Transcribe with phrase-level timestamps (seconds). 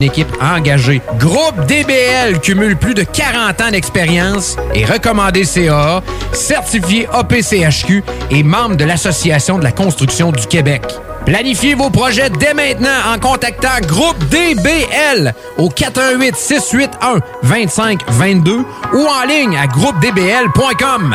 [0.00, 1.02] Une équipe engagée.
[1.18, 6.02] Groupe DBL cumule plus de 40 ans d'expérience et recommandé CA,
[6.32, 10.82] certifié APCHQ et membre de l'Association de la construction du Québec.
[11.26, 19.26] Planifiez vos projets dès maintenant en contactant Groupe DBL au 418 681 2522 ou en
[19.28, 21.14] ligne à groupedbl.com.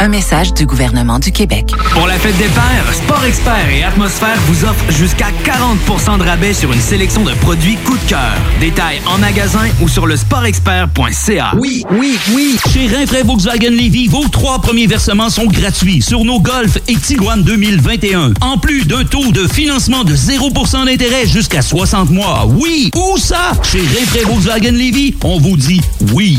[0.00, 1.72] Un message du gouvernement du Québec.
[1.92, 6.54] Pour la fête des pères, Sport Expert et Atmosphère vous offrent jusqu'à 40% de rabais
[6.54, 8.34] sur une sélection de produits coup de cœur.
[8.60, 11.52] Détails en magasin ou sur le sportexpert.ca.
[11.56, 12.56] Oui, oui, oui.
[12.72, 17.42] Chez Rinfraie Volkswagen Levy, vos trois premiers versements sont gratuits sur nos Golf et Tiguan
[17.42, 18.34] 2021.
[18.40, 22.46] En plus d'un taux de financement de 0% d'intérêt jusqu'à 60 mois.
[22.46, 23.52] Oui, où ça?
[23.64, 25.80] Chez Rinfraie Volkswagen Levy, on vous dit
[26.12, 26.38] oui.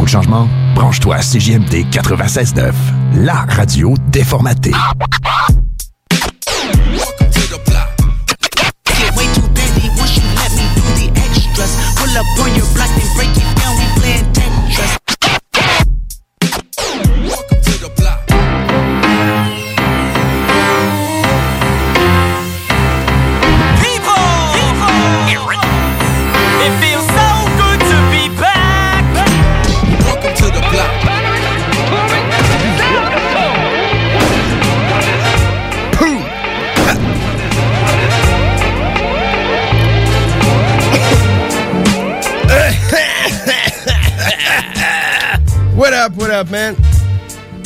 [0.00, 0.48] Goût de changement?
[0.74, 2.72] Branche-toi à CJMD 96.9,
[3.16, 4.72] la radio déformatée.
[46.30, 46.76] What up, man?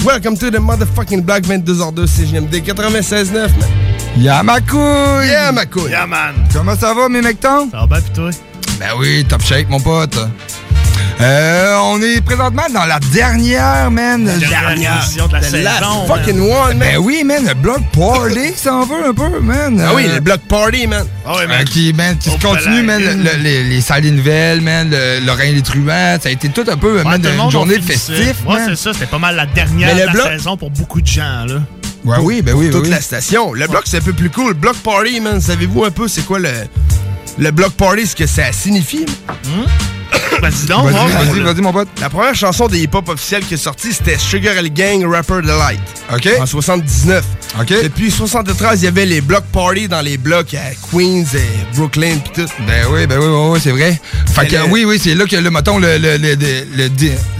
[0.07, 3.69] Welcome to the motherfucking Black 22h2 CGMD 96.9, man.
[4.17, 5.27] Y'a ma couille!
[5.27, 5.91] Yeah, ma couille!
[5.91, 6.49] Yeah, man!
[6.51, 7.69] Comment ça va, mes mectons?
[7.71, 8.31] Ça va bien, pis toi?
[8.79, 10.17] Ben oui, top shape, mon pote.
[11.21, 14.27] Euh, on est présentement dans la dernière, man.
[14.27, 16.79] La dernière émission de la saison, fucking one, man.
[16.79, 19.81] Ben oui, man, le block party, ça en veut un peu, man.
[19.81, 21.07] Ah oui, Euh, le block party, man.
[21.25, 23.15] Ah oui, euh, qui, man, qui se Oh, continue, man, palais.
[23.15, 26.49] le- le- les, les salles des nouvelles, man, le Lorrain les truands, ça a été
[26.49, 28.67] tout un peu, Ouais, man, une journée festive, Ouais, man.
[28.71, 31.01] c'est ça, c'était pas mal la dernière Mais le de la bloc- saison pour beaucoup
[31.01, 31.55] de gens, là.
[32.05, 32.91] Ouais, oui, ben oui, Toute oui.
[32.91, 33.55] la station.
[33.55, 34.49] Le bloc, c'est un peu plus cool.
[34.49, 36.51] Le block party, man, savez-vous un peu c'est quoi le,
[37.39, 39.07] le block party, ce que ça signifie?
[40.41, 41.07] Vas-y donc, Vas-y, hein.
[41.33, 41.89] vas-y, vas-y, mon pote.
[42.01, 45.81] La première chanson des hip-hop officielle qui est sortie, c'était Sugar Hill Gang Rapper Delight.
[46.13, 46.29] OK.
[46.41, 47.25] En 79.
[47.85, 52.17] Depuis 73, il y avait les block parties dans les blocs à Queens, et Brooklyn,
[52.19, 52.49] pis tout.
[52.67, 54.01] Ben oui, ben oui, oui, oui, c'est vrai.
[54.35, 56.89] Fait que, le- oui, oui, c'est là que, le, mettons, le, le, le, le, le,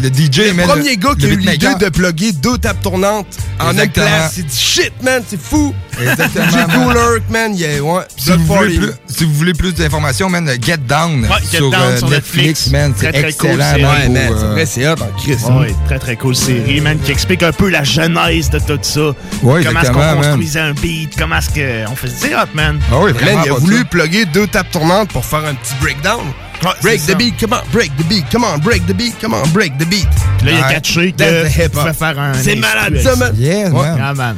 [0.01, 3.27] le DJ, Le premier gars qui a eu l'idée de plugger deux tables tournantes
[3.59, 4.07] en une Exactement.
[4.07, 5.75] place, c'est du shit, man, c'est fou.
[6.01, 6.71] Exactement, DJ man.
[6.71, 8.03] Cooler, man, yeah, ouais.
[8.17, 8.79] Si Block vous, voulez Party.
[8.79, 12.09] plus, si vous voulez plus d'informations, man, Get Down Ouais, Get sur, Down euh, sur
[12.09, 12.71] Netflix, Netflix.
[12.71, 13.73] man, Très, c'est très cool, excellent.
[13.75, 15.47] c'est- man, man, c'est euh, vrai, c'est hot Christ.
[15.49, 15.61] hein.
[15.61, 19.01] Ouais, très très cool série, man, qui explique un peu la genèse de tout ça.
[19.43, 20.17] Ouais, comment est-ce qu'on man.
[20.17, 21.49] construisait un beat, comment est-ce
[21.89, 22.81] qu'on faisait c'est hot, man.
[22.91, 23.43] Ah oui, Man, vraiment.
[23.45, 26.25] il a voulu plugger deux tables tournantes pour faire un petit breakdown.
[26.61, 27.15] Break c'est the ça.
[27.15, 29.85] beat, come on, break the beat, come on, break the beat, come on, break the
[29.89, 30.09] beat.
[30.39, 30.75] Puis là, il a Ouais.
[30.75, 33.33] catché que the tu pouvais faire un C'est malade, ça, man.
[33.37, 33.83] Yeah, Ouais.
[33.91, 33.99] man.
[34.03, 34.37] Ah, man.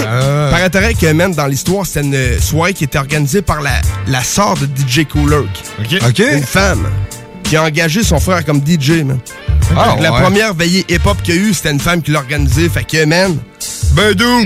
[0.00, 3.72] Euh, Paraîtrait que, même dans l'histoire, c'était une soirée qui était organisée par la,
[4.06, 5.44] la sœur de DJ Cooler.
[5.80, 6.18] OK.
[6.18, 6.86] Une femme
[7.42, 9.18] qui a engagé son frère comme DJ, man.
[9.76, 10.20] Ah, que La ouais.
[10.22, 12.68] première veillée hip-hop qu'il y a eu, c'était une femme qui l'a organisée.
[12.68, 13.36] Fait que, man.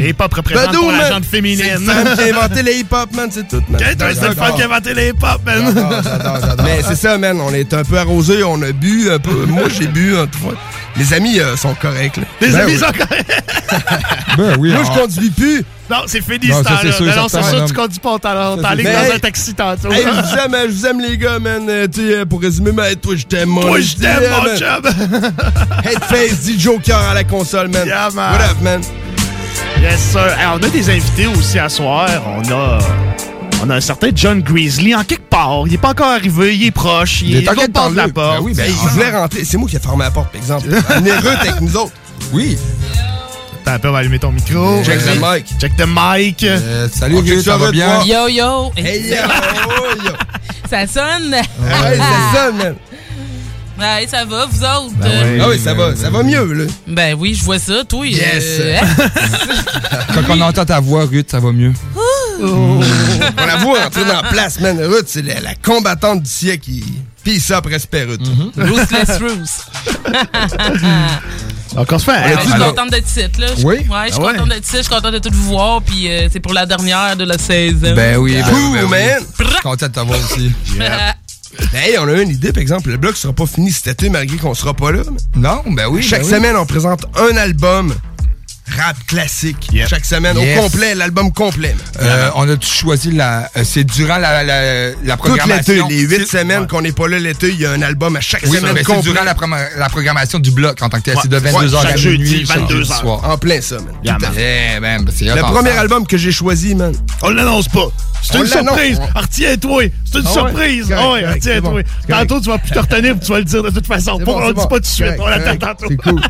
[0.03, 1.65] Et pas représente Badou, pour la gente C'est féminine.
[1.79, 3.81] une femme qui a inventé les hip-hop, man, c'est tout, man.
[3.81, 5.75] C'est le fun qui a inventé les hip-hop, man?
[6.65, 7.41] Mais c'est ça, man.
[7.41, 9.47] On est un peu arrosé, on a bu un peu.
[9.47, 10.55] Moi, j'ai bu un peu.
[10.97, 12.23] Les amis euh, sont corrects, là.
[12.41, 12.79] Les Ben amis oui.
[12.79, 13.43] sont corrects.
[14.39, 14.73] Ben oui.
[14.73, 14.91] Moi, ah.
[14.95, 15.65] je conduis plus.
[15.91, 17.13] Non, c'est fini, Non, ce ça, c'est temps-là.
[17.13, 19.93] sûr, Non, c'est sûr, tu conduis pas, on t'en- c'est dans un taxi tantôt.
[19.93, 21.67] Hey, je vous aime, hein, je vous aime, les gars, man.
[21.69, 23.65] Euh, tu sais, pour résumer, mais toi, je t'aime, moi.
[23.65, 24.59] Toi, je t'aime, mon man.
[24.59, 25.31] chum.
[25.85, 27.87] Headface, dit Joker à la console, man.
[27.87, 28.33] Yeah, man.
[28.33, 28.81] What up, man?
[29.81, 30.27] Yes, sir.
[30.39, 32.09] Hey, on a des invités aussi à soir.
[32.27, 32.79] On a.
[33.63, 35.63] On a un certain John Grizzly en quelque part.
[35.67, 37.97] Il est pas encore arrivé, il est proche, il, Il est est l'autre bord de
[37.97, 38.37] la porte.
[38.39, 39.45] Ben oui, ben, il voulait rentrer.
[39.45, 40.69] C'est moi qui ai fermé la porte, par exemple.
[40.95, 41.93] Un heureux avec nous autres.
[42.33, 42.59] Oui.
[43.63, 44.83] Attends un peu, on va allumer ton micro.
[44.85, 45.47] Check the mic.
[45.59, 46.43] Check the mic.
[46.45, 48.05] Euh, salut, On Ruth, ça, ça va bien?
[48.05, 48.71] Yo yo!
[48.77, 49.17] Hey, yo,
[50.05, 50.13] yo.
[50.71, 51.33] Ça sonne?
[51.33, 51.99] Ouais,
[52.33, 52.77] ça, man.
[53.79, 54.95] Ouais, ça va, vous autres?
[55.01, 55.41] Ben oui.
[55.43, 56.65] Ah oui, ça va, ça va mieux, là.
[56.87, 58.07] Ben oui, je vois ça, toi.
[58.07, 58.45] Yes.
[58.61, 58.87] euh, hein?
[60.15, 61.73] Quand on entend ta voix, Ruth, ça va mieux.
[62.41, 62.81] On
[63.47, 64.79] la voit entrer dans la place, man.
[64.83, 66.65] Ruth, c'est la, la combattante du siècle.
[66.65, 66.85] qui
[67.25, 68.21] Pis ça après Ruth.
[68.57, 69.61] Ruthless Bruce.
[71.75, 73.47] Donc, on se fait Ouais, je suis contente d'être ici, là.
[73.59, 73.75] Je- Oui?
[73.77, 74.33] Ouais, je suis Ah ouais?
[74.35, 76.65] contente d'être ici, je suis contente de tout vous voir, puis euh, c'est pour la
[76.65, 77.95] dernière de la saison.
[77.95, 78.91] Ben oui, ben, oui, ben oui.
[78.91, 79.23] man.
[79.39, 80.53] Je suis content de t'avoir aussi.
[81.73, 82.91] Hey, on a une idée, par exemple.
[82.91, 85.03] Le bloc sera pas fini cet été, malgré qu'on sera pas là.
[85.37, 86.03] Non, ben oui.
[86.03, 86.33] Chaque ben oui.
[86.35, 87.95] semaine, on présente un album
[88.79, 89.69] rap classique.
[89.73, 89.89] Yep.
[89.89, 90.59] Chaque semaine, Yes.
[90.59, 91.75] au complet, l'album complet.
[92.01, 93.49] Euh, on a choisi la.
[93.57, 95.89] euh, c'est durant la, la, la Tout l'été, programmation?
[95.89, 98.43] les huit semaines qu'on n'est pas là l'été, il y a un album à chaque
[98.47, 101.15] Oui, semaine mais c'est durant la, programmation du bloc en tant que tel.
[101.17, 101.21] Ouais.
[101.23, 102.99] C'est de 22h chaque à jeudi, minuit, chaque 22 jeudi heures.
[103.01, 103.21] soir.
[103.31, 103.95] En plein ça, man.
[104.03, 105.05] Yeah, man.
[105.07, 105.69] Le premier ensemble.
[105.79, 106.93] album que j'ai choisi, man.
[107.23, 107.87] On l'annonce pas.
[108.23, 109.01] C'est une surprise.
[109.15, 109.83] Retiens-toi.
[110.05, 110.35] C'est une Ah ouais?
[110.51, 110.95] surprise.
[110.97, 111.83] Ah ouais, correct, retiens-toi.
[112.09, 114.19] Tantôt, tu vas plus te retenir tu vas le dire de toute façon.
[114.27, 115.13] On le dit pas tout de suite.
[115.21, 115.87] On l'attend tantôt.
[115.89, 116.21] C'est cool.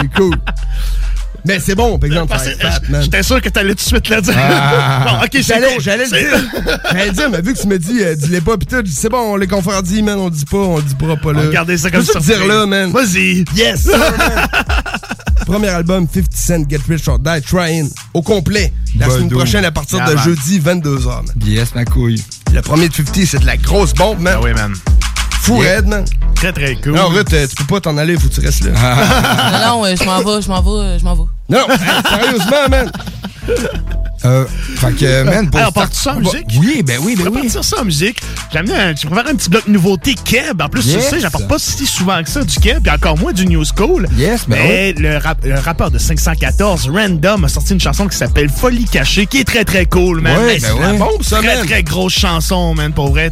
[0.00, 0.34] C'est cool.
[1.46, 3.00] Mais c'est bon, par exemple, ça.
[3.02, 4.34] J'étais sûr que t'allais tout de suite le dire.
[4.36, 5.04] Ah.
[5.18, 5.82] Bon, ok, c'est J'allais, cool.
[5.82, 6.50] j'allais le dire.
[6.90, 8.82] J'allais le dire, mais vu que tu me dis, euh, dis-les pas, pis tout, je
[8.82, 10.94] dis, c'est bon, on les confrères dit, man, on le dit pas, on le dit
[10.94, 11.46] pas, pas là.
[11.48, 12.26] Garder ça comme te surprise.
[12.26, 12.90] dire là, man?
[12.92, 13.44] Vas-y.
[13.54, 14.46] Yes, sir, man.
[15.46, 18.72] Premier album, 50 Cent, Get Rich or Die Trying, au complet.
[18.98, 20.24] La semaine prochaine, à partir Yeah, de man.
[20.24, 21.24] jeudi, 22h, man.
[21.44, 22.22] Yes, ma couille.
[22.54, 24.36] Le premier de 50, c'est de la grosse bombe, man.
[24.38, 24.72] Ah oui, man.
[25.42, 26.04] Fou raide, man.
[26.36, 26.92] Très, très cool.
[26.92, 28.72] Non, Ruth, euh, tu peux pas t'en aller, faut que tu restes là.
[29.66, 31.22] Non, non, je m'en vais, je m'en vais, je m'en vais.
[31.48, 31.66] Non,
[32.08, 32.90] sérieusement, man.
[34.24, 34.44] Euh,
[34.76, 36.46] fait que, man, pour start- part ça en musique?
[36.58, 37.42] Oui, ben oui, ben oui.
[37.42, 38.20] partir ça en musique.
[38.52, 40.62] J'ai amené un, j'ai préparé un petit bloc nouveauté Keb.
[40.62, 41.08] En plus, tu Yes.
[41.10, 44.06] sais, j'apporte pas si souvent que ça du Keb, puis encore moins du New School.
[44.16, 48.16] Yes, ben Mais le, rap- le rappeur de 514, Random, a sorti une chanson qui
[48.16, 50.38] s'appelle Folie cachée, qui est très très cool, man.
[50.38, 53.30] Ouais, Hey, ben c'est la bombe, ça, Très, Très très grosse chanson, man, pour vrai.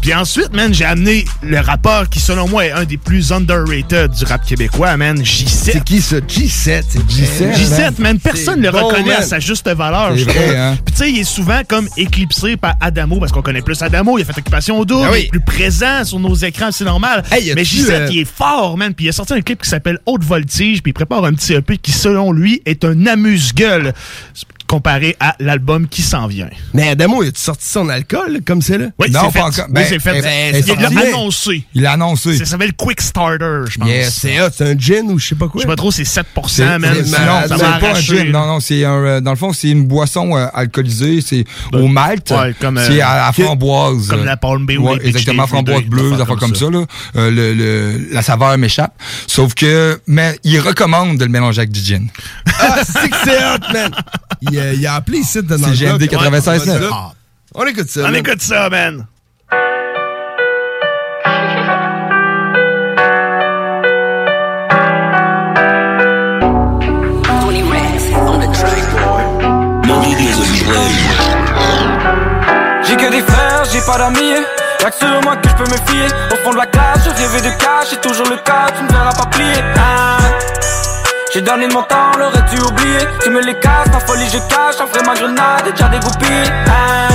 [0.00, 4.10] Puis ensuite, man, j'ai amené le rappeur qui, selon moi, est un des plus underrated
[4.10, 5.46] du rap québécois, man, J7.
[5.72, 6.16] C'est qui ça?
[6.18, 6.82] G7.
[6.88, 7.54] c'est G7.
[7.54, 9.28] J7, man, personne ne le bon, reconnaît à man.
[9.28, 10.16] sa juste valeur.
[10.24, 10.78] C'est vrai, hein.
[10.84, 14.18] Puis tu sais, il est souvent comme éclipsé par Adamo, parce qu'on connaît plus Adamo,
[14.18, 15.20] il a fait Occupation double, Ah oui.
[15.20, 17.22] il est plus présent sur nos écrans, c'est normal.
[17.30, 19.68] Hey, Mais J7, euh, il est fort, man, puis il a sorti un clip qui
[19.68, 23.92] s'appelle Haute Voltige, puis il prépare un petit EP qui, selon lui, est un amuse-gueule
[24.66, 26.48] comparé à l'album qui s'en vient.
[26.72, 28.86] Mais Adamo, il a-tu sorti son alcool, comme c'est là?
[28.98, 29.40] Oui, Non, c'est pas fait.
[29.60, 29.66] encore.
[29.68, 30.16] Oui, Ben, c'est fait.
[30.16, 31.64] elle- Ben, il est l'a annoncé.
[31.74, 32.36] Il l'a annoncé.
[32.38, 33.88] Ça s'appelle Quick Starter, je pense.
[34.10, 35.60] C'est hot, c'est un gin ou je sais pas quoi.
[35.60, 36.92] Je sais pas trop, c'est 7%, C'est man.
[36.96, 38.30] c'est- Ça- non, ça c'est pas un gin.
[38.30, 38.92] Non, non, c'est un.
[39.04, 41.20] euh, dans le fond, c'est une boisson euh, alcoolisée.
[41.20, 42.30] C'est au malt.
[42.30, 44.08] ouais, comme, euh, c'est à la framboise.
[44.08, 46.70] comme la Palm Bay ou Ouais, les Peach exactement, framboise bleue, des affaires comme ça.
[46.70, 46.84] là.
[47.16, 48.94] Euh, la saveur m'échappe.
[49.26, 52.06] Sauf que, mais il recommande de le mélanger avec du gin.
[52.58, 53.90] Ah, c'est que c'est hot, man.
[54.54, 56.90] il, a, il a appelé ici dans le GMD 96.
[57.54, 58.00] On, écoute ça.
[58.08, 59.06] On écoute ça, man.
[72.86, 74.18] J'ai que des frères, j'ai pas d'amis.
[74.80, 76.08] Y'a que sur moi que je peux me fier.
[76.32, 78.88] Au fond de la classe, je rêvais de cash, j'ai toujours le cas, tu me
[78.88, 79.62] verras pas plier.
[79.76, 80.18] Ah.
[81.34, 82.98] J'ai donné mon temps, l'aurais-tu oublié?
[83.20, 86.48] Tu me les casses, ma folie je cache, en ferai ma grenade, déjà dégoupillée.
[86.68, 87.08] Hein?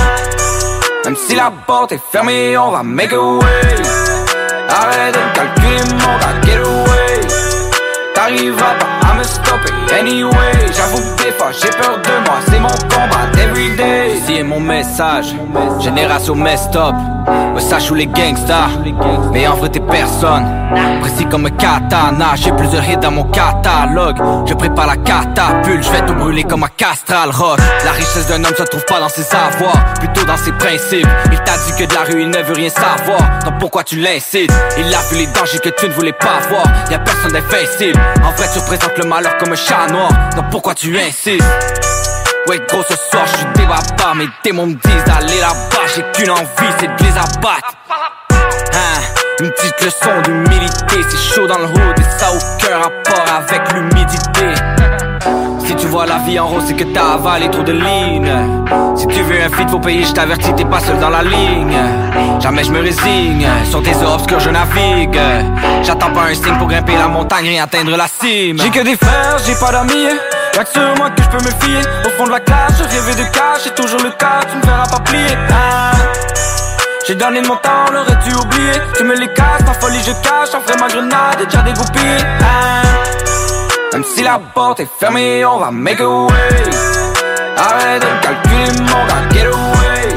[1.06, 3.76] Même si la porte est fermée, on va make a way.
[4.68, 6.89] Arrête de calculer, mon gars, get away.
[8.20, 10.30] T'arriveras pas à me stopper anyway.
[10.76, 14.18] J'avoue que des fois j'ai peur de moi, c'est mon combat everyday.
[14.18, 15.34] Ici est mon message,
[15.80, 16.94] génération messed up.
[17.54, 18.78] Me sache où les gangsters,
[19.32, 20.46] mais en vrai t'es personne.
[21.00, 24.18] Précis comme un katana, j'ai plusieurs hits dans mon catalogue.
[24.46, 27.58] Je prépare la catapulte, je vais tout brûler comme un castral rock.
[27.84, 31.08] La richesse d'un homme se trouve pas dans ses avoirs, plutôt dans ses principes.
[31.32, 33.96] Il t'a dit que de la rue il ne veut rien savoir, donc pourquoi tu
[33.96, 34.52] l'incites?
[34.78, 37.98] Il a vu les dangers que tu ne voulais pas voir, y a personne d'invincible.
[38.24, 41.44] En vrai tu représentes le malheur comme un chat noir, donc pourquoi tu insistes?
[42.48, 43.80] Ouais gros ce soir je suis débat
[44.14, 45.86] Mes démons me disent d'aller là-bas.
[45.94, 47.76] J'ai qu'une envie c'est de les abattre.
[49.40, 51.98] Une petite leçon d'humilité C'est chaud dans le hood.
[51.98, 54.54] Et ça aucun rapport avec l'humidité
[55.70, 58.34] Si tu vois la vie en rose c'est que t'as avalé trop de lignes.
[58.96, 61.78] Si tu veux un feat faut payer je t'avertis t'es pas seul dans la ligne.
[62.40, 65.20] Jamais je me résigne Sur tes eaux obscures je navigue.
[65.84, 68.58] J'attends pas un signe pour grimper la montagne et atteindre la cime.
[68.58, 70.08] J'ai que des frères j'ai pas d'amis.
[70.56, 71.84] Y'a que sur moi que je peux me fier.
[72.04, 74.62] Au fond de la classe, je rêvais de cash C'est toujours le cas, tu ne
[74.62, 75.36] verras pas plier.
[75.50, 75.92] Hein.
[77.06, 80.60] J'ai donné mon temps, l'aurais-tu oublié Tu me les casses, ma folie je cache En
[80.66, 82.24] ferai ma grenade, déjà dégoupillée.
[82.40, 82.99] Hein.
[83.92, 86.30] Même si la porte est fermée, on va make a way.
[87.56, 90.14] Arrête de calculer mon gars, get away.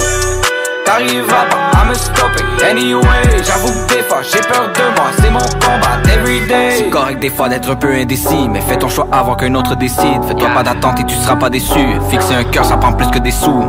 [0.86, 3.44] T'arriveras pas à me stopper anyway.
[3.44, 5.10] J'avoue que des fois j'ai peur de moi.
[5.20, 8.90] C'est mon combat everyday C'est correct des fois d'être un peu indécis Mais fais ton
[8.90, 10.24] choix avant qu'un autre décide.
[10.28, 11.80] Fais-toi pas d'attente et tu seras pas déçu.
[12.12, 13.64] Fixer un cœur ça prend plus que des sous.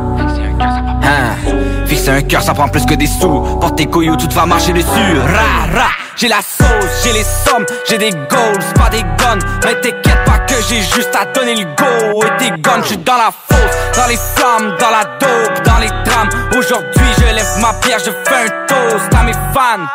[0.61, 1.87] Hein?
[1.87, 3.41] Fixer un cœur ça prend plus que des sous.
[3.59, 5.19] Porte tes couilles ou tout va marcher dessus.
[5.19, 9.39] Ra ra j'ai la sauce, j'ai les sommes, j'ai des goals, pas des guns.
[9.65, 12.23] Mais t'inquiète pas que j'ai juste à donner le go.
[12.25, 15.89] Et tes guns, j'suis dans la fosse, dans les flammes, dans la dope, dans les
[16.05, 16.31] drames.
[16.57, 19.87] Aujourd'hui je lève ma pierre, je fais un toast à mes fans.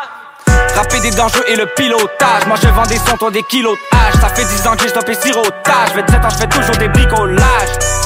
[0.76, 2.46] Rapper des dangers et le pilotage.
[2.46, 4.88] Moi je vends des sons, toi des kilos de Ça fait 10 ans que j'ai
[4.88, 7.99] stoppé sirotage 27 ans, je fais toujours des bricolages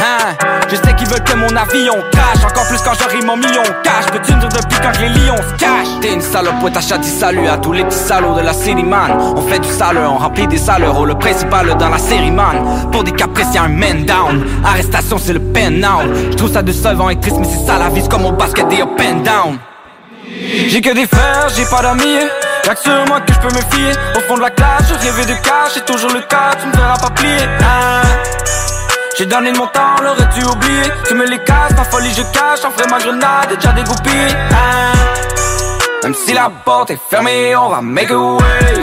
[0.00, 0.34] Hein,
[0.70, 2.42] je sais qu'ils veulent que mon avion crache.
[2.44, 5.54] Encore plus quand j'arrive mon million cash Peux-tu me dire depuis quand les lions se
[5.58, 6.00] cachent?
[6.00, 8.82] T'es une salope, ouais t'as dit salut à tous les petits salauds de la série
[8.82, 9.12] man.
[9.36, 10.96] On fait du saleur, on remplit des saleurs.
[10.98, 12.88] Oh le principal dans la série man.
[12.90, 14.44] Pour des caprices y'a un man down.
[14.64, 17.90] Arrestation c'est le pen now Je trouve ça décevant et triste mais c'est ça la
[17.90, 18.08] vie.
[18.08, 19.58] Comme au basket des up and down.
[20.68, 22.20] J'ai que des frères, j'ai pas d'amis.
[22.66, 23.94] Y'a que sur moi que je peux me fier.
[24.16, 25.72] Au fond de la classe, je rêvais de cash.
[25.74, 27.44] C'est toujours le cas, tu me verras pas plier.
[27.60, 28.00] Hein?
[29.20, 32.64] J'ai donné de mon temps, l'aurais-tu oublié Tu me les casses, ma folie je cache
[32.64, 34.34] En ferai ma grenade, déjà dégoupillée.
[34.50, 34.92] Hein?
[36.02, 38.80] Même si la porte est fermée, on va make a way.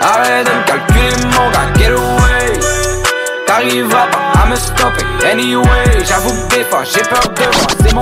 [0.00, 2.58] Arrête de me calculer mon gars, get away.
[3.46, 6.04] T'arriveras pas à me stopper anyway.
[6.04, 8.00] J'avoue que des fois j'ai peur de moi, c'est mon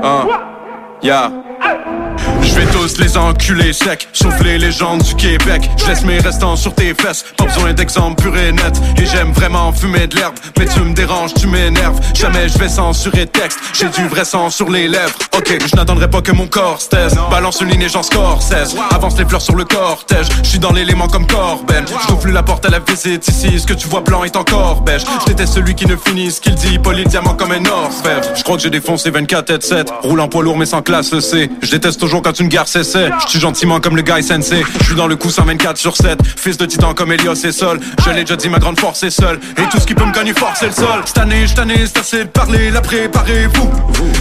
[0.00, 0.24] Ah,
[1.02, 1.43] yeah.
[2.54, 5.68] Je vais tous les enculer secs, sauf les légendes du Québec.
[5.76, 8.80] Je laisse mes restants sur tes fesses, pas besoin d'exemple pur et net.
[8.96, 11.98] Et j'aime vraiment fumer de l'herbe, mais tu me déranges, tu m'énerves.
[12.14, 15.14] Jamais je vais censurer texte, j'ai du vrai sang sur les lèvres.
[15.36, 17.16] Ok, je n'attendrai pas que mon corps se taise.
[17.28, 18.76] Balance une ligne et j'en score 16.
[18.92, 21.84] Avance les fleurs sur le cortège, je suis dans l'élément comme Corben.
[21.88, 25.02] Je la porte à la visite ici, ce que tu vois blanc est encore beige.
[25.28, 28.22] Je celui qui ne finit ce qu'il dit, poli diamant comme un orfèvre.
[28.34, 31.18] Je crois que j'ai défoncé 24 tête 7, roule en poids lourd mais sans classe
[31.20, 31.50] C.
[31.62, 33.10] Je déteste toujours quand une gare cessait.
[33.24, 34.62] Je suis gentiment comme le guy sensei.
[34.80, 36.18] Je suis dans le coup 124 sur 7.
[36.36, 37.80] Fils de titan comme Elios et Sol.
[38.04, 39.40] Je l'ai déjà dit, ma grande force est seule.
[39.56, 41.00] Et tout ce qui peut me gagner fort, c'est le sol.
[41.06, 42.70] Cette année, je t'année, c'est assez de parler.
[42.70, 43.70] La préparez-vous.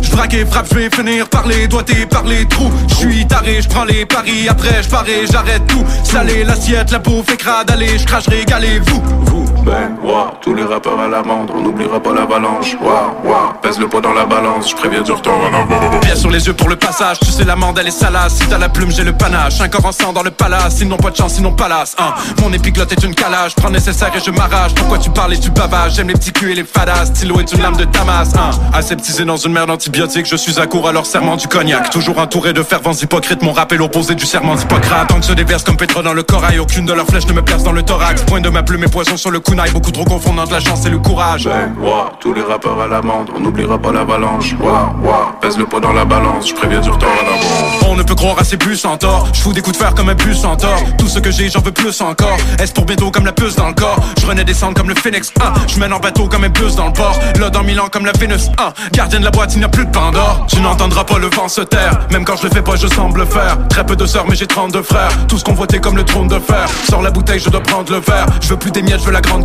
[0.01, 2.71] Je braque et frappe, je vais finir par les doigts et par les trous.
[2.87, 4.47] Je suis taré, je prends les paris.
[4.47, 5.83] Après, je parais, j'arrête tout.
[6.03, 7.71] Salé, l'assiette, la bouffe est crade.
[7.71, 9.42] Allez, je crache, régalez-vous.
[9.65, 11.49] Ben, wa, tous les rappeurs à l'amende.
[11.55, 12.75] On n'oubliera pas l'avalanche.
[12.81, 14.69] Wa, wa, pèse le poids dans la balance.
[14.69, 15.99] Je préviens du retour en avant.
[16.01, 17.19] Bien sur les yeux pour le passage.
[17.21, 18.35] Tu sais, l'amende, elle est salace.
[18.35, 19.61] Si t'as la plume, j'ai le panache.
[19.61, 20.79] Un corps en sang dans le palace.
[20.81, 21.95] Ils n'ont pas de chance, ils n'ont pas l'as.
[21.97, 22.13] Hein.
[22.41, 23.55] Mon épiglotte est une calage.
[23.55, 24.73] Prends nécessaire et je m'arrache.
[24.75, 25.93] Pourquoi tu parles et tu bavages?
[25.93, 27.05] J'aime les petits culs et les fadas.
[27.05, 28.33] Stylo est une lame de Damas.
[28.35, 28.49] Hein.
[28.73, 30.25] Aseptisé dans une merde antibiotique.
[30.25, 31.89] Je suis à court à leur serment du cognac.
[31.89, 33.41] Toujours entouré de fervents hypocrites.
[33.41, 35.07] Mon rap est l'opposé du serment d'Hippocrate.
[35.07, 36.59] Tant que se déverse comme pétrole dans le corail.
[36.59, 38.23] Aucune de leurs flèches ne me perce dans le thorax.
[38.23, 39.71] Point de ma plume et poison sur le kunai.
[39.71, 41.47] Beaucoup trop confondant de la chance et le courage.
[41.79, 43.29] Wa, tous les rappeurs à l'amende.
[43.35, 44.55] On n'oubliera pas l'avalanche.
[44.59, 46.49] Wa, wa, pèse le poids dans la balance.
[46.49, 47.91] Je préviens du retour en avant.
[47.91, 49.27] on ne peut croire à ces bus en tort.
[49.33, 50.81] Je fous des coups de fer comme un bus en tort.
[50.97, 52.37] Tout ce que j'ai, j'en veux plus encore.
[52.59, 53.97] Est-ce pour bientôt comme la puce dans le corps?
[54.19, 55.67] Je renais descendre comme le phoenix 1.
[55.67, 57.19] Je mène en bateau comme un bus dans le port.
[57.39, 58.73] Là dans Milan comme la Vénus 1.
[58.93, 60.45] Gardien de la boîte, il n'y a plus de Pandore.
[60.47, 61.99] Tu n'entendras pas le vent se taire.
[62.11, 63.57] Même quand je le fais pas, je semble le faire.
[63.69, 65.11] Très peu de sœurs, mais j'ai 32 frères.
[65.27, 66.67] Tous convoités comme le trône de fer.
[66.89, 68.25] Sors la bouteille, je dois prendre le verre.
[68.41, 69.42] Je veux plus des miettes, je veux la grande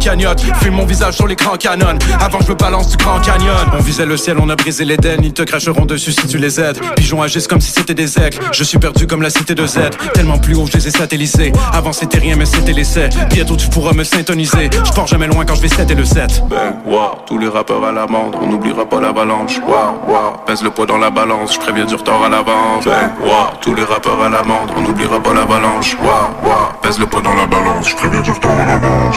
[0.62, 1.98] Fume mon visage sur l'écran canon.
[2.20, 3.54] Avant, je me balance du grand canyon.
[3.76, 5.18] On visait le ciel, on a brisé l'Éden.
[5.22, 6.78] Ils te cracheront dessus si tu les aides.
[6.96, 8.38] Pigeons agissent comme si c'était des aigles.
[8.52, 9.90] Je suis perdu comme la cité de Z.
[10.14, 11.52] Tellement plus haut, je les ai satellisés.
[11.72, 13.08] Avant, c'était rien, mais c'était l'essai.
[13.30, 14.70] Bientôt, tu pourras me syntoniser.
[14.72, 16.44] Je pars jamais loin quand je vais 7 et le 7.
[16.48, 18.36] Ben, wow, tous les rappeurs à l'amende.
[18.40, 19.58] On n'oubliera pas l'avalanche.
[19.66, 21.54] Wow, wow, pèse le poids dans la balance.
[21.54, 22.84] Je préviens du retard à l'avance.
[22.84, 24.70] Ben, wow, tous les rappeurs à l'amende.
[24.76, 25.96] On n'oubliera pas l'avalanche.
[26.00, 27.90] Wow, wow, pèse le poids dans la balance.
[27.90, 29.16] Je préviens du retard à l'avance.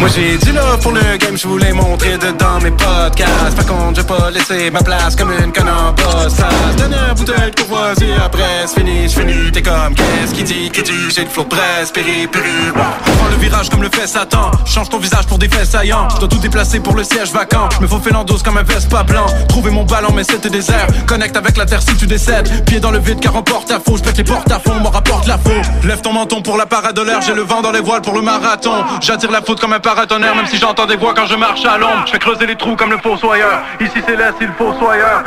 [0.00, 3.54] Moi j'ai dit là pour le game, je voulais montrer dedans mes podcasts.
[3.54, 6.36] Par contre, j'ai pas laissé ma place comme une conne en boss.
[6.78, 9.52] Dernière bouteille de courvoisier, après c'est fini, je finis.
[9.52, 12.48] T'es comme, qu'est-ce qui dit, qui dit, j'ai le flow presse, péri, péri.
[12.72, 14.50] Prends le virage comme le fait Satan.
[14.64, 16.08] Change ton visage pour des faits saillants.
[16.14, 17.68] Je dois tout déplacer pour le siège vacant.
[17.82, 19.26] Me faut Félandos comme un Vespa blanc.
[19.48, 20.86] Trouver mon ballon, mais c'était désert.
[21.06, 22.64] Connecte avec la terre si tu décèdes.
[22.64, 23.98] Pied dans le vide car on porte à faux.
[23.98, 25.50] Je pète les portes à fond, m'en rapporte la faux.
[25.84, 26.64] Lève ton menton pour la
[27.04, 27.20] l'air.
[27.20, 28.82] J'ai le vent dans les voiles pour le marathon.
[29.02, 31.76] J'attire la faute comme un paratonnerre, même si j'entends des voix quand je marche à
[31.76, 32.04] l'ombre.
[32.06, 33.62] Je fais creuser les trous comme le fossoyeur.
[33.80, 35.24] Ici c'est l'Est, il faut soyeur.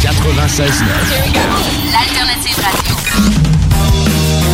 [0.00, 0.84] 96
[1.92, 2.94] L'alternative radio.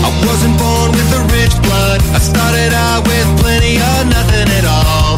[0.05, 2.01] I wasn't born with a rich blood.
[2.13, 5.17] I started out with plenty of nothing at all.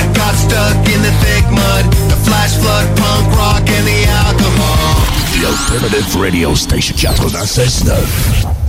[0.00, 5.04] I got stuck in the thick mud, the flash flood, punk rock, and the alcohol.
[5.36, 8.59] The Alternative Radio Station 96.9.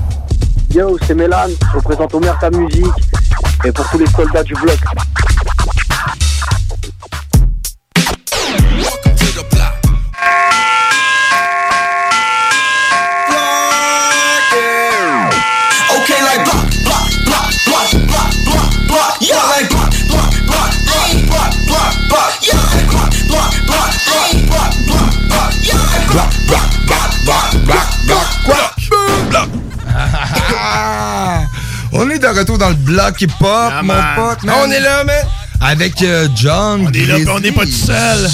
[0.74, 2.86] Yo, c'est Mélan, représente Omerta Musique
[3.66, 4.78] et pour tous les soldats du bloc.
[31.94, 34.16] On est de retour dans le bloc hip-hop, mon man.
[34.16, 34.44] pote.
[34.44, 34.56] man.
[34.58, 35.26] Ah, on est là, man.
[35.60, 36.88] Avec euh, John.
[36.88, 38.28] On est là, on n'est pas tout seul.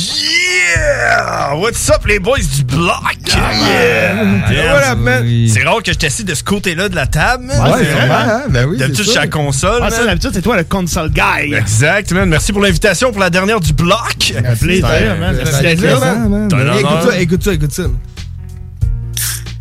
[0.76, 1.56] Yeah!
[1.56, 2.96] What's up, les boys du bloc?
[3.28, 4.52] Yeah!
[4.52, 5.26] Yeah, man?
[5.52, 7.60] C'est rare que je t'assieds de ce côté-là de la table, man.
[7.72, 8.44] Ouais, c'est vrai, hein?
[8.50, 9.82] Ben oui, D'habitude, je suis à la console.
[9.82, 11.54] Ah, d'habitude, c'est toi le console guy.
[11.54, 12.30] Exact, man.
[12.30, 14.34] Merci pour l'invitation pour la dernière du bloc.
[14.38, 15.36] Un plaisir, man.
[15.36, 16.48] Merci d'être là, man.
[16.50, 17.84] C'est un Écoute ça, écoute ça, écoute ça.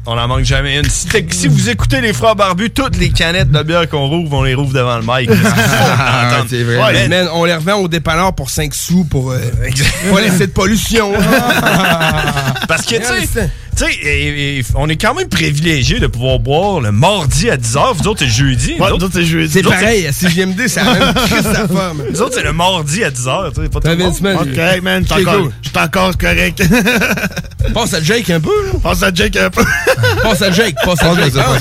[0.08, 0.88] On en manque jamais une.
[0.88, 4.54] Si, vous écoutez les frères barbus, toutes les canettes de bière qu'on rouvre, on les
[4.54, 5.30] rouvre devant le mic.
[5.98, 6.76] Ah, c'est vrai.
[6.76, 9.38] Ouais, man, on les revend au dépanneur pour 5 sous pour euh,
[10.12, 11.12] pas laisser de pollution.
[12.68, 16.92] Parce que, tu sais, tu sais, on est quand même privilégié de pouvoir boire le
[16.92, 17.94] mardi à 10h.
[17.96, 18.74] Vous autres, c'est jeudi.
[18.78, 19.52] Ouais, nous autres, c'est jeudi.
[19.52, 22.02] C'est pareil, à CGMD, c'est la même sa femme.
[22.10, 23.54] Nous autres, c'est le mardi à 10h.
[23.54, 23.88] Tu sais, pas tout.
[23.88, 26.62] Ok, man, je suis encore, correct.
[27.74, 28.78] Passe à Jake un peu, là.
[28.82, 29.64] Passe à Jake un peu.
[30.22, 31.32] Passe à Jake, passe à Jake.
[31.36, 31.58] Ah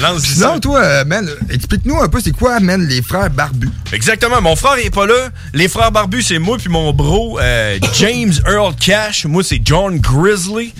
[0.00, 3.70] passe Sinon, toi, euh, man, explique-nous un peu, c'est quoi, man, les frères barbus?
[3.92, 4.40] Exactement.
[4.40, 5.30] Mon frère est pas là.
[5.52, 9.26] Les frères barbus, c'est moi puis mon bro euh, James Earl Cash.
[9.26, 10.74] Moi, c'est John Grizzly.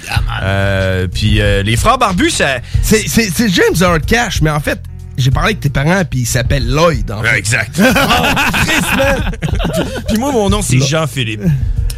[0.75, 2.57] Euh, puis euh, les frères barbus, ça.
[2.83, 4.81] C'est c'est- c'est James Earl Cash, mais en fait,
[5.17, 7.11] j'ai parlé avec tes parents, puis il s'appelle Lloyd.
[7.11, 7.39] En Ouais, fait.
[7.39, 7.77] exact.
[10.09, 11.43] puis moi, mon nom, c'est Jean-Philippe.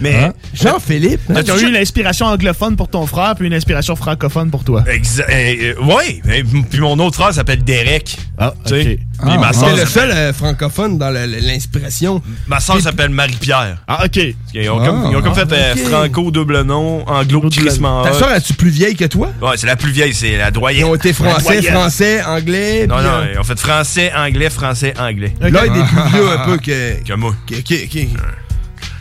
[0.00, 0.14] Mais.
[0.14, 0.32] Hein?
[0.54, 1.20] Jean-Philippe.
[1.30, 1.42] hein?
[1.44, 4.84] Tu as eu une inspiration anglophone pour ton frère, puis une inspiration francophone pour toi.
[4.88, 5.28] Exact.
[5.30, 6.20] ouais.
[6.32, 8.16] et Puis mon autre frère s'appelle Derek.
[8.38, 8.80] Ah, Tu sais?
[8.80, 8.86] ok.
[8.86, 12.20] Puis Ah, ma c'est soeur le seul euh, francophone dans l'inspiration.
[12.46, 13.78] Ma soeur s'appelle Marie-Pierre.
[13.88, 14.20] Ah, ok.
[14.54, 15.80] Ils ont, comme, ils ont comme fait euh, ok.
[15.88, 19.30] Franco double nom, anglo crissement Ta soeur, es-tu plus vieille que toi?
[19.40, 20.84] Ouais, c'est la plus vieille, c'est la Ils doyenne.
[20.84, 22.86] ont été français, français, anglais.
[22.86, 25.34] Non, puis, non, euh, ils ont fait français, anglais, français, anglais.
[25.40, 27.02] Lloyd est plus vieux un peu que.
[27.04, 27.34] Que moi.
[27.46, 28.08] que- que- que-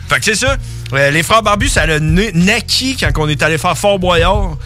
[0.08, 0.56] Fait que c'est ça.
[0.92, 4.56] Euh, les frères barbus, ça a na- naquit quand on est allé faire Fort Boyard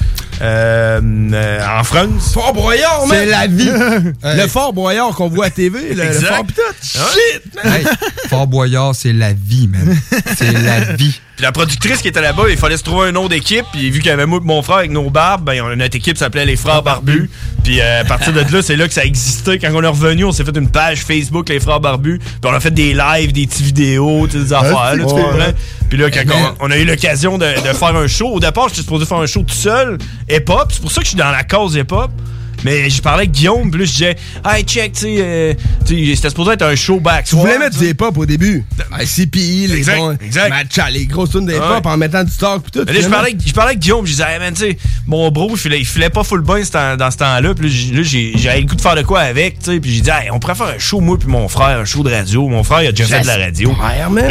[0.40, 2.32] en France.
[2.32, 3.18] Fort Boyard, man!
[3.18, 3.70] C'est la vie.
[4.22, 6.28] Le Fort Boyard qu'on voit à TV, le, le Exact.
[6.28, 6.62] Fort Pitot.
[6.82, 7.72] Shit, man!
[7.72, 7.84] Hey,
[8.28, 9.96] Fort Boyard, c'est la vie, man.
[10.36, 11.20] C'est la vie.
[11.40, 13.64] Puis la productrice qui était là-bas, il fallait se trouver un nom d'équipe.
[13.72, 16.44] Puis vu qu'il y avait moi mon frère avec nos barbes, ben, notre équipe s'appelait
[16.44, 17.30] les Frères Barbus.
[17.64, 19.58] Puis euh, à partir de là, c'est là que ça existait.
[19.58, 22.18] Quand on est revenu, on s'est fait une page Facebook, les Frères Barbus.
[22.18, 24.96] Puis on a fait des lives, des petites vidéos, des affaires.
[24.96, 25.22] là, tu ouais.
[25.22, 25.52] comprends?
[25.88, 28.82] Puis là, quand on a eu l'occasion de, de faire un show, au départ, j'étais
[28.82, 29.96] supposé faire un show tout seul,
[30.36, 30.68] hip-hop.
[30.72, 32.10] C'est pour ça que je suis dans la cause hip-hop.
[32.62, 35.54] Mais je parlais avec Guillaume, là, je disais, hey, check, tu sais, euh,
[35.86, 37.24] c'était supposé être un show back.
[37.24, 38.66] Tu voulais mettre du hip-hop au début.
[38.92, 40.10] Ah, CPI, les bons.
[40.22, 40.50] exact.
[40.50, 41.90] Matcha, les grosses tunes de hip-hop Ouais.
[41.90, 42.84] en mettant du stock pis tout.
[42.86, 44.76] Mais là, je parlais, avec- je parlais avec Guillaume, je disais, hey man, tu sais,
[45.06, 46.60] mon bro, il filait, il filait pas full bain
[46.98, 47.54] dans ce temps-là.
[47.54, 49.80] Puis là, j'avais le goût de faire de quoi avec, tu sais.
[49.80, 52.02] Puis j'ai dit, hey, on pourrait faire un show, moi, puis mon frère, un show
[52.02, 52.46] de radio.
[52.46, 53.74] Mon frère, il a déjà fait de la radio.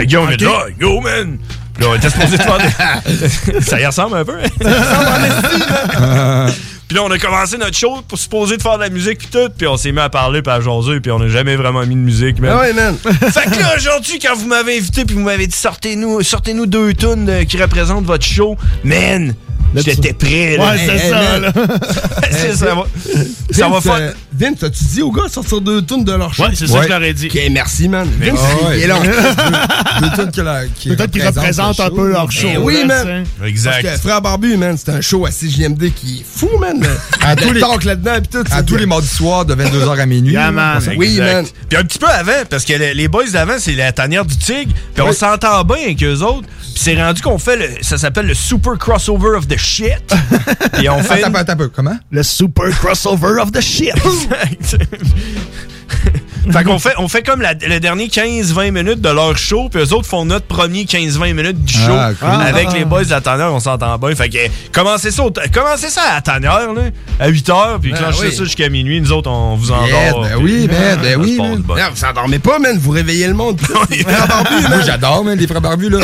[0.05, 1.39] Guillaume, il a dit, ah, go, man.
[1.79, 4.39] Là, on était supposé de faire des- Ça y ressemble un peu.
[6.89, 9.27] Puis là, on a commencé notre show pour supposer de faire de la musique puis
[9.31, 9.47] tout.
[9.55, 11.93] Puis on s'est mis à parler puis à jaser puis on n'a jamais vraiment mis
[11.95, 12.51] de musique, man.
[12.55, 12.97] Ah ouais, man.
[13.03, 16.93] fait que là, aujourd'hui, quand vous m'avez invité puis vous m'avez dit sortez-nous sortez-nous deux
[16.95, 19.35] tunes euh, qui représentent votre show, man,
[19.75, 20.57] j'étais prêt.
[20.57, 20.71] là.
[20.71, 21.53] Ouais, c'est ça, là.
[22.31, 22.85] C'est ça, va-
[23.51, 23.93] ça va Vince, faire...
[23.95, 26.43] euh, Vince, t'as-tu dit aux gars de sortir deux tunes de leur show?
[26.43, 27.27] Ouais, c'est ça que je leur ai dit.
[27.27, 28.07] Ok, merci, man.
[28.19, 28.77] Mais- Vince, Ah ouais.
[28.79, 29.01] il est long.
[30.01, 32.47] Deux tunes qui la- qui Peut-être qu'ils représentent un peu leur show.
[32.47, 33.25] Ben oui, là, man.
[33.45, 33.81] Exact.
[33.83, 36.78] Parce que Frère Barbu, man, c'est un show à CJMD qui est fou, man.
[37.21, 38.43] À tous les- là-dedans tout.
[38.51, 40.35] À tous les mardis soirs de 22h à minuit.
[40.97, 41.33] Oui, Exact.
[41.33, 41.45] man.
[41.69, 44.37] Puis un petit peu avant, parce que les, les boys d'avant, c'est la tanière du
[44.37, 44.71] tigre.
[44.93, 45.15] Puis on Oui.
[45.15, 46.47] s'entend bien avec eux autres.
[46.59, 47.65] Puis c'est rendu qu'on fait le.
[47.81, 50.13] Ça s'appelle le Super Crossover of the Shit.
[50.81, 51.23] Et on fait.
[51.23, 51.97] Attends, attends un peu, comment?
[52.11, 53.93] Le super crossover of the shit.
[56.51, 59.81] fait qu'on fait, on fait comme la- le dernier 15-20 minutes de leur show, puis
[59.81, 61.91] eux autres font notre premier 15-20 minutes du show.
[61.91, 62.29] Ah, cool.
[62.29, 62.77] Avec Ah.
[62.77, 64.15] les boys de la tanière, on s'entend bien.
[64.15, 64.37] Fait que
[64.71, 66.81] commencez ça, au- commencez ça à la tanière, là,
[67.19, 68.35] à 8 h, puis Ben clenchez oui.
[68.35, 68.99] ça jusqu'à minuit.
[69.01, 69.87] Nous autres, on vous endort.
[69.87, 71.63] Yeah, ben puis- oui, ben ça oui, man.
[71.67, 72.77] Non, vous endormez pas, man.
[72.79, 73.59] Vous réveillez le monde.
[73.69, 73.85] Moi,
[74.69, 74.83] man.
[74.85, 75.99] j'adore, man, les frères barbus, là.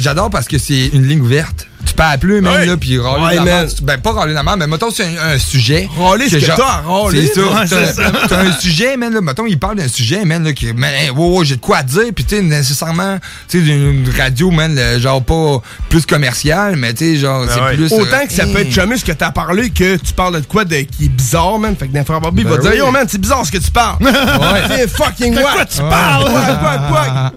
[0.00, 1.66] J'adore parce que c'est une ligne ouverte.
[1.84, 2.66] Tu peux appeler, man, Ouais.
[2.66, 3.70] là, puis râler Ouais, la merde.
[3.82, 5.88] Ben, pas râler la merde, mais mettons, c'est un, un sujet.
[5.98, 7.26] Râler ce que genre- à râler.
[7.26, 7.46] C'est ça.
[7.68, 9.20] T'as- c'est un sujet, man, là.
[9.20, 11.78] Mettons, il parle d'un sujet, man, là, qui, man, hey, wow, wow, j'ai de quoi
[11.78, 13.18] à dire, puis tu sais, nécessairement,
[13.48, 17.74] tu sais, d'une radio, man, genre pas plus commercial, mais tu sais, genre, c'est Ouais.
[17.76, 17.92] plus.
[17.92, 20.64] Autant euh, que ça peut être ce que t'as parlé que tu parles de quoi
[20.64, 21.74] de, qui est bizarre, man.
[21.78, 22.74] Fait que d'un frère Bobby Ben va dire.
[22.74, 23.96] Yo, man, c'est bizarre ce que tu parles.
[24.02, 24.10] Ouais.
[24.76, 25.52] C'est fucking De what?
[25.52, 26.30] quoi tu parles?
[26.30, 27.32] Quoi, quoi, quoi?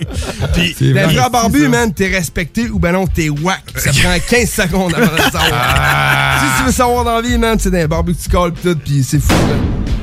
[0.53, 3.63] Puis, C'est d'un frère Barbu, man, t'es respecté ou ben non, t'es whack.
[3.75, 6.39] Ça prend 15 secondes avant de le savoir.
[6.39, 8.61] Si tu veux savoir dans la vie, man, c'est d'un barbu que tu colles pis
[8.63, 9.59] tout, pis c'est fou, man.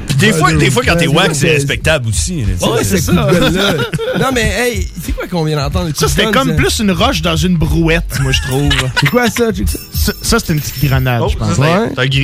[0.08, 1.54] Puis des fois, Ouais, des fois, quand t'es ouais, wack, ouais, c'est ouais.
[1.54, 2.42] respectable aussi.
[2.42, 2.68] là.
[2.70, 3.12] Ouais, c'est ça.
[3.12, 5.90] non, mais hey, c'est quoi qu'on vient d'entendre?
[5.94, 8.68] Ça, c'était comme plus une roche dans une brouette, moi, je trouve.
[9.00, 9.46] C'est quoi ça?
[9.92, 10.12] ça?
[10.22, 11.56] Ça, c'était une petite grenade, Oh, je pense.
[11.56, 12.18] ça, c'est un, petit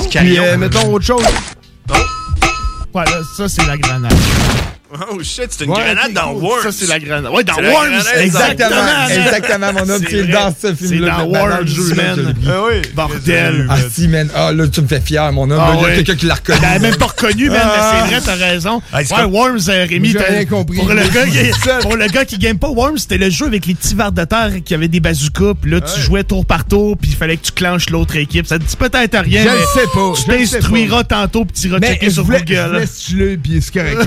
[0.00, 0.42] Puis, carillon.
[0.44, 1.22] euh, mettons autre chose.
[2.94, 4.12] Ouais, là, ça, c'est la grenade.
[5.10, 6.42] Oh shit, c'est une Ouais, grenade dans cool.
[6.44, 6.62] Worms.
[6.62, 7.32] Ça, c'est la grenade.
[7.32, 8.70] Ouais, dans Worms, grenade exactement.
[8.70, 11.16] dans- Exactement, mon homme, c'est dans ce film-là.
[11.18, 12.34] C'est dans ben, Worms, le jeu, man.
[12.48, 12.82] Ah oui.
[12.94, 13.66] Bordel.
[13.68, 14.28] Ah si, man.
[14.34, 15.60] Ah, là, tu me fais fier, mon homme.
[15.60, 16.60] Ah Il y a quelqu'un qui l'a reconnu.
[16.60, 17.68] T'avais même pas reconnu, man, Ah.
[17.74, 18.80] mais c'est vrai, t'as raison.
[18.92, 20.76] Ah, c'est ouais, comme- Worms, euh, Rémi, J'ai t'as- rien compris.
[20.78, 23.66] Pour le, gars qui, pour le gars qui game pas Worms, c'était le jeu avec
[23.66, 26.64] les petits vers de terre qui avaient des bazookas, puis là, tu jouais tour par
[26.64, 28.46] tour, puis il fallait que tu clenches l'autre équipe.
[28.46, 31.80] Ça te dit peut-être rien, Je le sais pas, tu t'instruiras tantôt, puis tu iras
[31.80, 32.68] checker sur Google.
[32.68, 33.98] voulais stimuler, pis c'est correct.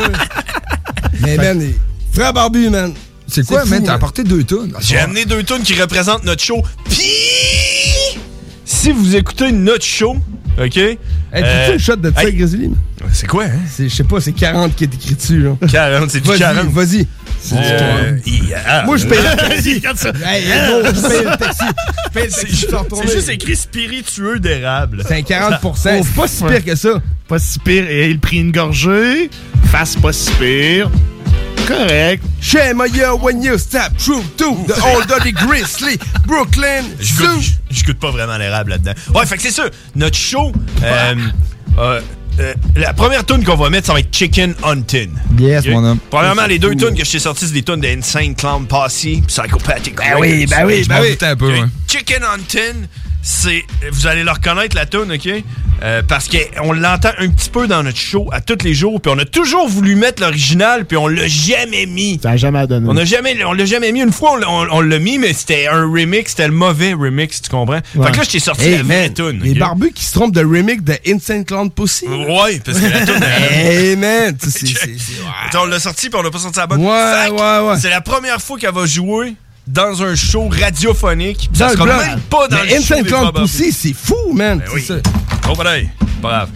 [1.20, 1.76] Mais man, les-
[2.12, 2.92] frère Barbu, man.
[3.26, 3.84] C'est quoi, fou, man?
[3.84, 4.72] T'as apporté deux tonnes.
[4.80, 6.62] J'ai amené deux tunes qui représentent notre show.
[6.86, 7.04] Puis,
[8.64, 10.16] si vous écoutez notre show,
[10.60, 10.80] OK?
[11.32, 12.70] Hey, euh, tu une shot de ça, hey, Grizzly?
[13.12, 13.50] C'est quoi, hein?
[13.70, 15.52] C'est, je sais pas, c'est 40 qui est écrit dessus, là.
[15.70, 16.66] 40, c'est du Vas-y, 40.
[16.72, 17.06] vas-y.
[17.52, 19.74] Euh, il- ah, Moi, je paye le taxi.
[19.76, 20.12] Regarde ça.
[20.26, 21.64] Hey, hey, gros, je paye le taxi.
[21.64, 22.66] Je paye le C'est taxi,
[23.06, 25.04] c'est juste écrit spiritueux d'érable.
[25.06, 27.00] C'est un 40% C'est pas si pire que ça.
[27.28, 27.84] Pas si pire.
[27.88, 29.30] Et il prit une gorgée.
[29.70, 30.90] Face pas si pire.
[31.70, 32.24] Correct.
[32.40, 37.44] Shame a year when you step through to the old dirty grizzly, Brooklyn, Je goûte,
[37.70, 38.92] je- goûte pas vraiment l'érable là-dedans.
[39.14, 39.64] Ouais, fait que c'est ça.
[39.94, 40.50] Notre show,
[40.82, 41.14] euh,
[41.78, 42.00] euh,
[42.40, 45.10] euh, la première tune qu'on va mettre, ça va être Chicken Hunting.
[45.38, 45.98] Yes, mon homme.
[46.10, 49.94] Premièrement, les deux tunes que je t'ai sorties, c'est des tunes d'Insane Clown Posse, Psychopathic.
[49.96, 51.16] Ben oui, ben oui, Je ben oui.
[51.20, 51.54] un peu.
[51.86, 52.86] Chicken Hunting,
[53.22, 53.64] c'est.
[53.92, 55.28] Vous allez le reconnaître, la tune, OK?
[55.82, 59.10] Euh, parce qu'on l'entend un petit peu dans notre show à tous les jours, puis
[59.14, 62.20] on a toujours voulu mettre l'original, puis on l'a jamais mis.
[62.22, 62.86] Ça jamais donné.
[62.86, 64.00] On a jamais, on l'a jamais mis.
[64.02, 66.92] Une fois, on l'a- on, on l'a mis, mais c'était un remix, c'était le mauvais
[66.92, 67.80] remix, tu comprends?
[67.94, 69.40] Fait que là, je t'ai sorti Hey, la vraie tune.
[69.42, 72.06] Les barbus qui se trompent de remake de Insane Clown Pussy.
[72.08, 73.22] Ouais, parce que la tune.
[73.50, 75.12] Hey, man, tu sais, c'est- c'est-
[75.46, 76.84] Attends, on l'a sorti, puis on l'a pas sorti à la bonne.
[76.84, 77.78] Ouais, Fait ouais, ouais.
[77.80, 79.34] C'est la première fois qu'elle va jouer
[79.72, 81.48] dans un show radiophonique.
[81.52, 83.32] Dans Ça le sera même pas dans Mais le show Insane Clown.
[83.32, 84.58] Pussy, c'est fou, man.
[84.58, 84.84] Ben oui.
[84.86, 85.10] C'est ça.
[85.48, 85.88] Oh, pareil.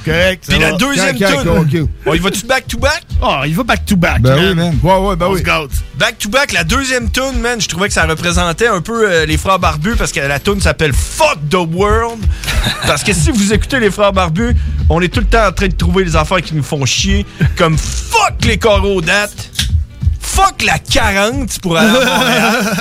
[0.04, 0.44] Correct.
[0.48, 0.76] Puis la va.
[0.76, 1.26] deuxième tune.
[1.26, 1.88] correct, ok.
[2.06, 3.02] On y va-tu back-to-back?
[3.22, 4.20] Oh, il va back to back.
[4.20, 4.78] Ben oui, man.
[4.82, 5.42] Ouais, ouais, ben On oui.
[5.98, 9.58] Back-to-back, la deuxième tune, man, je trouvais que ça représentait un peu euh, les frères
[9.58, 12.24] barbus parce que la tune s'appelle Fuck the World.
[12.86, 14.54] parce que si vous écoutez les frères barbus,
[14.90, 17.24] on est tout le temps en train de trouver les affaires qui nous font chier,
[17.56, 19.50] comme fuck les coraux dates,
[20.34, 22.76] fuck la 40 pour aller à Montréal.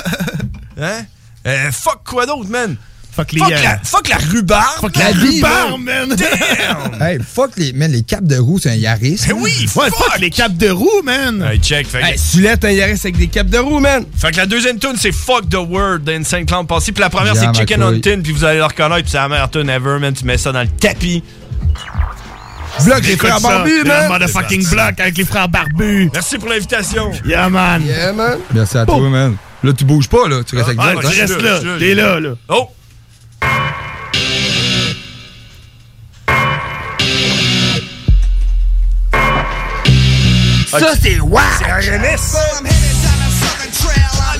[0.80, 1.04] Hein?
[1.46, 2.76] Euh, fuck quoi d'autre, man?
[3.14, 3.38] Fuck les.
[3.38, 4.80] Fuck euh, la, fuck la rhubarbe.
[4.80, 6.16] Fuck la vie, rhubarbe, man.
[7.00, 9.20] Hey, fuck les, man, les capes de roue, c'est un Yaris.
[9.28, 9.94] Ben oui, Ouais, fuck.
[9.94, 11.40] fuck les capes de roue, man.
[11.48, 11.86] Hey, check.
[11.86, 14.04] Fait Hey, Sulette, un Yaris avec des capes de roue, man.
[14.16, 16.90] fait que la deuxième tune c'est Fuck the Word d'Insane Clown Passé.
[16.90, 18.00] Puis la première c'est Chicken on.
[18.00, 18.20] Tin.
[18.20, 19.02] Puis vous allez le reconnaître.
[19.02, 20.12] Puis c'est la meilleure tune ever, man.
[20.12, 21.22] Tu mets ça dans le tapis.
[22.84, 24.08] Bloc les frères barbus, man.
[24.08, 26.10] motherfucking block avec les frères barbus.
[26.12, 27.12] Merci pour l'invitation.
[27.24, 27.82] Yeah, man.
[27.84, 28.38] Yeah, man.
[28.52, 29.36] Merci à toi, man.
[29.62, 30.42] Là, tu bouges pas, là.
[30.44, 31.00] Tu restes Ouais, exact.
[31.00, 31.10] tu hein?
[31.20, 31.60] restes là.
[31.78, 32.30] T'es là, là.
[32.48, 32.68] Oh!
[40.68, 41.44] Ça, c'est wack!
[41.58, 41.80] C'est un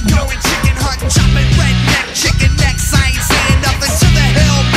[0.09, 0.37] going
[2.15, 2.93] chicken necks.
[2.93, 4.74] I ain't saying nothing to the hillbilly.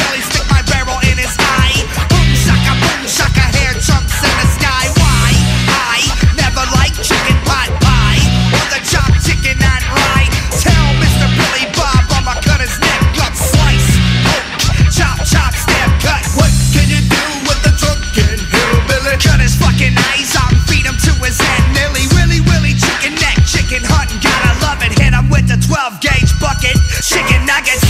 [25.77, 26.75] 12 gauge bucket.
[27.03, 27.86] Chicken nuggets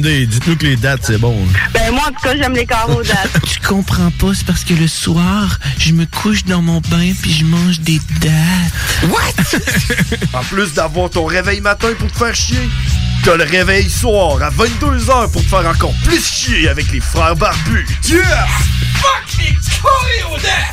[0.00, 0.12] dates.
[0.12, 0.28] JMD.
[0.28, 1.36] Dites-nous que les dates, c'est bon.
[1.72, 3.30] Ben moi, en tout cas, j'aime les carreaux dates.
[3.52, 7.32] Tu comprends pas, c'est parce que le soir, je me couche dans mon bain puis
[7.32, 9.10] je mange des dates.
[9.10, 9.58] What?
[10.38, 12.68] en plus d'avoir ton réveil matin pour te faire chier,
[13.24, 17.36] t'as le réveil soir à 22h pour te faire encore plus chier avec les frères
[17.36, 17.86] barbus.
[18.08, 18.46] Yeah!
[18.94, 20.71] Fuck les choréodates!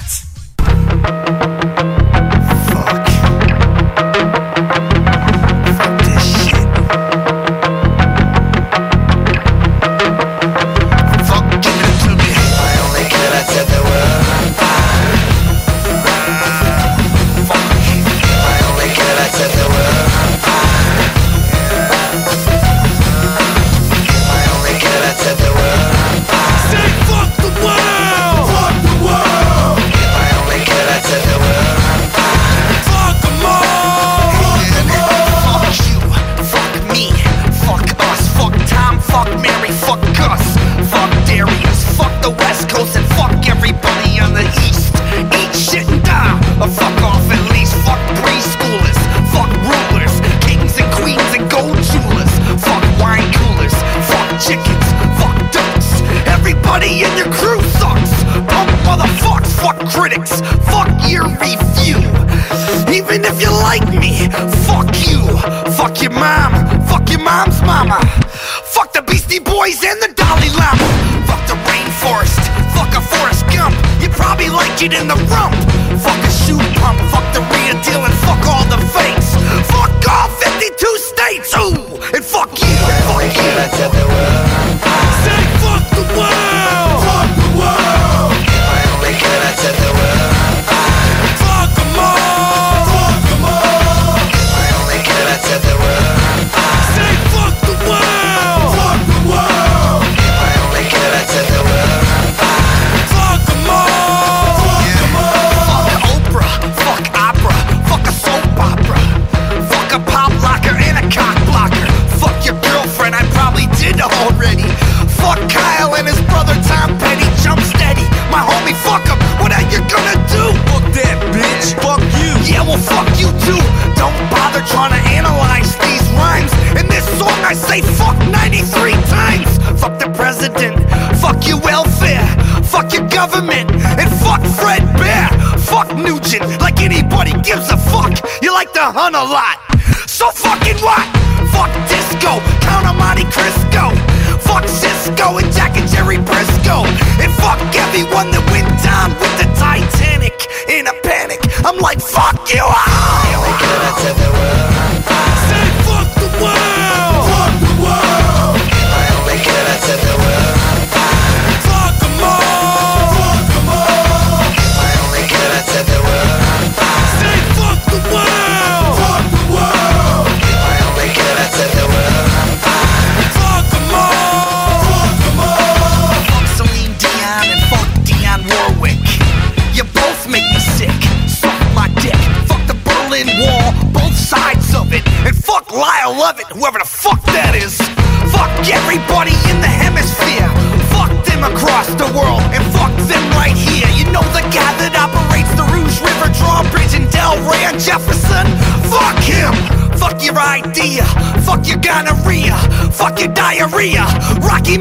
[139.15, 139.58] A lot.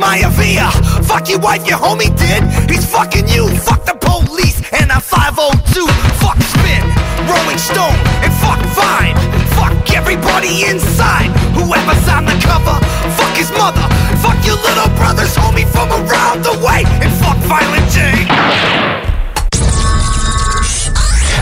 [0.08, 2.42] Fuck your wife, your homie did.
[2.70, 3.48] He's fucking you.
[3.48, 5.86] Fuck the police and a 502.
[6.16, 6.84] Fuck spin.
[7.28, 9.16] Rolling Stone and fuck Vine.
[9.52, 11.28] Fuck everybody inside.
[11.52, 12.76] Whoever's on the cover.
[13.20, 13.84] Fuck his mother.
[14.24, 16.84] Fuck your little brother's homie from around the way.
[17.04, 18.00] And fuck Violent J.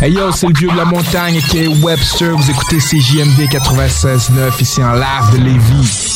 [0.01, 2.33] Hey yo, c'est le vieux de la montagne qui est Webster.
[2.37, 6.16] Vous écoutez CJMD 96.9 ici en live de Lévis.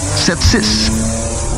[0.00, 1.57] 681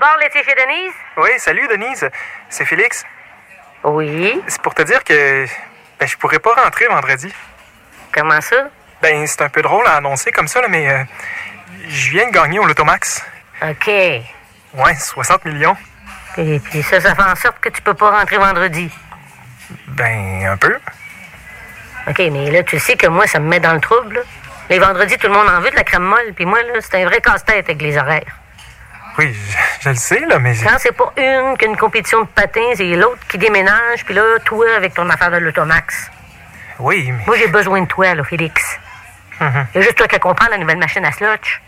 [0.00, 0.94] Bar laitier chez Denise?
[1.18, 2.08] Oui, salut Denise.
[2.48, 3.04] C'est Félix.
[3.84, 4.40] Oui.
[4.48, 5.44] C'est pour te dire que
[5.98, 7.32] ben, je pourrais pas rentrer vendredi.
[8.12, 8.68] Comment ça?
[9.02, 11.04] Ben, c'est un peu drôle à annoncer comme ça, là, mais euh,
[11.86, 13.22] je viens de gagner au Lotomax.
[13.62, 13.88] OK.
[13.88, 15.76] Ouais, 60 millions.
[16.38, 18.90] Et puis ça, ça fait en sorte que tu peux pas rentrer vendredi.
[19.88, 20.78] Ben, un peu.
[22.08, 24.14] OK, mais là, tu sais que moi, ça me met dans le trouble.
[24.14, 24.20] là.
[24.70, 27.02] Les vendredis, tout le monde en veut de la crème molle, puis moi, là, c'est
[27.02, 28.39] un vrai casse-tête avec les horaires.
[29.18, 30.54] Oui, je, je le sais, là, mais...
[30.56, 34.66] Quand c'est pas une qu'une compétition de patins, c'est l'autre qui déménage, puis là, toi,
[34.76, 36.10] avec ton affaire de l'automax.
[36.78, 37.24] Oui, mais...
[37.26, 38.78] Moi, j'ai besoin de toi, là, Félix.
[39.40, 39.66] Mhm.
[39.74, 41.60] Il y a juste toi qui comprends la nouvelle machine à slotch.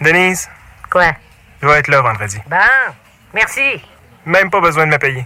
[0.00, 0.48] Denise,
[0.90, 1.12] Quoi?
[1.60, 2.40] je vais être là vendredi.
[2.46, 2.56] Bon,
[3.34, 3.82] merci.
[4.24, 5.24] Même pas besoin de me payer.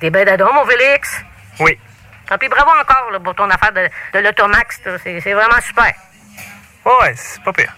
[0.00, 1.22] T'es ben d'adon, mon Félix?
[1.60, 1.78] Oui.
[2.28, 4.80] Ah, puis bravo encore là, pour ton affaire de, de l'automax.
[5.02, 5.92] c'est vraiment super.
[6.84, 7.74] Ouais, c'est pas pire.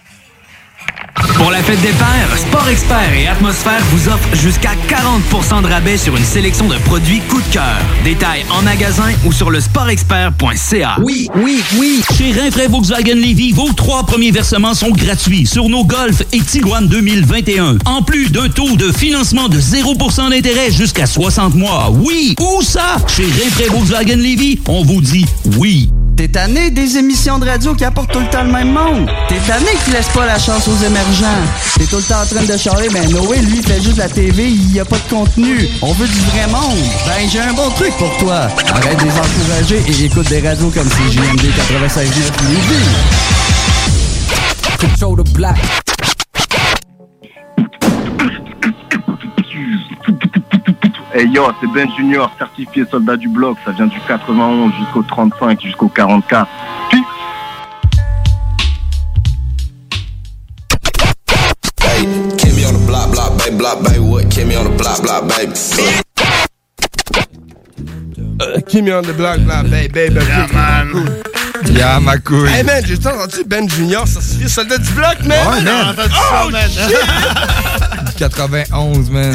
[1.35, 5.97] Pour la fête des pères, Sport Expert et Atmosphère vous offrent jusqu'à 40% de rabais
[5.97, 7.79] sur une sélection de produits coup de cœur.
[8.03, 10.97] Détails en magasin ou sur le sportexpert.ca.
[11.01, 12.01] Oui, oui, oui.
[12.17, 16.87] Chez Rinfraie Volkswagen Levy, vos trois premiers versements sont gratuits sur nos Golf et Tiguan
[16.87, 17.77] 2021.
[17.85, 21.89] En plus d'un taux de financement de 0% d'intérêt jusqu'à 60 mois.
[21.91, 22.97] Oui, où ça?
[23.07, 25.25] Chez Rinfraie Volkswagen Levy, on vous dit
[25.57, 25.89] oui.
[26.19, 29.09] T'es tanné des émissions de radio qui apportent tout le temps le même monde.
[29.29, 31.39] T'es tanné qui laisse pas la chance aux émergents.
[31.77, 34.49] T'es tout le temps en train de charler, mais Noé, lui, fait juste la TV,
[34.49, 35.69] il y a pas de contenu.
[35.81, 36.77] On veut du vrai monde.
[37.05, 38.49] Ben, j'ai un bon truc pour toi.
[38.69, 42.03] Arrête de les encourager et écoute des radios comme CJMD 96.9
[42.49, 42.89] Lévis.
[44.77, 45.55] Control the black.
[51.11, 53.57] Hey yo, c'est Ben Junior, certifié soldat du bloc.
[53.65, 56.47] Ça vient du 91 jusqu'au 35, jusqu'au 44.
[56.91, 56.99] Peace.
[62.37, 64.29] Kill me on the block, block, baby, block, baby, what?
[64.29, 65.53] Kill me on the block, block, baby.
[68.41, 70.15] Euh, Keep me on the block, block, baby, baby.
[70.15, 71.23] Yeah, man.
[71.73, 72.49] Yeah, ma couille.
[72.49, 75.47] Hey, man, j'ai entendu Ben Junior, ça se fait soldat du bloc, man?
[75.47, 75.95] Ouais, man.
[75.97, 76.95] Oh, shit.
[78.19, 79.33] 91, man.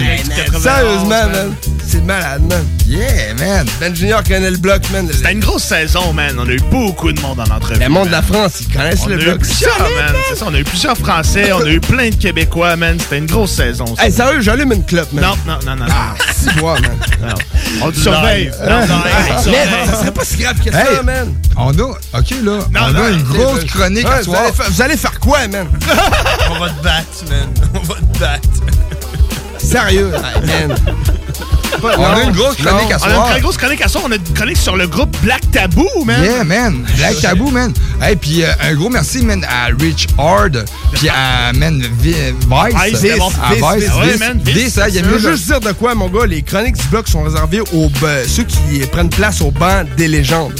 [0.60, 1.56] Sérieusement, man.
[1.94, 2.66] C'est malade, man.
[2.88, 3.66] Yeah, man.
[3.78, 5.08] Ben Junior connaît le bloc, man.
[5.12, 6.34] C'était une grosse saison, man.
[6.40, 7.78] On a eu beaucoup de monde en entrevue.
[7.80, 9.44] Le monde de la France, ils connaissent on le bloc.
[9.44, 9.64] C'est
[10.34, 12.98] ça, on a eu plusieurs Français, on a eu plein de Québécois, man.
[12.98, 13.84] C'était une grosse saison.
[13.94, 14.04] ça.
[14.04, 15.24] Hey, sérieux, j'allume une clope, man.
[15.24, 15.86] Non, non, non, non.
[15.88, 16.96] Ah, six mois, man.
[17.22, 17.34] Non.
[17.82, 18.46] On te surveille.
[18.46, 18.56] Live.
[18.68, 19.66] Non, non, hey, on te surveille.
[19.70, 21.32] Mais ça serait pas si grave que ça, Hey, man.
[21.56, 21.82] On a,
[22.18, 24.40] ok là, on a non, une grosse chronique ouais, à vous soir.
[24.42, 25.68] allez faire- Vous allez faire quoi, man?
[26.50, 27.70] On va te battre, man.
[27.72, 28.48] On va te battre.
[29.58, 30.76] Sérieux, man.
[31.80, 32.70] Pas- On a une grosse non.
[32.70, 33.30] chronique à On a une soir.
[33.30, 34.04] très grosse chronique à soir.
[34.06, 36.22] On a une chronique sur le groupe Black Taboo, man.
[36.22, 36.86] Yeah, man.
[36.96, 37.72] Black Tabou, man.
[38.00, 42.32] Hey, puis euh, un gros merci, man, à Rich Hard, puis à, man, Vi- Vice.
[42.42, 43.00] Vice, à Vice, Vice.
[43.00, 45.94] Vice, Vice, ouais, man, Vice, hein, il y a Je veux juste dire de quoi,
[45.94, 49.50] mon gars, les chroniques du bloc sont réservées aux ben, ceux qui prennent place au
[49.50, 50.52] banc des légendes.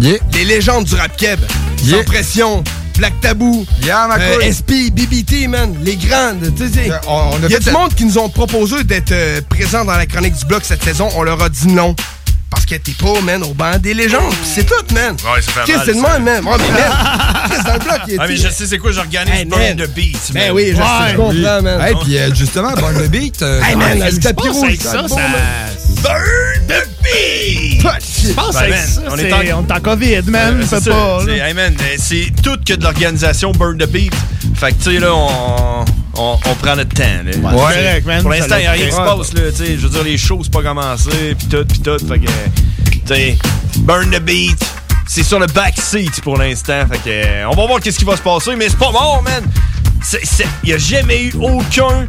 [0.00, 0.18] Yeah.
[0.34, 1.38] Les légendes du rap keb.
[1.84, 1.98] Yeah.
[1.98, 2.64] Sans pression.
[2.98, 3.66] Black Tabou.
[3.82, 4.40] Yeah, ma euh.
[4.52, 5.74] SP, BBT, man.
[5.82, 6.52] Les grandes.
[6.56, 9.40] tu sais, on- on Il y a du monde qui nous ont proposé d'être euh,
[9.48, 11.08] présents dans la chronique du bloc cette saison.
[11.16, 11.94] On leur a dit non.
[12.50, 14.28] Parce que t'es pas, man, au banc des légendes.
[14.30, 15.12] Pis c'est tout, man.
[15.24, 16.44] Ouais, ça fait Qu'est-ce que c'est de même, man?
[16.44, 17.98] Ouais, mais man, Qu'est-ce dans le bloc?
[18.08, 20.18] il est- Ah, mais je sais c'est quoi, j'organise Hey, Burn the Beat.
[20.34, 20.50] Ben man.
[20.52, 20.82] oui, je sais,
[21.12, 21.80] je comprends, man.
[21.80, 23.40] Hey, puis euh, justement, Burn the Beat.
[23.40, 25.22] euh, Hey, man, le tapis rouge, ça, ça, bon, ça.
[25.22, 25.32] man.
[26.02, 26.22] Burn
[26.68, 26.91] the Beat!
[27.04, 30.60] Je pense Ben, man, ça, on est en- on est en COVID, man.
[30.60, 31.20] Euh, c'est c'est pas.
[31.20, 31.26] ça.
[31.26, 31.34] là.
[31.36, 34.14] C'est- hey, man, c'est tout que de l'organisation Burn the Beat.
[34.54, 35.84] Fait que, tu sais, là, on,
[36.16, 37.02] on, on prend notre temps.
[37.24, 37.32] Là.
[37.50, 38.22] correct, man.
[38.22, 39.32] Pour l'instant, il n'y a l'a rien qui se passe.
[39.34, 39.72] Là, tu sais.
[39.76, 41.10] je veux dire, les shows, c'est pas commencé.
[41.38, 41.98] Puis tout, puis tout.
[42.06, 43.38] Fait que, tu sais,
[43.78, 44.64] Burn the Beat.
[45.08, 46.86] C'est sur le backseat pour l'instant.
[46.90, 48.54] Fait que, on va voir qu'est-ce qui va se passer.
[48.56, 49.42] Mais c'est pas mort, man.
[50.62, 52.06] Il n'y a jamais eu aucun,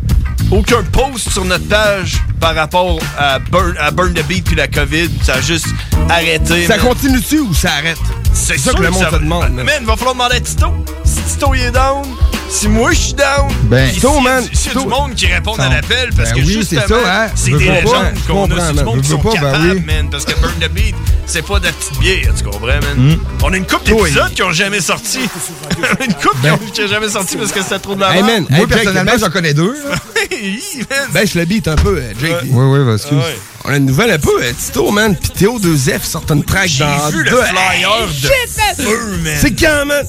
[0.53, 4.67] aucun post sur notre page par rapport à Burn, à Burn the Beat puis la
[4.67, 5.09] COVID.
[5.23, 5.67] Ça a juste
[6.09, 6.67] arrêté.
[6.67, 7.97] Ça continue-tu ou ça arrête?
[8.34, 9.65] C'est ça que le monde se demande, man.
[9.65, 10.67] Man, va falloir demander à Tito.
[11.05, 12.03] Si Tito il est down,
[12.49, 15.69] si moi je suis down, Ben, a man, y a du monde qui répond à
[15.69, 17.27] l'appel, parce Ben que oui, justement, c'est ça, hein.
[17.36, 18.86] c'est Veux des légendes je qu'on a, comprends, c'est du man.
[18.86, 19.84] monde qui sont pas, ben capables, oui.
[19.86, 22.81] man, parce que Burn the Beat, c'est pas de la petite bière, tu comprends, man?
[22.97, 23.17] Mm.
[23.43, 25.19] On a une couple d'épisodes qui ont jamais sorti.
[26.05, 28.23] une couple qui, ont, qui a jamais sorti parce que c'était trop de la Hey,
[28.23, 28.41] merde.
[28.43, 29.73] man, Moi, hey, personnellement, baisse- j'en connais deux.
[29.89, 29.95] là.
[31.13, 32.38] Baisse le beat un peu, euh, Jake.
[32.49, 33.17] Oui, oui, bah, excuse.
[33.66, 35.16] On a une nouvelle un peu, euh, Tito, man.
[35.16, 39.34] Pis Théo 2F sort une track J'ai dans vu le flyer de shit, feu, man.
[39.39, 40.05] C'est quand, man?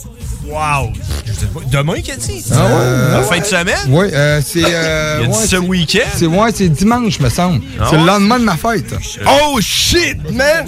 [0.47, 0.93] Wow!
[1.25, 1.61] Je sais pas.
[1.71, 2.45] Demain, dit?
[2.53, 3.11] Ah ouais?
[3.13, 3.77] La fin de semaine?
[3.89, 4.65] Oui, euh, c'est.
[4.65, 6.09] Euh, ce week-end?
[6.15, 7.63] C'est ouais, c'est dimanche, me semble.
[7.81, 8.93] Ah c'est le lendemain de ma fête.
[9.27, 10.67] Oh shit, man!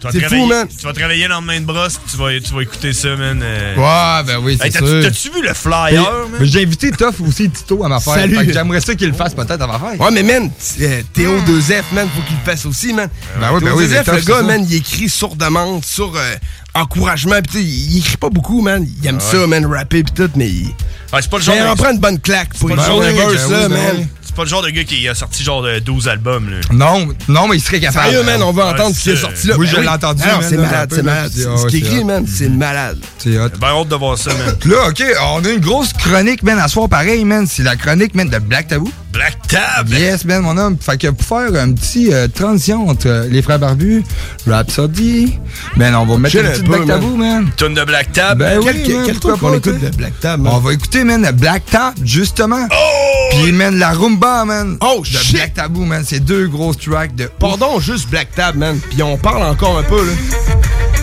[0.00, 0.68] Tu vas C'est fou, man.
[0.68, 3.40] Tu vas te réveiller le lendemain de brosse, tu vas, tu vas écouter ça, man.
[3.42, 3.74] euh.
[3.76, 5.02] Ouais, ben oui, c'est Hey, t'as-tu- sûr.
[5.02, 5.90] T'as-tu vu le flyer,
[6.30, 6.48] Mais- man?
[6.48, 8.14] J'ai invité Toff aussi, Tito, à ma fête.
[8.14, 8.52] Salut.
[8.52, 9.98] J'aimerais ça qu'il le fasse peut-être à ma fête.
[10.00, 13.08] Ouais, mais man, euh, Théo 2F, man, faut qu'il le fasse aussi, man.
[13.40, 16.14] Ben oui, ben Théo oui, 2F, mais le gars, man, il écrit sur demande, sur
[16.16, 16.34] euh,
[16.74, 18.86] encouragement, pis tu sais, il écrit pas beaucoup, man.
[19.02, 19.40] Il aime Ah ouais.
[19.40, 20.66] ça, man, rapper pis tout, mais il.
[21.12, 23.48] Ouais, c'est pas le genre Mais prend une bonne claque pour le genre de verse,
[23.50, 24.06] là, man.
[24.38, 26.58] C'est pas le genre de gars qui a sorti genre de 12 albums, là.
[26.72, 28.04] Non, non, mais il serait capable.
[28.10, 29.56] Sérieux, man, on veut Ouais, entendre ce qui est sorti là.
[29.58, 31.32] Oui, je l'ai entendu, c'est malade, c'est malade.
[31.34, 32.98] Ce qui est c'est écrit, man, c'est malade.
[33.18, 33.48] C'est hot.
[33.60, 34.54] Ben, hâte de voir ça, man.
[34.64, 35.02] Là, OK,
[35.34, 37.48] on a une grosse chronique, man, à soir pareil, man.
[37.48, 38.92] C'est la chronique, man, de Black Tabou.
[39.12, 39.88] Black Tab!
[39.88, 40.76] Yes, man, mon homme.
[40.80, 44.04] Fait que pour faire un petit euh, transition entre euh, les frères barbus,
[44.46, 45.38] Rhapsody,
[45.76, 46.86] ben, on va mettre une un petite peu, Black.
[46.86, 47.50] Tabou, man.
[47.56, 48.38] Tune de Black Tab.
[48.38, 50.52] Ben Quel- oui, quel- man, quel pourquoi truc pas, écoute de Black Tab, man?
[50.54, 52.68] On va écouter, man, Black Tab, justement.
[52.70, 52.97] Oh!
[53.30, 54.78] Puis, man, la rumba, man.
[54.80, 55.36] Oh, de shit!
[55.36, 56.04] Black Tabou, man.
[56.06, 57.30] C'est deux grosses tracks de.
[57.38, 58.78] Pardon, juste Black Tab, man.
[58.90, 60.12] Puis on parle encore un peu, là.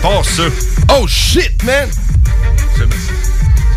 [0.02, 0.44] Pas ça.
[0.98, 1.88] Oh shit, man!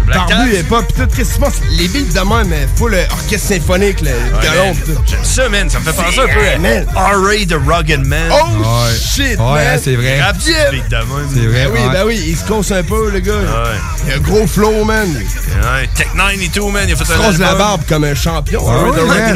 [0.09, 1.61] Barbu et pas, pis tout, qu'est-ce que tu penses?
[1.71, 5.01] Les beats de même, mais full euh, orchestre symphonique, pis tout.
[5.05, 5.69] J'aime ça, man.
[5.69, 6.85] Ça me fait penser un peu à Man.
[6.95, 7.45] R.A.
[7.45, 8.31] de Rugged Man.
[8.31, 8.95] Oh Ouais.
[8.95, 9.79] shit, Ouais, man!
[9.83, 10.21] c'est vrai.
[10.21, 11.05] Rap beat de même.
[11.33, 11.65] C'est vrai.
[11.65, 13.33] Ben oui, ben oui, il se cause un peu, le gars.
[13.33, 13.77] Ouais.
[14.07, 15.07] Il a un gros flow, man.
[15.15, 16.85] Ouais, Tech 9 et tout, man.
[16.87, 18.63] Il a fait Il un se rase la barbe comme un champion.
[18.67, 18.73] Ah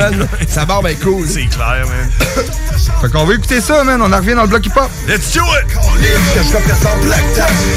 [0.02, 0.28] hein.
[0.48, 1.26] Sa barbe est cool.
[1.28, 2.10] C'est clair, man.
[3.02, 4.02] Fait qu'on va écouter ça, man.
[4.02, 4.90] On en revient dans le bloc hip-hop.
[5.08, 5.68] Let's do it!
[6.36, 7.24] je représente Black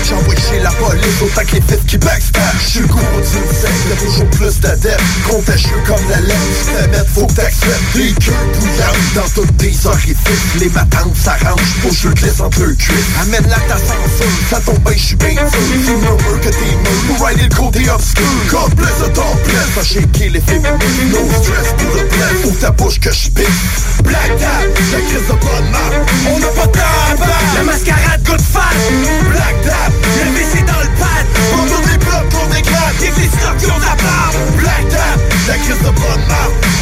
[0.09, 2.42] J'envoie chez la police autant que les fifs qui backstab
[2.87, 6.91] Je suis le gourou d'une secte, y'a toujours plus d'adeptes Contagieux comme la si te
[6.91, 11.93] mettre faut que t'acceptes Des queues bouillantes dans toutes tes orifices Les matantes s'arrangent pour
[11.93, 15.59] je glisse entre deux cuisses Amène la ta censure, ça tombe bien, j'suis bien sûr
[15.84, 19.68] Tu murmures que t'es mûr, pour rider le côté obscur God bless the top bless,
[19.74, 23.47] va shaker les féminines No stress pour le bless, ouvre ta bouche que j'pisse
[24.05, 27.57] Black Tap, la crise de bonne marque On n'a pas de temps à.
[27.57, 28.76] La mascarade good fat
[29.30, 29.93] Black Tap,
[30.24, 31.95] le WC dans le pad
[32.69, 34.57] On tourne des barbe.
[34.59, 36.24] Black Tap, la crise de bonne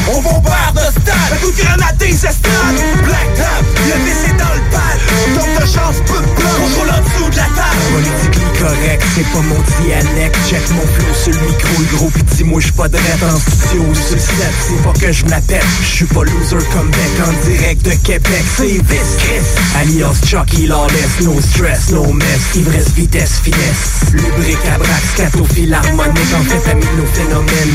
[0.09, 1.33] On bombarde de stade.
[1.33, 2.81] Un coup de grenade des estrades.
[3.05, 4.99] Black Tap, le WC dans le pad
[5.35, 7.81] Tombe de chance, peu de bloc Contrôle en dessous de la table.
[7.93, 10.37] Politically correct, c'est pas mon dialecte.
[10.49, 13.95] Check mon flow sur le micro, le gros pis dis-moi j'suis pas de en studio.
[13.95, 17.85] Sur le set C'est pas que je pète, j'suis pas loser comme Beck en direct
[17.85, 18.45] de Québec.
[18.57, 19.47] C'est Vis Chris,
[19.77, 24.13] alias Chucky Lawless No stress, no mess, ivresse, vitesse, finesse.
[24.13, 26.35] Lubricabrax, scatophile harmonique.
[26.35, 27.71] Amphétamino-phénomène,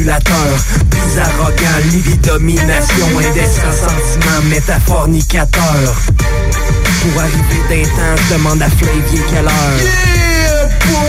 [0.00, 0.58] infomanipulateur
[0.90, 5.94] Bizarre, arrogant, libidomination Indécent, sentiment, métaphornicateur
[7.00, 10.20] pour arriver je demande à Flavie quelle heure.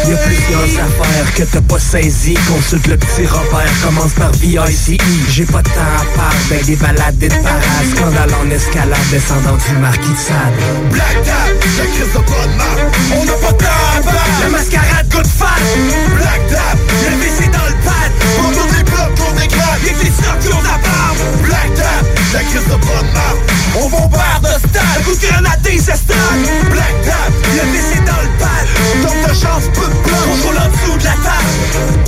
[0.07, 4.97] Y'a plusieurs affaires que t'as pas saisi Consulte le petit Robert, commence par VICE
[5.29, 7.87] J'ai pas de temps à part, ben des balades et de parades.
[7.95, 10.91] Scandale en escalade, descendant du marquis de Sade.
[10.91, 12.95] Black Tap, la crise de bonne marque.
[13.13, 14.43] On n'a pas de temps à battre.
[14.43, 15.61] La mascarade good fat.
[16.15, 16.77] Black Tap,
[17.09, 18.11] Le WC dans le pad
[19.85, 23.89] Y'a les stocks qui ont ta barbe Black Tap, la crise de bonne marque On
[23.89, 24.83] bombarde de stade.
[24.97, 28.65] Un coup de grenade des estrades Black Tap, Le WC dans le pad
[29.01, 32.01] tombe de chance, peu de bloc Contrôle en dessous de la table.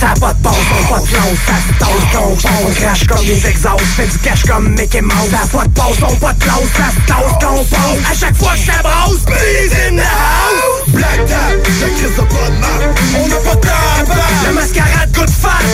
[0.00, 3.26] Ça pas de pause, on pas de plan, ça se tasse pont On crache comme
[3.26, 5.30] des exhausts, fait du cash comme Mickey Mouse.
[5.30, 7.66] Ça pas de pause, on pas de plan, ça se tasse pont
[8.10, 12.22] À chaque fois que ça brosse, please in the house Black Tap, la crise de
[12.22, 14.44] bonne marque On n'a pas de temps à battre.
[14.44, 15.64] La mascarade good fat.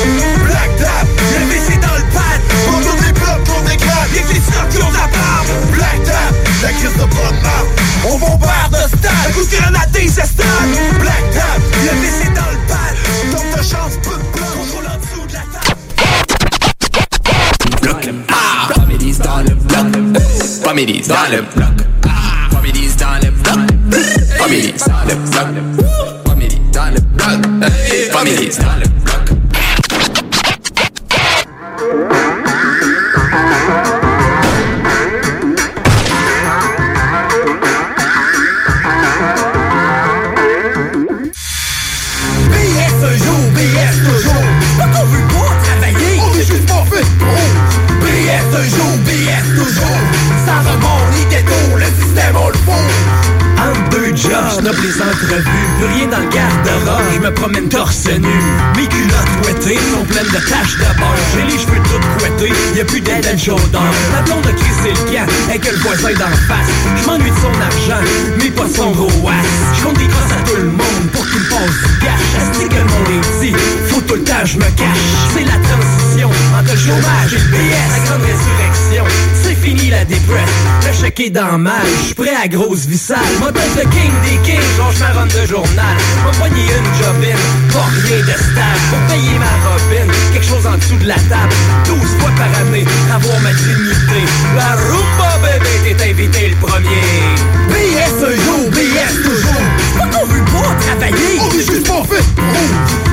[0.44, 2.40] Black Tap, Le WC dans le pad.
[2.68, 5.48] On tourne des blocs, on dégrade Y'a que les stocks qui ont ta barbe.
[5.72, 7.70] Black Tap, la crise de bonne marque
[8.08, 9.32] On bombarde de stade.
[9.34, 12.94] Coup de grenade des estrades Black Tap, Le WC dans le pad.
[13.32, 15.80] Tombe de chance, peu de bloc Contrôle en dessous de la table.
[18.74, 19.86] Comédies dans le bloc.
[20.64, 21.76] Comédies dans le bloc.
[22.50, 24.15] Comédies dans le bloc.
[24.46, 25.02] Comédies dans
[28.78, 28.95] le bloc.
[54.76, 58.28] Note les entrevues Plus rien dans le garde-robe, je me promène torse nu
[58.76, 61.16] Mes culottes fouettées sont pleines de taches de beurre.
[61.34, 63.78] J'ai les cheveux tout couettés, y'a plus d'aide and shoulder
[64.12, 66.70] La blonde a crissé le camp, que le voisin d'en face.
[66.96, 68.04] Je m'ennuie de son argent,
[68.38, 69.46] mais pas de son gros ass
[69.78, 72.36] Je compte des grosses à tout le monde pour qu'il me passe du cash
[72.68, 75.06] que le monde est faut tout le temps je me cache.
[75.32, 77.92] C'est la transition entre le chômage et le BS.
[77.92, 79.04] La grande résurrection,
[79.42, 80.50] c'est fini la dépresse.
[80.86, 83.18] Le chèque est dans mal, je prêt à grosse vissale.
[83.40, 84.60] Moi, le king des kings,
[85.00, 85.96] ma run de journal.
[86.24, 88.82] M'a poigné une jobine, pas rien de stable.
[88.90, 91.54] Pour payer ma robine, quelque chose en dessous de la table.
[91.86, 94.20] 12 fois par année, avoir ma dignité.
[94.56, 97.02] La rumba, bébé, t'es invité le premier.
[97.68, 99.66] BS un jour, BS toujours.
[99.98, 103.05] Pas veut pas travailler, on est juste pas fait un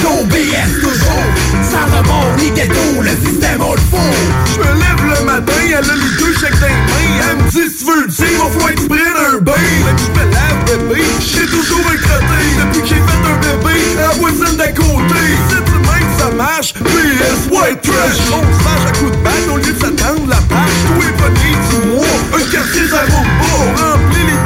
[0.00, 1.26] jour, BS toujours.
[1.62, 4.12] Ça remonte les ghettos, le système le faut.
[4.46, 7.30] Je me lève le matin, elle a les deux chèques dans les mains.
[7.30, 9.52] Elle me dit si tu veux le dire, va falloir que tu prennes un bain.
[9.84, 12.42] Même je me lave bébé, j'ai toujours un crotté.
[12.60, 15.71] Depuis que j'ai fait un bébé, la voisine d'à côté.
[16.30, 18.18] Marche, PS white trash.
[18.30, 20.78] On fâche à coups de batte au lieu de s'attendre la page.
[20.86, 23.04] Tout est bonné du mois, un quartier pas.
[23.10, 24.38] On remplit les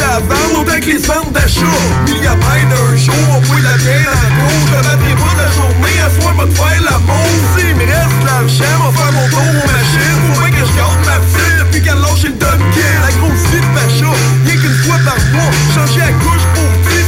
[0.56, 1.60] autant que les centres d'achat.
[2.06, 4.66] Milliamètre d'un jour, on voit la bière en gros.
[4.66, 7.44] Je battrai pas la journée, à soir, te faire la montre.
[7.56, 10.20] S'il me reste l'argent, va faire mon tour aux machines.
[10.32, 12.94] Faut bien que je garde ma petite depuis qu'elle lâche le Dunkin.
[13.04, 14.10] La grosse vie de Pacha,
[14.46, 15.52] rien qu'une fois par mois.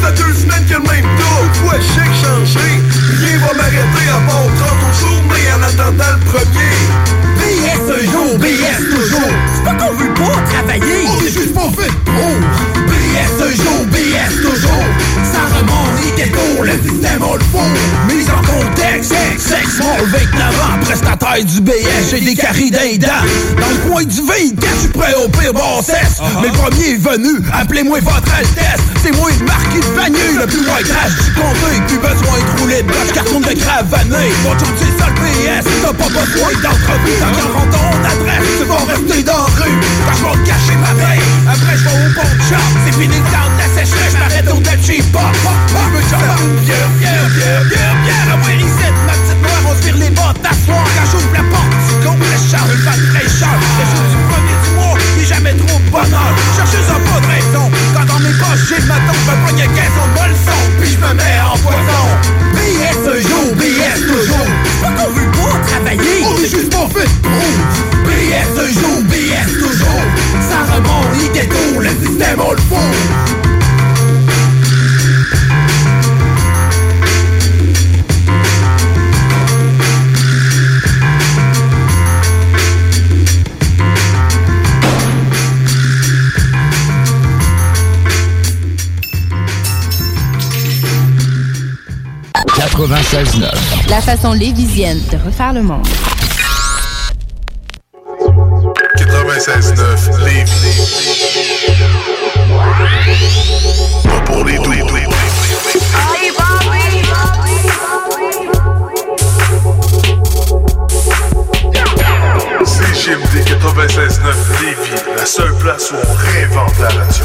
[0.09, 1.71] Ça deux semaines que le même dos.
[1.71, 2.67] Le chèque changé,
[3.21, 6.79] rien va m'arrêter à part 30 aux journées en attendant le premier.
[7.37, 9.33] BS un jour, BS toujours.
[9.55, 12.41] C'est pas qu'on veut pas travailler, on est juste pas fait pour.
[12.87, 14.85] BS un jour, BS toujours.
[15.59, 18.15] Remonte les ghettos, le système on le faut.
[18.15, 23.27] Mise en contexte, sexe, mort, 29 ans, prestataire du BS, j'ai des caries d'un dents.
[23.59, 26.21] Dans le coin du vide, quand suis prêt au pire bassesse.
[26.41, 28.85] Mais le premier est venu, appelez-moi votre Altesse.
[29.03, 31.83] C'est moi le marquis de Vanier, le plus loin crash du comté.
[31.89, 34.31] Plus besoin de rouler de bloc, carton de cravané.
[34.45, 37.19] Mon chum, c'est ça le BS, t'as pas besoin d'entrevue.
[37.19, 39.79] Tant qu'en rend ton adresse, tu vas rester dans la rue.
[40.09, 42.69] Je vais te cacher ma veille, après je vais au bon de shop.
[42.85, 45.23] C'est fini le temps de la sécheresse, j'm'arrête au tel cheap pop.
[45.33, 48.27] Je me chante, bière, bière, bière, bière, bière.
[48.33, 50.85] À voir ici, ma petite noire, on se vire les bottes t'asseoir.
[50.97, 53.53] Quand j'ouvre la porte, tu comptes le char, le vent de fraîcheur.
[53.53, 56.33] Le jour du premier du mois, il est jamais trop de bonheur.
[56.57, 60.09] Chercheuse pas de raison, quand dans mes poches j'ai ma tombe, me pogne 15 on
[60.09, 62.05] me le son, puis je me mets en poison.
[62.57, 64.49] BS un jour, BS toujours.
[64.49, 67.98] C'est pas qu'on veut pas travailler, on est juste pas fait pour.
[68.39, 70.03] BS un jour, BS toujours.
[70.49, 72.77] Ça remonte les ghettos, le système on le faut.
[93.89, 95.87] La façon lévisienne de refaire le monde.
[98.97, 100.79] 96.9 Lévis.
[104.05, 104.69] Pas pour les doux.
[112.65, 117.25] CGMD 96.9 Lévis, la seule place où on réinvente la radio.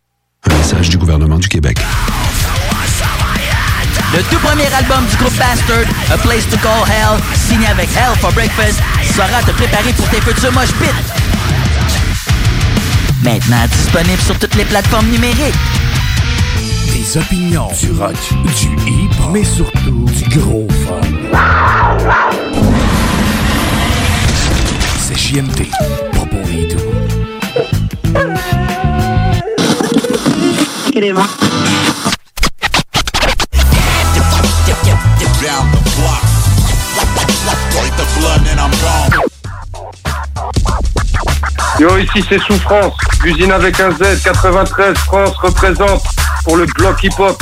[0.49, 1.77] Un message du gouvernement du Québec.
[4.13, 8.17] Le tout premier album du groupe Bastard, A Place to Call Hell, signé avec Hell
[8.19, 8.81] for Breakfast,
[9.15, 10.89] sera te préparer pour tes futurs mosh pits.
[13.23, 15.53] Maintenant disponible sur toutes les plateformes numériques.
[16.87, 18.15] Des opinions, du rock,
[18.59, 21.01] du hip, mais surtout du gros fun.
[24.99, 25.67] C'est JMD,
[26.13, 26.91] pas pour les doux.
[41.79, 46.03] Yo, ici c'est Souffrance, l'usine avec un Z, 93, France représente
[46.43, 47.41] pour le bloc hip-hop.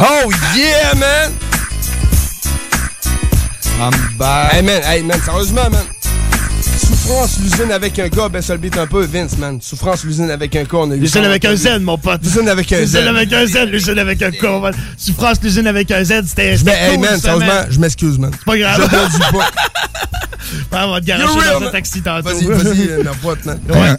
[0.00, 1.53] Oh yeah, man!
[3.80, 4.52] I'm back.
[4.54, 5.84] Hey man, hey man, sérieusement, man.
[6.62, 9.60] Souffrance, l'usine avec un gars, baisse le beat un peu, Vince, man.
[9.60, 11.28] Souffrance, l'usine avec un K, on a eu L'usine ça.
[11.28, 12.20] avec un Z, mon pote.
[12.22, 12.94] L'usine avec un Z.
[12.94, 14.74] L'usine avec un Z, l'usine avec un man.
[14.96, 16.56] Souffrance, l'usine avec un Z, c'était.
[16.56, 18.30] C'était hey man, ça, sérieusement, je m'excuse, man.
[18.32, 18.90] C'est pas grave.
[19.12, 19.50] Je pas.
[20.72, 21.70] Ah, on va te dans un man.
[21.72, 22.28] taxi tantôt.
[22.28, 23.58] Vas-y, vas-y, euh, ma pote, man.
[23.68, 23.96] Ouais.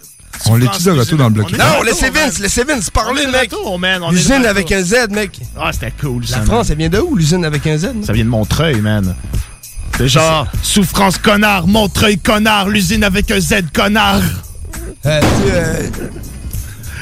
[0.48, 1.52] On l'étudie de retour dans le bloc.
[1.52, 3.52] Non, laissez Vince, laissez Vince parler, mec.
[3.52, 5.40] retour, man, on est de L'usine avec un Z, mec.
[5.60, 6.40] Ah, c'était cool, ça.
[6.40, 6.46] La.
[6.46, 7.88] France, elle vient de où, l'usine avec un Z?
[8.04, 9.16] Ça vient de Montreuil, man.
[9.98, 14.22] C'est genre, souffrance connard, Montreuil connard, l'usine avec un Z connard.
[15.06, 15.90] Euh, tu sais, euh,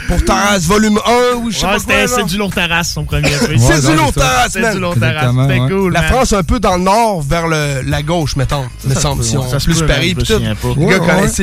[0.07, 0.99] pour Taras volume
[1.33, 3.29] 1 ou je sais Ouais, pas c'est du lourd terrasse, son premier.
[3.57, 5.33] C'est du lourd Taras, C'est du lourd terrasse.
[5.33, 6.09] C'était cool, La man.
[6.11, 8.65] France un peu dans le nord vers le, la gauche, mettons.
[8.85, 10.39] Me ça semble, se si on ça se plus Paris pis tout.
[10.77, 11.39] Les gars Ouais, connaissent.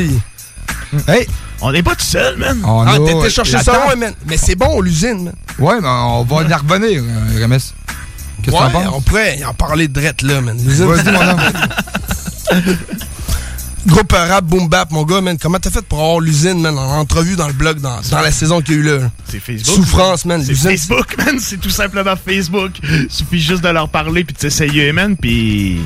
[1.09, 1.27] Hey!
[1.63, 2.59] On n'est pas tout seul, man.
[2.65, 4.15] On Ah, a- t'étais chercher ça loin, man.
[4.27, 5.35] Mais c'est bon, l'usine, man.
[5.59, 7.59] Ouais, mais on va y revenir, euh, Rames.
[8.43, 8.93] Qu'est-ce que Ouais, t'en penses?
[8.95, 10.57] on pourrait en parler direct là, man.
[10.65, 10.87] L'usine.
[10.87, 11.41] Vas-y, mon homme.
[13.87, 15.39] Groupe rap boom bap, mon gars, man.
[15.41, 18.31] Comment t'as fait pour avoir l'usine, man, en entrevue dans le blog, dans, dans la
[18.31, 19.11] saison qu'il y a eu là?
[19.27, 19.75] C'est Facebook.
[19.77, 20.43] Souffrance, man.
[20.45, 20.71] C'est L'usine.
[20.71, 21.37] Facebook, man.
[21.41, 22.73] C'est tout simplement Facebook.
[23.09, 25.17] Suffit juste de leur parler puis de s'essayer, man.
[25.17, 25.81] Puis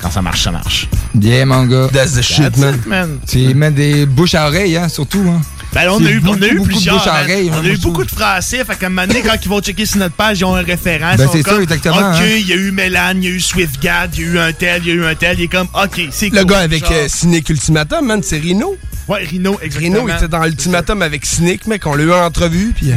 [0.00, 0.88] quand ça marche, ça marche.
[1.20, 1.88] Yeah, mon gars.
[1.92, 2.80] That's the shit, That's man.
[2.86, 3.18] man.
[3.28, 5.42] Tu mets des bouches à oreille, hein, surtout, hein.
[5.74, 7.08] Ben, on C'est a eu, on a eu beaucoup, de plusieurs.
[7.08, 8.64] à oreille, on hein, a eu beaucoup de Français.
[8.64, 10.62] Fait qu'à un moment donné, quand ils vont checker sur notre page, ils ont un
[10.62, 11.16] référent.
[11.18, 12.36] Ben, c'est ça, exactement, OK, hein.
[12.38, 14.52] il y a eu Mélan, il y a eu SwiftGad, il y a eu un
[14.52, 15.38] tel, il y a eu un tel.
[15.38, 16.38] Il est comme, OK, c'est cool.
[16.38, 18.76] Le gars avec euh, Cynic Ultimatum, man, c'est Rino.
[19.08, 20.04] Ouais, Rino, exactement.
[20.04, 21.86] Rino était dans l'Ultimatum avec Cynic, mec.
[21.86, 22.96] On l'a eu en entrevue, puis euh,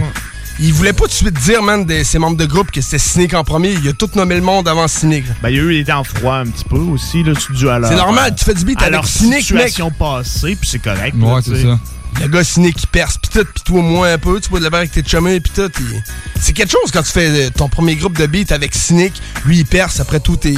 [0.59, 2.99] il voulait pas tout de suite dire, man, de ses membres de groupe que c'était
[2.99, 3.73] Cynic en premier.
[3.73, 5.25] Il a tout nommé le monde avant Cynic.
[5.41, 7.80] Ben, il y a eu les temps froids un petit peu aussi, là, dû à
[7.80, 9.67] leur, C'est normal, tu fais du beat à avec leur Cynic, mec.
[9.69, 11.15] situation passée, puis c'est correct.
[11.19, 11.80] Ouais, c'est tu ça.
[12.22, 14.63] Le gars Cynic qui perce, pis tout, pis toi moins un peu, tu bois de
[14.63, 15.70] la bière avec tes chumés, pis tout.
[15.80, 16.03] il-
[16.41, 19.13] C'est quelque chose quand tu fais euh, ton premier groupe de beat avec Cynic,
[19.45, 20.55] lui il perce, après tout, t'es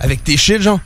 [0.00, 0.80] avec tes shit, genre.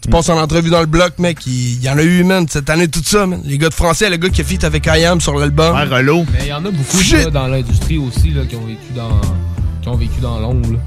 [0.00, 2.70] Tu passes en entrevue dans le bloc, mec, il y en a eu, man, cette
[2.70, 3.40] année, tout ça, man.
[3.44, 5.74] Les gars de français, le gars qui a feat avec IAM sur l'album.
[5.74, 6.24] Ouais, Relo.
[6.32, 9.20] Mais il y en a beaucoup là, dans l'industrie aussi là, qui ont vécu dans
[9.82, 10.78] qui ont vécu dans l'ombre.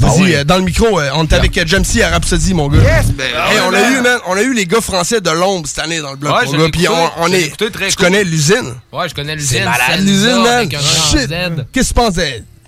[0.00, 2.78] Vas-y, euh, dans le micro, euh, on était avec euh, Jamesy à Rhapsody, mon gars.
[2.82, 5.30] Yes, ben, Hey, ouais, on a eu, man, on a eu les gars français de
[5.30, 6.68] l'ombre cette année dans le bloc, Ouais, mon gars.
[6.72, 6.86] Puis
[7.18, 7.56] on, est.
[7.56, 7.94] tu cool.
[7.96, 8.74] connais l'usine?
[8.92, 9.58] Ouais, je connais l'usine.
[9.58, 10.68] C'est malade, l'usine, man.
[10.70, 11.28] Shit.
[11.72, 12.14] Qu'est-ce que tu penses?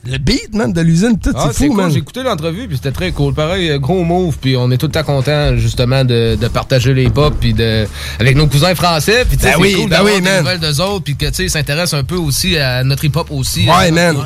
[0.04, 1.76] Le beat, man, de l'usine, tout, Ah, c'est fou, cool.
[1.76, 1.90] man.
[1.92, 3.34] J'ai écouté l'entrevue puis c'était très cool.
[3.34, 6.92] Pareil, euh, gros move puis on est tout le temps content justement de, de partager
[6.92, 7.86] les pop puis de
[8.18, 10.28] avec nos cousins français puis tu sais Ben c'est oui, cool ben d'avoir oui, des
[10.28, 10.38] man.
[10.40, 13.12] nouvelles d'eux autres puis que tu sais ils s'intéressent un peu aussi à notre hip
[13.14, 13.64] hop aussi.
[13.64, 14.16] Ouais, à man.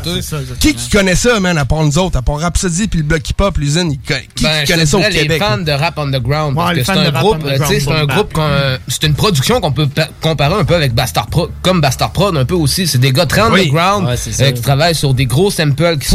[0.61, 3.29] Qui qui connaît ça, man, à part nous autres, à part Rhapsody puis le bloc
[3.29, 4.15] hip-hop, l'usine, qui,
[4.45, 5.29] Ben, qui connaît ça au Québec?
[5.29, 8.07] les fans de rap underground parce que c'est un groupe, tu sais, underground, c'est un
[8.07, 11.49] boom groupe qu'on- c'est une production qu'on peut pa- comparer un peu avec Bastard Pro,
[11.61, 12.87] comme Bastard Prod un peu aussi.
[12.87, 15.51] C'est des gars très underground euh, qui travaillent sur des gros
[15.99, 16.09] qui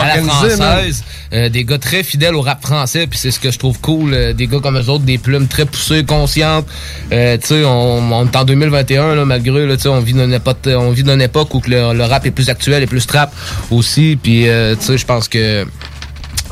[0.00, 1.04] à la française.
[1.32, 4.14] Euh, des gars très fidèles au rap français, puis c'est ce que je trouve cool.
[4.14, 6.66] euh, des gars comme eux autres, des plumes très poussées, conscientes.
[7.12, 10.12] Euh, tu sais, on, on est en 2021 là, malgré là, tu sais, on vit
[10.12, 13.06] d'une époque, on vit époque où que le, le rap est plus actuel et plus
[13.06, 13.32] trap
[13.70, 14.18] aussi.
[14.22, 15.64] Puis tu sais, je pense que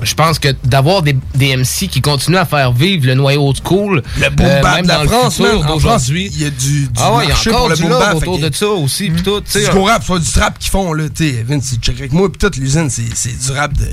[0.03, 3.57] je pense que d'avoir des, des MC qui continuent à faire vivre le noyau old
[3.65, 6.31] school, Le boom euh, bap même de la dans le France, d'aujourd'hui.
[6.35, 7.83] il y a du, du Ah ouais, il y a marché pour encore le du
[7.83, 8.15] boom bap.
[8.17, 9.41] autour de ça aussi, puis tout.
[9.47, 11.05] sais, C'est du gros rap, soit du trap qu'ils font, là.
[11.15, 13.87] Tu sais, Vince, check avec moi, pis tout, l'usine, c'est c'est du rap de,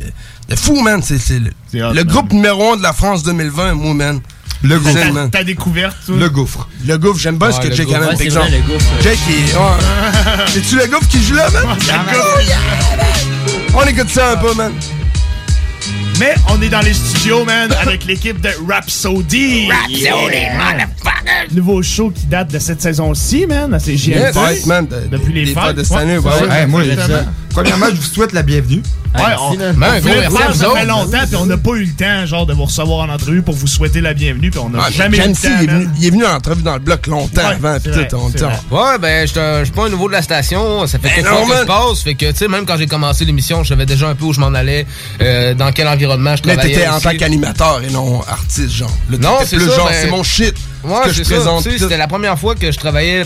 [0.49, 1.01] de fou, man.
[1.03, 1.49] C'est c'est le,
[1.85, 4.19] hot, le groupe numéro 1 de la France 2020, moi, man.
[4.63, 5.11] Le gouffre.
[5.13, 5.31] man.
[5.31, 6.15] Ta découverte, toi?
[6.17, 6.67] Le gouffre.
[6.85, 8.47] Le gouffre, j'aime bien ce que le Jake amène, par c'est exemple.
[8.49, 8.91] vrai, le gouffre.
[9.01, 9.55] Jake, est.
[9.55, 10.45] ouais.
[10.53, 11.77] C'est-tu le gouffre qui joue là, man?
[13.73, 14.71] On écoute ça un peu, man.
[16.21, 19.67] Mais on est dans les studios, man, avec l'équipe de Rhapsody.
[19.71, 21.47] Rhapsody, Yeah.
[21.51, 23.75] Nouveau show qui date de cette saison-ci, man.
[23.83, 24.35] C'est GMT.
[24.35, 24.65] Yes.
[24.67, 25.75] Man, de- Depuis les des fêtes.
[25.75, 26.47] de cette année, Ouais, ouais.
[26.47, 27.17] Ouais, moi, Exactement.
[27.17, 27.25] ça.
[27.53, 28.81] Premièrement, je vous souhaite la bienvenue.
[29.13, 32.53] Ouais, on, merci ça fait longtemps, puis on n'a pas eu le temps, genre, de
[32.53, 35.21] vous recevoir en entrevue pour vous souhaiter la bienvenue, puis on n'a Ah, jamais eu
[35.27, 37.55] le temps, il est venu- il est venu en entrevue dans le bloc longtemps Ouais,
[37.65, 38.59] avant, tout, on vrai.
[38.71, 40.87] Ouais, ben, je suis pas un nouveau de la station.
[40.87, 42.01] Ça fait Ben fois que je passe.
[42.03, 44.33] Fait que, tu sais, même quand j'ai commencé l'émission, je savais déjà un peu où
[44.33, 44.85] je m'en allais,
[45.21, 46.75] euh, dans quel environnement je Mais travaillais.
[46.75, 48.91] t'étais en tant qu'animateur et non artiste, genre.
[49.09, 50.55] Non, c'est genre, ben- c'est mon shit.
[50.83, 51.35] Ouais, que c'est je ça.
[51.35, 51.63] présente.
[51.63, 53.23] C'était la première fois que je travaillais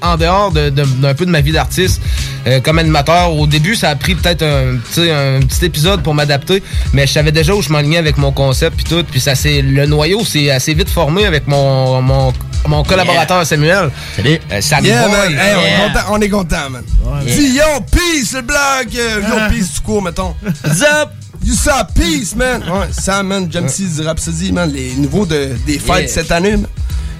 [0.00, 0.70] en dehors de-
[1.14, 2.00] peu de ma vie d'artiste
[2.46, 3.34] euh, comme animateur.
[3.34, 7.32] Au début, ça a pris peut-être un, un petit épisode pour m'adapter, mais je savais
[7.32, 9.04] déjà où je m'enlignais avec mon concept puis tout.
[9.10, 12.32] Puis ça, c'est le noyau, c'est assez vite formé avec mon mon,
[12.68, 13.90] mon collaborateur Samuel.
[14.14, 14.38] Salut.
[14.60, 15.16] Sam Yeah, Boy.
[15.16, 15.32] man.
[15.32, 15.88] Hey, on, est Yeah.
[15.88, 16.84] content, on est content, man.
[17.26, 18.96] Dis yo, peace, le blague.
[18.96, 20.34] euh, Yo, peace, tout court, mettons.
[20.74, 21.12] Zap.
[21.44, 22.62] You saw peace, man.
[22.62, 26.66] Ouais, Sam, man, Jamsey, du Rhapsody, man, les nouveaux de, des fêtes cette année, man,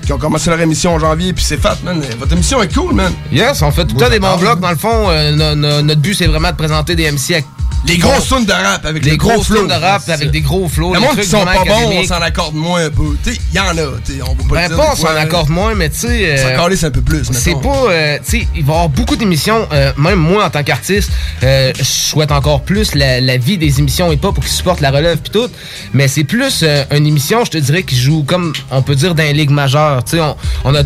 [0.04, 2.00] qui ont commencé leur émission en janvier, puis c'est fait, man.
[2.18, 3.12] Votre émission est cool, man.
[3.32, 4.60] Yes, on fait tout le temps des bons blocs.
[4.60, 7.44] Dans le fond, euh, no- no- notre but, c'est vraiment de présenter des MC
[7.86, 9.60] Les gros sons de rap avec les le gros gros flow.
[9.60, 10.94] sons de rap avec des gros flows.
[10.94, 13.16] Le des monde qui sont pas bons, on s'en accorde moins un peu.
[13.22, 13.74] Tu sais, il y en a,
[14.04, 14.76] tu sais, on va pas Ben dire.
[14.76, 16.36] pas, on s'en accorde moins, mais tu sais.
[16.36, 17.68] Ça euh, calisse un peu plus, C'est pas.
[17.90, 21.10] euh, tu sais, il va y avoir beaucoup d'émissions, euh, même moi en tant qu'artiste,
[21.42, 25.30] je souhaite encore plus la, vie des émissions hip-hop pour qu'ils supportent la relève puis
[25.30, 25.48] tout.
[25.92, 29.22] Mais c'est plus une émission, je te dirais, qui joue comme, on peut dire, dans
[29.22, 30.02] les ligues majeures.
[30.04, 30.82] Tu sais, on, on a.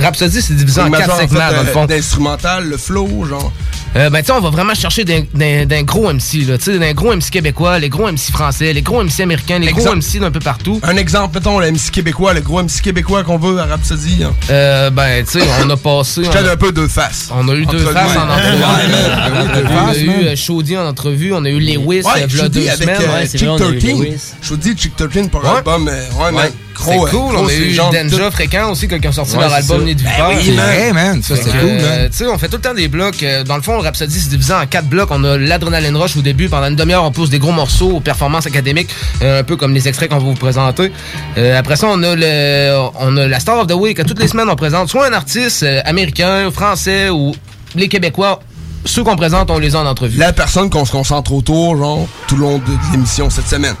[0.00, 1.84] Rhapsody, c'est divisé en quatre segments, dans le fond.
[1.84, 3.52] D'instrumental, le flow, genre.
[3.94, 6.58] Ben, tu sais, on va vraiment chercher d'un gros MC, là.
[6.58, 9.72] Tu sais, d'un gros MC québécois, les gros MC français, les gros MC américains, les
[9.72, 9.98] gros Exemple.
[9.98, 10.80] MC d'un peu partout.
[10.82, 14.24] Un exemple, mettons, le MC québécois, le gros MC québécois qu'on veut à Rhapsody.
[14.24, 14.32] hein.
[14.50, 16.22] Euh, ben, tu sais, on a passé.
[16.22, 17.28] T'aide a- un peu deux faces.
[17.34, 18.62] On a eu deux faces en entrevue.
[18.62, 22.26] Oui, deux on a eu euh, Chaudy en entrevue, on a eu Lewis, Ouais, euh,
[22.26, 22.96] dis deux avec semaines.
[23.00, 24.34] euh, Chick 13.
[24.42, 25.50] Je dis Chick 13 pour Ouais.
[25.54, 25.88] l'album.
[25.88, 26.50] euh, Ouais, man.
[26.82, 28.30] C'est cool, gros, on a eu Danja tout.
[28.32, 29.84] Fréquent aussi, qui ont sorti Ouais, leur album.
[29.84, 30.56] Nid Ben Vipère.
[30.64, 30.74] man.
[30.78, 32.08] Hey, man, ça, c'est cool, man.
[32.10, 33.22] Tu sais, on fait tout le temps des blocs.
[33.22, 35.08] Euh, Dans le fond, le Rhapsody, c'est divisé en quatre blocs.
[35.10, 36.48] On a l'Adrenaline Rush au début.
[36.48, 38.90] Pendant une demi-heure, on pose des gros morceaux aux performances académiques,
[39.22, 40.92] euh, un peu comme les extraits qu'on va vous présenter.
[41.38, 44.04] Euh, après ça, on a le, on a la Star of the Week.
[44.06, 47.34] Toutes les semaines, on présente soit un artiste américain, français ou
[47.74, 48.40] les Québécois.
[48.86, 50.18] Ceux qu'on présente, on les a en entrevue.
[50.18, 53.74] La personne qu'on se concentre autour, genre, tout le long de, de l'émission cette semaine.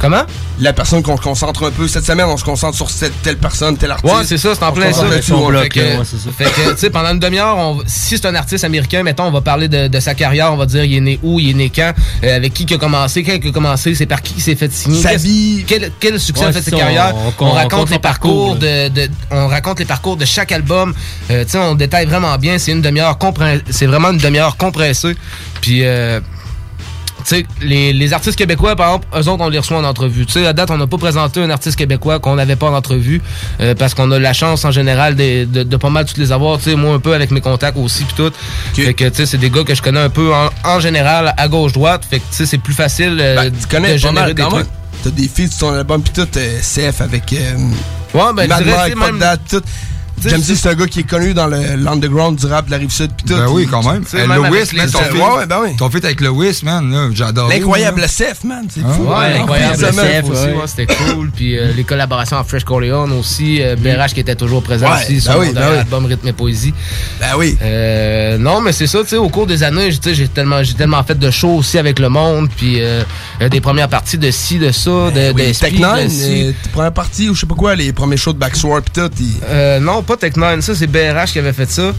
[0.00, 0.22] Comment?
[0.60, 1.88] La personne qu'on se concentre un peu.
[1.88, 4.12] Cette semaine, on se concentre sur cette, telle personne, tel artiste.
[4.14, 5.04] Ouais, c'est ça, c'est en plein ça.
[5.06, 5.80] on fait que,
[6.36, 9.30] fait que, tu sais, pendant une demi-heure, on- si c'est un artiste américain, mettons, on
[9.30, 11.54] va parler de, de sa carrière, on va dire il est né où, il est
[11.54, 11.92] né quand,
[12.22, 14.54] euh, avec qui il a commencé, quand il a commencé, c'est par qui il s'est
[14.56, 15.64] fait signer, Sa vie.
[15.66, 17.14] quel, quel succès Ouais, a fait sa carrière.
[17.16, 20.94] on- On, on raconte les parcours de, de- on raconte les parcours de chaque album.
[21.30, 22.58] Euh, tu sais, on détaille vraiment bien.
[22.58, 25.16] C'est une demi-heure compré- c'est vraiment une demi-heure compressée.
[25.60, 26.20] Puis euh,
[27.28, 30.26] sais, les, les artistes québécois, par exemple, eux autres, on les reçoit en entrevue.
[30.26, 32.74] Tu sais, à date, on n'a pas présenté un artiste québécois qu'on n'avait pas en
[32.74, 33.20] entrevue
[33.60, 36.32] euh, parce qu'on a la chance, en général, de, de, de pas mal tous les
[36.32, 36.58] avoir.
[36.58, 38.32] Tu sais, moi, un peu avec mes contacts aussi, puis tout.
[38.84, 41.34] Fait que, tu sais, c'est des gars que je connais un peu en, en général,
[41.36, 42.02] à gauche-droite.
[42.08, 44.42] Fait que, tu sais, c'est plus facile euh, Ben, tu connais de générer mal des
[44.42, 44.66] trucs.
[45.02, 47.24] T'as des filles sur ton album, pis tout, euh, CF avec.
[47.32, 49.62] Ouais, ben, je Mad dirais, Mike, même- tout.
[50.22, 52.78] J'aime si c'est un gars qui est connu dans le- l'underground du rap de la
[52.78, 53.34] rive sud pis tout.
[53.34, 54.04] Ben oui, quand même.
[54.14, 55.76] Hey, même Lewis, man, ton feat, ouais, ben oui.
[55.76, 57.48] ton feat avec Lewis, man, là, j'adore.
[57.48, 59.02] L'incroyable CF, man, c'est fou.
[59.04, 61.30] Ouais, l'incroyable Puis, ouais, c'était cool.
[61.30, 63.60] Puis euh, les collaborations avec Fresh Corleone aussi.
[63.62, 66.06] Euh, BRH qui était toujours présent Ouais, aussi ben sur oui, mon ben oui.
[66.08, 66.72] Rythme et Poésie.
[67.20, 67.56] Ben oui.
[67.62, 71.02] Euh, non, mais c'est ça, tu sais, au cours des années, j'ai tellement, j'ai tellement
[71.02, 72.48] fait de shows aussi avec le monde.
[72.56, 73.02] Puis euh,
[73.50, 76.92] des premières parties de ci, de ça, de, Ben Oui, de Tech de Nine, première
[76.92, 79.10] partie ou je sais pas quoi, les premiers shows de Backsword pis tout.
[79.80, 81.92] non, pas Tech9, ça c'est BRH qui avait fait ça.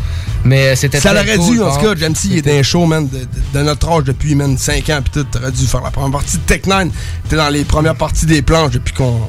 [0.44, 1.96] Mais euh, c'était Ça l'aurait cool, dû, en tout cas.
[1.96, 3.26] Jamsey, il était un show, man, de, de-
[3.60, 6.38] de notre âge depuis, man, 5 ans, pis tout, t'aurais dû faire la première partie
[6.38, 6.88] de Tech 9.
[7.30, 9.20] T'es dans les premières parties des planches depuis qu'on.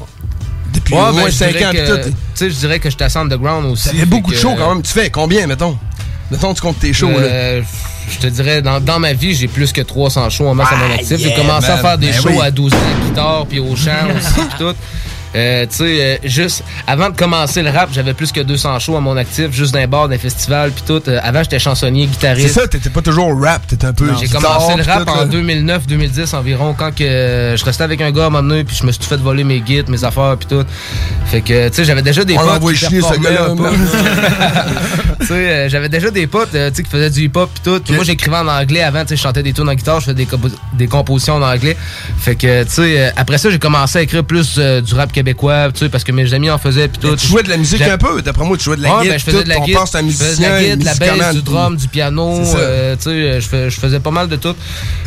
[0.73, 1.71] Depuis Ouais, au ben, moins je 5 dirais ans.
[2.05, 3.83] Tu sais, je dirais que j'étais assez underground aussi.
[3.85, 4.83] Ça fait fait beaucoup de shows quand même.
[4.83, 5.77] Tu fais combien, mettons?
[6.29, 7.17] Mettons, tu comptes tes shows, là.
[7.19, 7.61] Euh,
[8.11, 10.75] Je te dirais, dans, dans ma vie, j'ai plus que 300 shows en masse à
[10.75, 11.17] mon actif.
[11.17, 12.41] j'ai commencé à faire des Ben shows oui.
[12.43, 14.75] à 12 ans guitare, puis au chant aussi, puis tout.
[15.35, 18.95] Euh, tu sais, euh, juste avant de commencer le rap, j'avais plus que 200 shows
[18.97, 21.01] à mon actif, juste d'un bar, d'un festival, puis tout.
[21.09, 22.55] Euh, avant, j'étais chansonnier, C'est guitariste.
[22.55, 24.09] ça, t'étais pas toujours au rap, t'étais un peu.
[24.19, 25.25] J'ai commencé le rap en là.
[25.25, 28.85] 2009-2010 environ, quand que je restais avec un gars à un moment donné, puis je
[28.85, 30.65] me suis tout fait voler mes guides, mes affaires, puis tout.
[31.27, 33.49] Fait que, tu sais, j'avais déjà des On potes chier, ce gars-là,
[35.19, 37.93] tu sais, j'avais déjà des potes, tu sais, qui faisaient du hip-hop puis tout.
[37.93, 40.15] Moi, j'écrivais en anglais avant, tu sais, je chantais des tunes en guitare, je faisais
[40.15, 41.75] des, compo- des compositions en anglais.
[42.19, 45.79] Fait que, tu sais, après ça, j'ai commencé à écrire plus du rap québécois, tu
[45.79, 46.87] sais, parce que mes amis en faisaient.
[46.87, 47.15] Pis tout.
[47.15, 49.13] tu jouais de la musique un peu, d'après moi, tu jouais de la ah, guitare.
[49.13, 49.85] Ben, je faisais de la guitare.
[49.87, 52.41] Je faisais de la guitare, la basse, du drum, du piano.
[52.55, 54.55] Euh, tu sais, je, faisais pas mal de tout.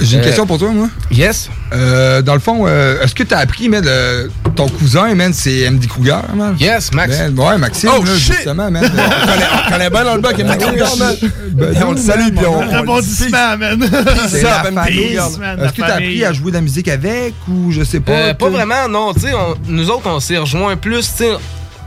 [0.01, 0.89] J'ai une euh, question pour toi, moi.
[1.13, 1.49] Yes.
[1.73, 3.87] Euh, dans le fond, est-ce que t'as appris, man,
[4.57, 6.57] ton cousin, man, c'est MD Cougar, man?
[6.59, 7.17] Yes, Max.
[7.17, 8.35] Ben, ouais, Maxime, oh, là, shit.
[8.35, 8.91] justement, man.
[9.67, 11.17] on connaît bien dans le bac MD Cougar, man.
[11.53, 12.59] Ben, ben, on le salue, puis on.
[12.59, 13.81] Rebondissement, man.
[14.29, 18.01] C'est ça, Est-ce que t'as appris à jouer de la musique avec ou je sais
[18.01, 18.35] pas?
[18.35, 19.15] Pas vraiment, non.
[19.15, 19.27] Tu
[19.69, 21.37] nous autres, autres, on s'est rejoint plus, tu sais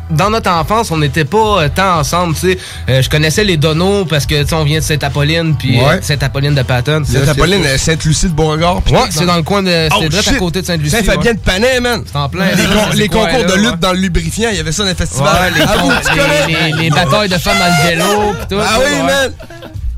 [0.10, 2.58] dans notre enfance, on n'était pas euh, tant ensemble, tu sais.
[2.90, 5.88] Euh, je connaissais les Donos parce que, tu sais, on vient de Sainte-Apolline, puis euh,
[5.88, 6.02] ouais.
[6.02, 7.04] Sainte-Apolline de Patton.
[7.06, 8.82] Sainte-Apolline, Sainte-Lucie de Beauregard.
[8.92, 9.90] Ouais, c'est dans le coin de.
[9.96, 10.98] Oh, c'est à côté de Sainte-Lucie.
[10.98, 11.38] Saint-Fabien ouais.
[11.38, 12.04] de Panay, man.
[12.06, 12.46] C'est en plein.
[12.94, 15.06] Les, les concours de lutte dans le lubrifiant, il y avait ça dans les ah,
[15.06, 15.54] festivals.
[15.54, 18.62] Ouais, les, batailles de femmes dans le vélo, pis tout.
[18.62, 19.32] Ah oui, man!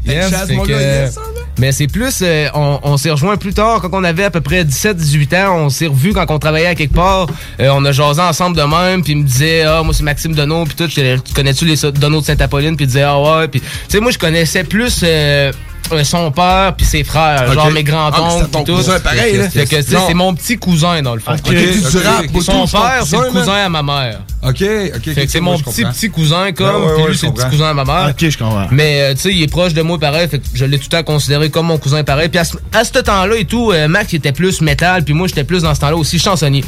[0.06, 1.20] Yes,
[1.58, 4.42] mais c'est plus, euh, on, on s'est rejoint plus tard quand on avait à peu
[4.42, 5.56] près 17-18 ans.
[5.58, 7.28] On s'est revus quand on travaillait à quelque part.
[7.60, 9.04] Euh, on a jasé ensemble de même.
[9.04, 10.66] Puis il me disait, ah, moi c'est Maxime Donneau.
[10.66, 12.76] Puis tout, tu connais-tu les Donneau de Sainte-Apolline?
[12.76, 13.48] Puis il disait, ah ouais.
[13.48, 15.02] Puis tu sais, moi je connaissais plus.
[15.04, 15.52] Euh,
[15.92, 18.78] euh, son père puis ses frères, genre mes grands-oncles ah, tout.
[18.82, 21.34] C'est c'est mon petit cousin dans le fond.
[21.34, 21.80] Okay.
[21.80, 22.42] Okay.
[22.42, 24.22] Son père, c'est le cousin à ma mère.
[24.44, 24.64] OK,
[24.96, 25.26] OK.
[25.28, 28.10] c'est mon petit petit cousin comme lui c'est le petit cousin à ma mère.
[28.10, 28.68] OK, je comprends.
[28.72, 30.86] Mais euh, tu sais, il est proche de moi pareil, fait que je l'ai tout
[30.92, 32.30] le temps considéré comme mon cousin pareil.
[32.30, 32.44] Puis à
[32.84, 35.80] ce, temps-là et tout, euh, Max était plus métal puis moi j'étais plus dans ce
[35.82, 36.64] temps-là aussi chansonnier.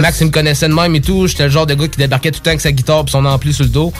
[0.00, 2.30] Max il me connaissait de même et tout, j'étais le genre de gars qui débarquait
[2.30, 3.92] tout le temps avec sa guitare puis son ampli sur le dos.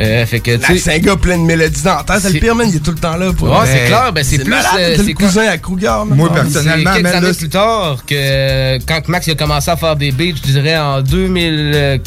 [0.00, 1.98] Euh, fait gars plein de mélodies dans.
[2.20, 2.68] C'est le pire, man.
[2.68, 3.32] Il est tout le temps là.
[3.32, 3.48] Pour...
[3.48, 4.12] Ouais, c'est clair.
[4.12, 6.16] Ben, c'est euh, le cousin à Cougar, man.
[6.16, 10.12] Moi, personnellement, quelques années plus tard, que euh, quand Max a commencé à faire des
[10.12, 11.72] beats, je dirais en 2000.
[11.74, 11.98] Euh,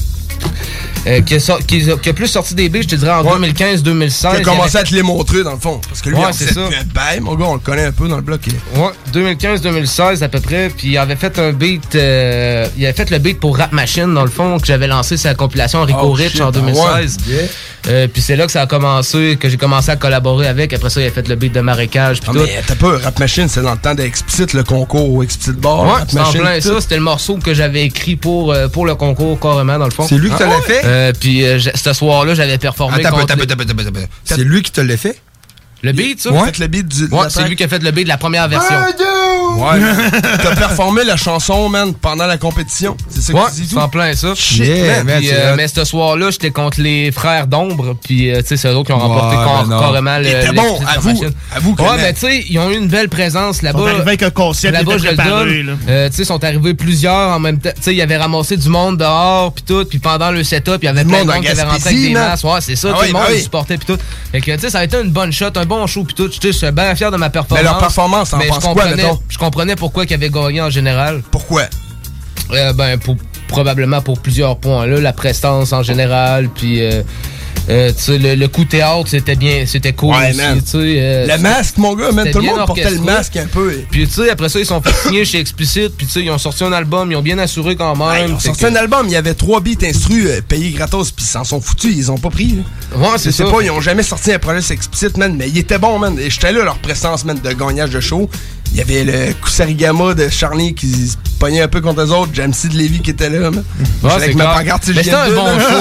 [1.07, 4.19] euh qui, a plus sorti des billes, je te dirais, en 2015-2016.
[4.19, 5.81] Qui a commencé à te les montrer, dans le fond.
[5.87, 6.61] Parce que lui, ouais, ça.
[6.93, 8.41] Bye, ben, mon gars, on le connaît un peu dans le bloc.
[8.47, 8.53] Il...
[8.79, 10.69] Ouais, 2015-2016 à peu près.
[10.69, 14.23] Puis il avait fait un beat, il avait fait le beat pour Rap Machine, dans
[14.23, 17.17] le fond, que j'avais lancé sa compilation Rico oh, Rich en ah 2016.
[17.87, 20.73] Euh, puis c'est là que ça a commencé, que j'ai commencé à collaborer avec.
[20.73, 22.19] Après ça, il a fait le beat de marécage.
[22.21, 22.43] Puis ah, tout.
[22.43, 25.83] Mais t'as pas Rap Machine, c'est dans le temps d'Explicit, le concours ou Explicit Bar.
[25.83, 26.81] Ouais, Rap Machine, plein ça.
[26.81, 30.05] C'était le morceau que j'avais écrit pour, euh, pour le concours, carrément, dans le fond.
[30.07, 30.81] C'est lui qui te l'a ah fait?
[30.85, 31.43] Euh, puis
[31.75, 33.03] ce soir-là, j'avais performé.
[33.03, 33.35] Contre...
[34.25, 35.19] C'est lui qui te l'a fait?
[35.83, 36.31] Le beat, ça?
[36.31, 36.51] Ouais.
[36.59, 36.85] Le beat.
[37.11, 38.75] Ouais, c'est lui qui a fait le beat de la première version.
[39.57, 39.79] Ouais.
[40.21, 42.95] T'as performé la chanson, man, pendant la compétition.
[43.09, 43.77] C'est ça ouais, que tu dis.
[43.77, 44.33] en plein ça.
[44.35, 47.95] Shit, euh, euh, mais ce soir-là, j'étais contre les frères d'ombre.
[48.03, 49.35] Puis, euh, tu sais, c'est eux qui ont remporté
[49.69, 50.25] carrément le.
[50.25, 51.23] C'était bon, à vous.
[51.53, 53.79] À vous ouais, mais tu sais, ils ont eu une belle présence là-bas.
[53.79, 54.73] Ils sont arrivés avec un concept.
[54.73, 55.77] Là-bas, je le donne.
[56.11, 57.71] Tu sais, sont arrivés plusieurs en même temps.
[57.75, 59.85] Tu sais, ils avaient ramassé du monde dehors, puis tout.
[59.85, 62.09] Puis pendant le setup, il y avait plein de monde qui avait rentré avec des
[62.11, 62.43] masses.
[62.43, 62.89] Ouais, c'est ça.
[62.93, 64.01] Ah tout le monde ah supportait, puis tout.
[64.31, 66.29] Fait que, tu sais, ça a été une bonne shot, un bon show puis tout.
[66.31, 67.63] Je suis bien fier de ma performance.
[67.63, 68.39] Mais leur performance, en?
[69.29, 71.21] Je comprenais pourquoi qu'ils avaient gagné en général.
[71.31, 71.63] Pourquoi?
[72.51, 73.15] Euh, ben, pour,
[73.47, 74.85] probablement pour plusieurs points.
[74.85, 76.83] Là, la prestance en général, puis...
[76.83, 77.01] Euh,
[77.69, 80.15] euh, le, le, coup théâtre, c'était bien, c'était cool.
[80.15, 83.71] Ouais, le masque, mon gars, même tout le monde portait le masque un peu.
[83.73, 83.85] Et...
[83.89, 86.39] Puis tu sais, après ça, ils sont signés chez Explicit, puis tu sais, ils ont
[86.39, 88.07] sorti un album, ils ont bien assuré quand même.
[88.07, 91.23] Ouais, ils ont sorti un album, il y avait trois beats instrus, payés gratos, puis
[91.23, 92.55] ils s'en sont foutus, ils ont pas pris.
[92.55, 92.63] Là.
[92.95, 93.45] Ouais, c'est ça.
[93.45, 96.17] pas, ils ont jamais sorti un projet explicite, man, mais il était bon, man.
[96.19, 98.29] Et j'étais là, leur présence, man, de gagnage de show.
[98.73, 102.33] Il y avait le Kusarigama de Charny qui se pognait un peu contre eux autres.
[102.33, 103.51] Jamsey de Lévy qui était là.
[103.51, 103.65] Man.
[104.01, 105.75] Ouais, avec ma pancarte, un bon show,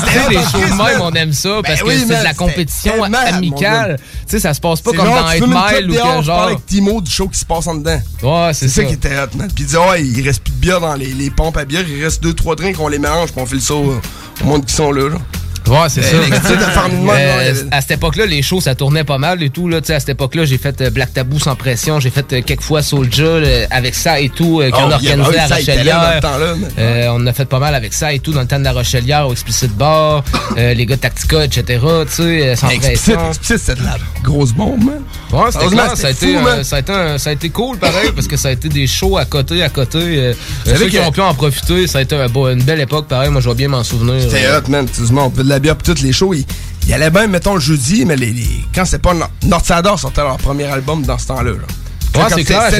[0.04, 3.98] C'était les shows on aime ça ben parce que c'est de la compétition amicale.
[3.98, 6.42] Tu sais, ça se passe pas comme dans 8 Mile ou que genre.
[6.42, 8.00] avec Timo du show qui se passe en dedans.
[8.22, 8.82] Ouais, c'est ça.
[8.82, 9.48] ça qui était hot, man.
[9.54, 11.84] Puis il dit, ouais, il reste plus de bière dans les, pompes à bière.
[11.88, 14.64] Il reste 2-3 drinks, on les mélange, puis on fait le saut euh, au monde
[14.64, 15.20] qui sont là, genre.
[15.68, 16.16] Ouais, c'est ça.
[16.16, 19.68] Euh, à cette époque-là, les shows, ça tournait pas mal et tout.
[19.68, 22.62] Là, à cette époque-là, j'ai fait euh, Black Tabou sans pression, j'ai fait euh, quelques
[22.62, 23.38] fois Soulja
[23.70, 26.20] avec ça et tout, qu'on organisait à Rochelière.
[27.12, 29.26] on a fait pas mal avec ça et tout dans le temps de la Rochelière,
[29.26, 30.24] au Explicit Bar,
[30.56, 31.80] les gars Tactica, etc.
[32.06, 33.18] Tu sais, sans pression.
[34.22, 34.90] Grosse bombe.
[35.32, 35.96] Ouais, c'était clair.
[35.96, 39.16] Ça a, été, ça, a été, cool, pareil, parce que ça a été des shows
[39.16, 40.32] à côté, à côté.
[40.64, 43.30] ceux qui ont pu en profiter, ça a été une belle époque, pareil.
[43.30, 44.20] Moi, je vais bien m'en souvenir.
[44.20, 44.86] C'était hot, man.
[45.16, 46.44] on peut la bière toutes les shows, ils,
[46.86, 48.34] ils allaient bien, mettons, le jeudi, mais les,
[48.74, 51.52] quand c'est pas Northsador sortait leur premier album dans ce temps-là.
[51.52, 51.66] Là.
[52.16, 52.70] Ouais, c'est clair.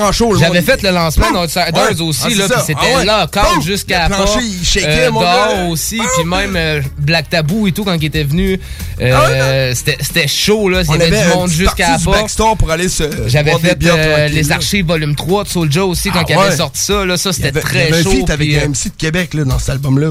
[0.00, 0.36] En show.
[0.36, 4.16] J'avais fait le lancement Northsiders aussi, ah, là, puis c'était ah là, quand jusqu'à la
[4.16, 8.60] euh, aussi, puis même euh, Black Tabou et tout, quand il était venu,
[9.00, 10.82] euh, ah c'était chaud, là.
[10.82, 14.86] Il y avait du monde jusqu'à la pour aller se J'avais fait euh, les archives
[14.86, 17.16] volume 3 de Soulja aussi, quand il avait sorti ça, là.
[17.16, 17.90] Ça, c'était très chaud.
[17.90, 20.10] Il y avait un feat avec MC de Québec, là, dans cet album-là.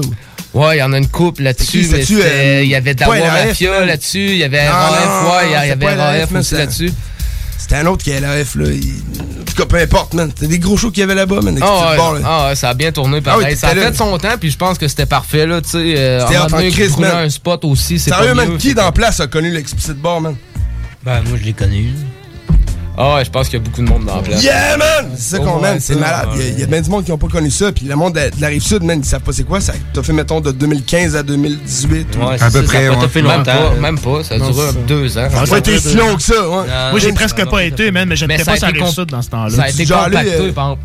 [0.56, 1.82] Ouais, il y en a une coupe euh, là-dessus.
[1.82, 6.32] Il y avait Dawa Mafia là-dessus, il y avait RAF, ouais, il y avait RAF
[6.32, 6.92] aussi là-dessus.
[7.58, 8.66] C'était un autre qui est LAF, là.
[8.68, 9.02] Il...
[9.40, 10.30] En tout cas, peu importe, man.
[10.32, 11.58] C'était des gros shows qu'il y avait là-bas, man.
[11.60, 12.24] Ah, ouais, là.
[12.24, 13.56] ah ouais, ça a bien tourné ah pareil.
[13.56, 15.94] Ça a fait de son temps, puis je pense que c'était parfait, là, tu sais.
[15.96, 17.24] Euh, c'était en crise, man.
[17.26, 20.36] un spot aussi, Sérieux, man, qui dans place a connu l'explicit bar, man?
[21.04, 21.90] Ben, moi, je l'ai connu.
[22.98, 24.42] Ah ouais, je pense qu'il y a beaucoup de monde dans la place.
[24.42, 25.10] Yeah, man!
[25.16, 26.28] C'est ça qu'on aime, c'est ça, malade.
[26.34, 27.84] Il y a- il y a, bien du monde qui n'ont pas connu ça, puis
[27.86, 29.60] le monde de, de la rive sud, man, ils savent pas c'est quoi.
[29.60, 32.16] Ça t'a fait, mettons, de 2015 à 2018.
[32.16, 33.08] ou- Ouais, c'est À peu ça, près, ça ouais.
[33.08, 34.72] fait Même longtemps, pas, même pas, ça a duré ça.
[34.88, 35.28] deux ans.
[35.30, 36.66] Ça a pas été si long que ça, ouais.
[36.90, 38.92] Moi, j'ai presque pas été, man, mais j'habitais ça a pas sur la été rive
[38.94, 39.50] sud dans ce temps-là.
[39.50, 40.82] Ça a été compacté, euh, par exemple.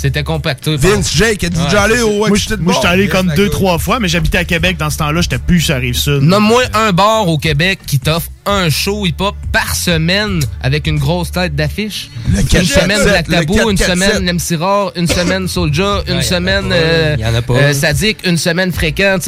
[0.00, 0.76] C'était compacté.
[0.76, 1.12] Vince.
[1.16, 4.06] Jake, êtes-vous Ouais, déjà allé au Moi, j'étais allé Yes, comme deux, trois fois, mais
[4.06, 5.20] j'habitais à Québec dans ce temps-là.
[5.22, 6.22] J'étais plus sur la rive sud.
[6.22, 11.32] Nomme-moi un bar au Québec qui t'offre un show hip-hop par semaine avec une grosse
[11.32, 12.10] tête d'affiche.
[12.30, 13.86] Une 4-4-7, semaine Black Tabou, une 4-4-7.
[13.90, 17.54] semaine MC Rare, une semaine Soulja, une semaine euh, y en a pas.
[17.54, 19.18] euh, Sadiq, une semaine Fréquent.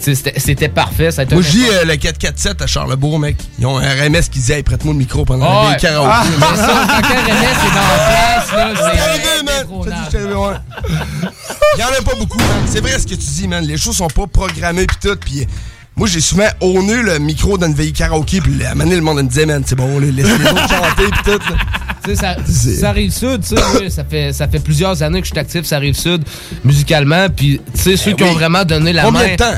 [0.00, 1.10] C'était parfait.
[1.10, 3.36] Ça Moi, je dis euh, le 447 à Charlebourg, mec.
[3.58, 5.66] Ils ont un RMS qui disait, hey, prête-moi le micro pendant Ah la ouais.
[5.68, 6.10] vieille karaoké.
[6.12, 8.70] Ah, mais ça, quand RMS est dans la place, là,
[10.10, 10.18] C'est.
[11.76, 12.48] Il y en a pas beaucoup, man.
[12.66, 13.64] C'est vrai ce que tu dis, man.
[13.64, 15.46] Les shows sont pas programmés pis tout, pis
[15.96, 18.96] moi, j'ai souvent honné le micro dans une veille karaoké, pis à un moment donné,
[18.96, 21.38] le monde me disait, man, c'est bon, laisse les autres chanter pis tout.
[22.04, 25.26] Tu sais, ça, arrive sud, tu sais, oui, ça fait, ça fait plusieurs années que
[25.26, 26.22] je suis actif, ça arrive sud,
[26.64, 28.30] musicalement, puis tu sais, ceux Eh qui oui.
[28.30, 29.32] ont vraiment donné la Combien main.
[29.32, 29.52] de temps?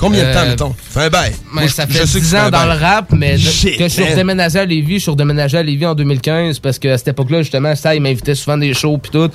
[0.00, 0.74] Combien de temps, Euh, mettons?
[0.90, 1.30] Fais un bail.
[1.32, 2.78] Ben, Moi, ça je- fait je sais que 10 tu fais ans un dans bail.
[2.78, 4.10] le rap, mais de- Shit, que je suis man.
[4.12, 7.74] redéménagé à Lévis, je suis redéménagé à Lévis en 2015 parce qu'à cette époque-là, justement,
[7.76, 9.28] ça, il m'invitait souvent des shows puis tout.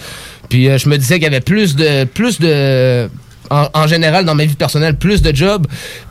[0.49, 3.07] Puis euh, je me disais qu'il y avait plus de plus de
[3.49, 5.67] en, en général dans ma vie personnelle plus de jobs.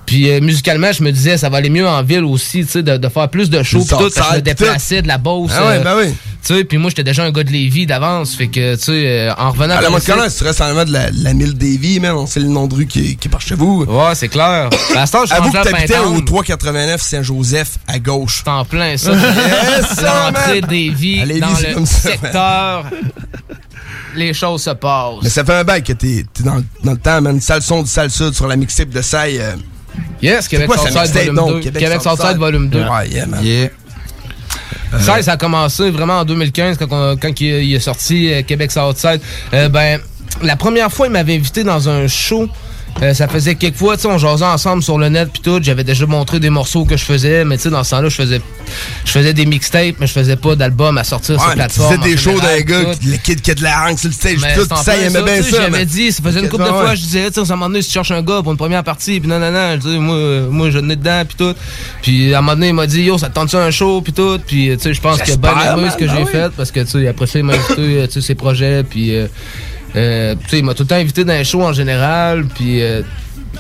[0.06, 2.82] Puis euh, musicalement, je me disais ça va aller mieux en ville aussi, tu sais,
[2.82, 4.10] de, de faire plus de shows puis tout.
[4.14, 5.52] Je me déplaçais de la Beauce.
[5.56, 6.14] Ah ouais, ben oui.
[6.46, 8.92] Tu sais, puis moi j'étais déjà un gars de Lévis d'avance, fait que tu sais,
[8.92, 9.76] euh, en revenant.
[9.76, 11.54] À la mode si tu restes en de la, la mille
[12.00, 13.84] man, on sait le nom de rue qui, qui est par chez vous.
[13.84, 14.68] Ouais, c'est clair.
[14.94, 16.24] À ce Avoue que t'habitais au Pintendre.
[16.24, 18.42] 389 Saint-Joseph à gauche.
[18.44, 19.12] C'est en plein ça.
[19.24, 22.84] Yes, ça, L'entrée Lévis, dans c'est le ça, secteur.
[24.14, 25.16] Les choses se passent.
[25.22, 27.40] Mais ça fait un bail que t'es t'es dans, dans le temps, man.
[27.40, 29.38] Sale son du sale sud sur la mixtape de Sai.
[29.40, 29.52] euh,
[30.22, 31.62] Yes, Québec Southside volume donc?
[31.62, 31.70] 2.
[31.70, 32.78] Québec Southside volume 2.
[32.84, 33.40] Ouais, yeah, man.
[35.00, 38.42] Ça, ça a commencé vraiment en 2015 quand, on- quand il, il est sorti euh,
[38.42, 39.20] Québec Southside.
[39.52, 40.00] Euh, ben,
[40.42, 42.48] la première fois, il m'avait invité dans un show.
[43.02, 45.58] Euh, ça faisait quelques fois, tu sais, on jasait ensemble sur le net puis tout.
[45.60, 48.14] J'avais déjà montré des morceaux que je faisais, mais tu sais, dans ce temps-là, je
[48.14, 48.40] faisais,
[49.04, 51.96] je faisais des mixtapes, mais je faisais pas d'album à sortir sur Ouais, tu plateforme.
[51.96, 52.98] faisais des shows d'un gars, tout.
[53.00, 55.04] qui- le kid qui a de la hangue sur le stage, tout, en ça, il
[55.06, 55.62] aimait bien ça.
[55.62, 57.66] J'avais dit, ça faisait une couple de fois, je disais, tu sais, à un moment
[57.66, 59.88] donné, si tu cherches un gars pour une première partie, puis non, non, non, je
[59.88, 61.54] dis, moi, euh, moi, je venais dedans, puis tout.
[62.00, 64.12] Puis à un moment donné, il m'a dit, yo, ça te tente-tu un show, puis
[64.12, 64.38] tout?
[64.46, 66.30] Puis, tu sais, je pense J'espère, aimé ce que j'ai oui.
[66.30, 68.84] fait, parce que, tu sais, après ça, il m'a invité, euh, tu sais, ses projets,
[68.84, 69.10] puis,
[69.96, 72.82] euh, tu sais, il m'a tout le temps invité dans les shows en général, puis,
[72.82, 73.02] euh,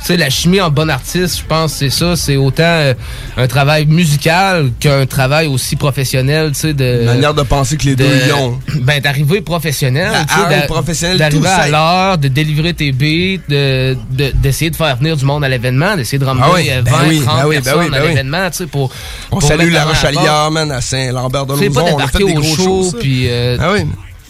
[0.00, 2.94] tu sais, la chimie en bon artiste, je pense, c'est ça, c'est autant euh,
[3.36, 7.04] un travail musical qu'un travail aussi professionnel, tu sais, de...
[7.04, 8.58] Manière de penser que les deux, ils l'ont.
[8.82, 14.70] Ben, d'arriver professionnel, tu sais, d'arriver à l'heure, de délivrer tes beats, de- de- d'essayer
[14.72, 17.08] de, faire venir du monde à l'événement, d'essayer de ramener Ah oui, euh, ben 20,
[17.08, 18.90] oui, 30 ben oui, ben personnes oui, ben à l'événement, tu sais, pour,
[19.30, 21.94] On pour salue la Rochalière, man, à Saint-Lambert de c'est pas Lauzon.
[21.96, 23.84] On a fait des gros show, shows, puis euh, Ah oui.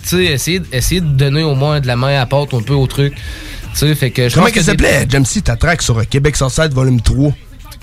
[0.09, 2.63] Tu sais, essayer, essayer de donner au moins de la main à la porte un
[2.63, 3.15] peu au truc.
[3.15, 3.21] Tu
[3.75, 7.33] sais, fait que je Comment des- s'appelait, Jamesy, ta track sur Québec Southside Volume 3?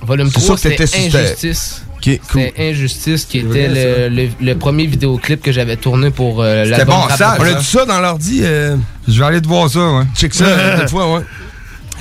[0.04, 1.84] Volume C'est 3, sûr que c'était Injustice.
[1.98, 2.42] Ok, cool.
[2.42, 6.64] C'était Injustice qui était vrai, le, le, le premier vidéoclip que j'avais tourné pour euh,
[6.64, 8.40] C'était l'album bon, ça, On a dit ça dans l'ordi.
[8.42, 8.76] euh,
[9.08, 10.04] Je vais aller te voir ça, ouais.
[10.16, 11.22] Check ça, des fois, ouais.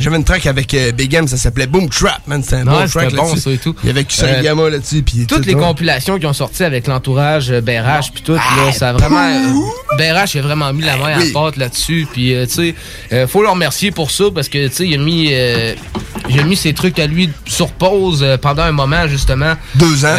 [0.01, 2.43] J'avais une track avec euh, Big M, ça s'appelait Boom Trap, man.
[2.43, 3.75] C'était un bon track bon, ça et tout.
[3.83, 5.03] Il y avait Kusarigama Euh, là-dessus.
[5.03, 8.73] puis Toutes tout, les compilations qui ont sorti avec l'entourage euh, BRH puis tout, là,
[8.73, 9.21] ça a vraiment.
[9.21, 12.07] euh, BRH a vraiment mis la main à la porte là-dessus.
[12.13, 12.75] Puis, tu
[13.11, 15.35] sais, faut le remercier pour ça parce que, tu sais, il a mis.
[15.35, 19.55] a mis ses trucs à lui sur pause pendant un moment, justement.
[19.75, 20.17] Deux ans.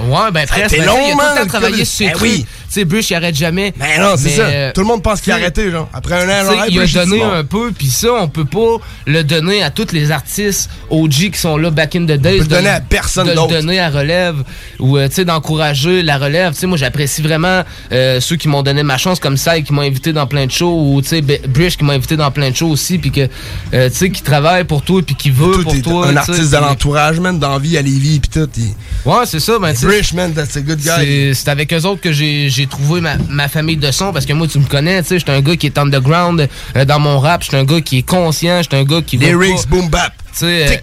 [0.00, 0.72] Ouais, ben presque.
[0.74, 2.22] été Ben, long, il a tout le temps travaillé sur ses ben trucs.
[2.30, 2.46] oui.
[2.68, 3.72] Tu sais, Bush, il arrête jamais.
[3.78, 4.42] Ben non, c'est Mais, ça.
[4.42, 5.88] euh, Tout le monde pense qu'il a arrêté, genre.
[5.92, 8.76] Après un an, il a Bush, donné un peu, puis ça, on peut pas
[9.06, 12.38] le donner à tous les artistes OG qui sont là back in the days.
[12.38, 14.36] peut le de donner à personne De le donner à relève,
[14.80, 16.52] ou euh, tu sais, d'encourager la relève.
[16.52, 17.62] Tu sais, moi, j'apprécie vraiment
[17.92, 20.44] euh, ceux qui m'ont donné ma chance, comme ça, et qui m'ont invité dans plein
[20.44, 22.98] de shows, ou tu sais, B- Brish qui m'a invité dans plein de shows aussi,
[22.98, 23.28] puis que,
[23.72, 26.08] euh, tu sais, qui travaille pour toi, puis qui veut pour toi.
[26.08, 28.48] un artiste de puis- l'entourage, man, d'envie à Lévis, pis tout.
[28.58, 28.74] il-
[29.06, 29.58] Ouais, c'est ça.
[29.58, 31.34] Ben, Brish, man, that's a good guy.
[31.34, 34.32] c'est avec eux autres que j'ai j'ai trouvé ma, ma famille de son parce que
[34.32, 37.18] moi tu me connais, tu sais, j'étais un gars qui est underground euh, dans mon
[37.20, 39.88] rap, j'étais un gars qui est conscient, j'étais un gars qui veut Lyrics, pas- boom
[39.88, 40.12] bap.
[40.32, 40.76] tu sais, euh,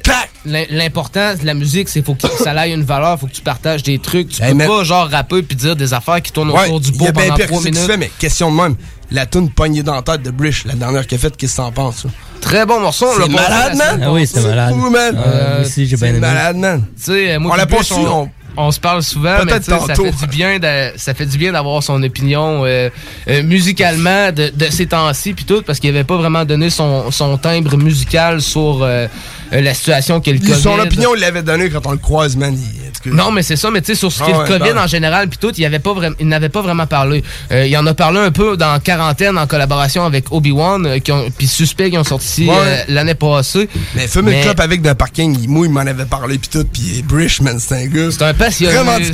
[0.69, 3.81] L'important de la musique, c'est faut que ça ait une valeur, faut que tu partages
[3.81, 4.29] des trucs.
[4.29, 6.79] Tu Hey, peux mais- pas genre rapper puis dire des affaires qui tournent Ouais, autour
[6.79, 7.91] du il y pot a bien pendant trois ça que tu minutes.
[7.91, 8.75] fais, mais question de même.
[9.11, 11.61] La toune poignée dans la tête de Brish, la dernière qu'il a faite, qu'est-ce que
[11.61, 12.03] t'en penses?
[12.03, 12.09] ça?
[12.41, 14.01] Très bon morceau, on l'a malade, la man.
[14.03, 14.75] Ah oui, c'est malade.
[15.17, 16.85] Euh, bien C'est malade, man.
[16.95, 20.11] Tu sais, moi On l'a pas su, on- on se parle souvent, mais ça fait
[20.11, 22.89] du bien de- ça fait du bien d'avoir son opinion euh,
[23.27, 27.11] euh, musicalement de, de ces temps-ci puis tout parce qu'il avait pas vraiment donné son,
[27.11, 29.07] son timbre musical sur euh,
[29.53, 30.61] euh, la situation Lui, COVID.
[30.61, 32.53] Son opinion, il l'avait donné quand on le croise, man.
[32.53, 34.73] Il- Non, mais c'est ça, mais tu sais, sur ce Ah qu'est le ouais, COVID
[34.73, 34.77] ben.
[34.79, 37.23] en général, puis tout, il pas n'avait pas vraiment parlé.
[37.51, 41.11] Euh, il en a parlé un peu dans Quarantaine en collaboration avec Obi-Wan, euh, qui
[41.11, 42.55] ont- puis Suspect qui ont sorti Ouais.
[42.57, 43.69] euh, l'année passée.
[43.95, 46.63] Mais fume une clope avec d'un parking, il, moi, il m'en avait parlé, pis tout,
[46.65, 48.09] pis Brish, man, c'est un gars.
[48.11, 48.77] C'est un passionné.
[48.77, 49.11] Ouais.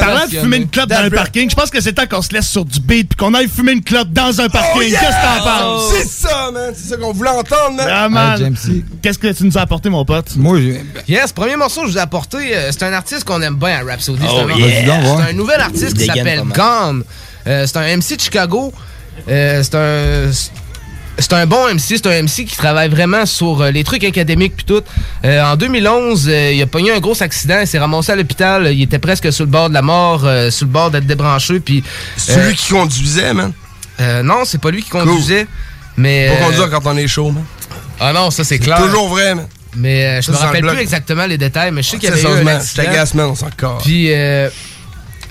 [0.00, 2.32] Parlant de fumer une clope dans un parking, je pense que c'est temps qu'on se
[2.32, 4.72] laisse sur du beat puis qu'on aille fumer une clope dans un parking.
[4.76, 5.00] Oh, yeah!
[5.00, 5.92] Qu'est-ce que t'en penses?
[5.92, 6.72] C'est ça, man.
[6.76, 7.88] C'est ça qu'on voulait entendre, man.
[7.90, 8.56] Ah, man.
[9.02, 10.36] Qu'est-ce que tu nous as apporté, mon pote?
[10.36, 10.58] Moi,
[11.08, 13.80] Yes, premier morceau que je vous ai apporté, euh, c'est un artiste qu'on aime bien
[13.80, 14.24] à Rhapsody.
[14.28, 15.26] Oh, c'est un, yeah.
[15.28, 17.04] un nouvel artiste qui s'appelle Gone.
[17.46, 18.72] Euh, c'est un MC de Chicago.
[19.28, 20.30] Euh, c'est un.
[21.16, 24.56] C'est un bon MC, c'est un MC qui travaille vraiment sur euh, les trucs académiques
[24.56, 24.82] puis tout.
[25.24, 28.66] Euh, en 2011, euh, il a pogné un gros accident, il s'est ramassé à l'hôpital,
[28.74, 31.60] il était presque sur le bord de la mort, euh, sur le bord d'être débranché
[31.60, 31.84] puis
[32.16, 33.52] C'est euh, lui qui conduisait, man?
[34.00, 35.46] euh, non, c'est pas lui qui conduisait,
[35.96, 37.44] mais Pas conduire quand on est chaud, man.
[38.00, 38.78] Ah non, ça c'est clair.
[38.78, 39.46] Toujours vrai, man.
[39.76, 42.12] Mais euh, je me rappelle le plus exactement les détails, mais je sais qu'il y
[42.12, 43.30] avait eu un accident.
[43.30, 43.48] on s'en.
[43.82, 44.48] Puis, euh,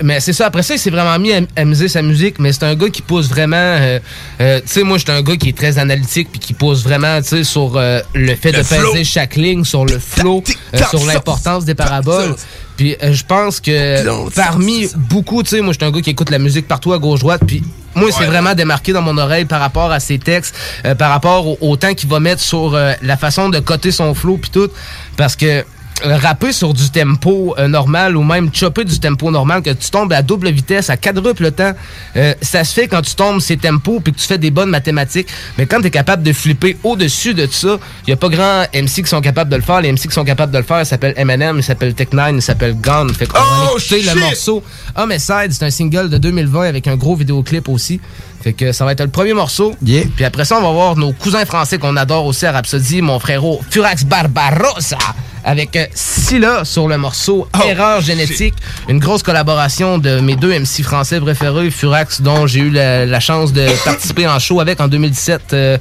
[0.02, 0.46] mais c'est ça.
[0.46, 2.38] Après ça, il s'est vraiment mis à amuser sa musique.
[2.38, 3.56] Mais c'est un gars qui pousse vraiment.
[3.56, 3.98] euh,
[4.40, 6.82] euh, tu sais, moi, je suis un gars qui est très analytique puis qui pousse
[6.82, 8.92] vraiment, tu sais, sur euh, le fait Le de flow.
[8.92, 10.42] peser chaque ligne, sur le flow,
[10.90, 12.34] sur l'importance des paraboles.
[12.76, 16.10] Puis, euh, je pense que parmi beaucoup, tu sais, moi, je suis un gars qui
[16.10, 17.42] écoute la musique partout à gauche-droite.
[17.46, 17.62] Puis,
[17.94, 21.46] moi, c'est vraiment démarqué dans mon oreille par rapport à ses textes, euh, par rapport
[21.46, 24.50] au, au temps qu'il va mettre sur euh, la façon de coter son flow puis
[24.50, 24.68] tout.
[25.16, 25.64] Parce que
[26.04, 30.12] rapper sur du tempo euh, normal ou même chopper du tempo normal, que tu tombes
[30.12, 31.72] à double vitesse, à quadruple temps,
[32.16, 34.70] euh, ça se fait quand tu tombes ces tempos puis que tu fais des bonnes
[34.70, 35.28] mathématiques.
[35.58, 38.62] Mais quand tu es capable de flipper au-dessus de ça, il y a pas grand
[38.74, 39.80] MC qui sont capables de le faire.
[39.80, 42.42] Les MC qui sont capables de le faire, ils s'appellent Eminem, ils s'appellent Tech9, ils
[42.42, 43.12] s'appellent Gone.
[43.14, 43.38] Fait qu'on
[43.76, 44.62] écouter le morceau
[44.96, 48.00] Homicide, c'est un single de 2020 avec un gros vidéoclip aussi.
[48.44, 49.74] Fait que ça va être le premier morceau.
[50.16, 53.18] Puis après ça, on va voir nos cousins français qu'on adore aussi à Rhapsody, mon
[53.18, 54.98] frérot Furax Barbarossa
[55.44, 58.54] avec euh, Scylla sur le morceau Erreur génétique,
[58.88, 63.20] une grosse collaboration de mes deux MC français préférés, Furax dont j'ai eu la, la
[63.20, 65.78] chance de participer en show avec en 2017 euh,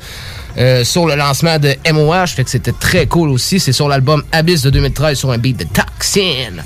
[0.58, 3.60] euh, sur le lancement de MOH, fait que c'était très cool aussi.
[3.60, 6.62] C'est sur l'album Abyss de 2013 sur un beat de Toxin.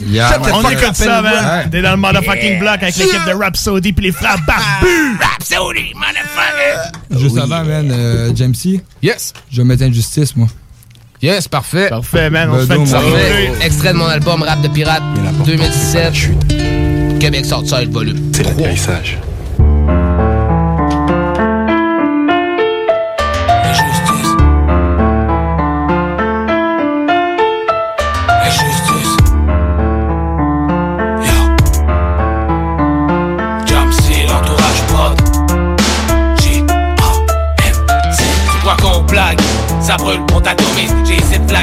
[0.54, 1.70] On écoute ça, man.
[1.72, 5.18] T'es dans le motherfucking block avec l'équipe de Rhapsody puis les frères Barbus.
[5.20, 7.20] Rhapsody, motherfucker!
[7.20, 8.82] Juste avant, man, euh, James C.
[9.02, 9.34] Yes.
[9.52, 10.48] Je vais mettre injustice, moi.
[11.22, 11.90] Yes, parfait.
[11.90, 12.50] Parfait, man.
[12.52, 13.52] on se fait Parfait.
[13.62, 15.02] Extrait de mon album Rap de Pirate
[15.46, 17.20] 2017.
[17.20, 18.32] Québec Southside Volume.
[18.34, 19.18] C'est l'atterrissage.
[19.18, 19.27] Injustice.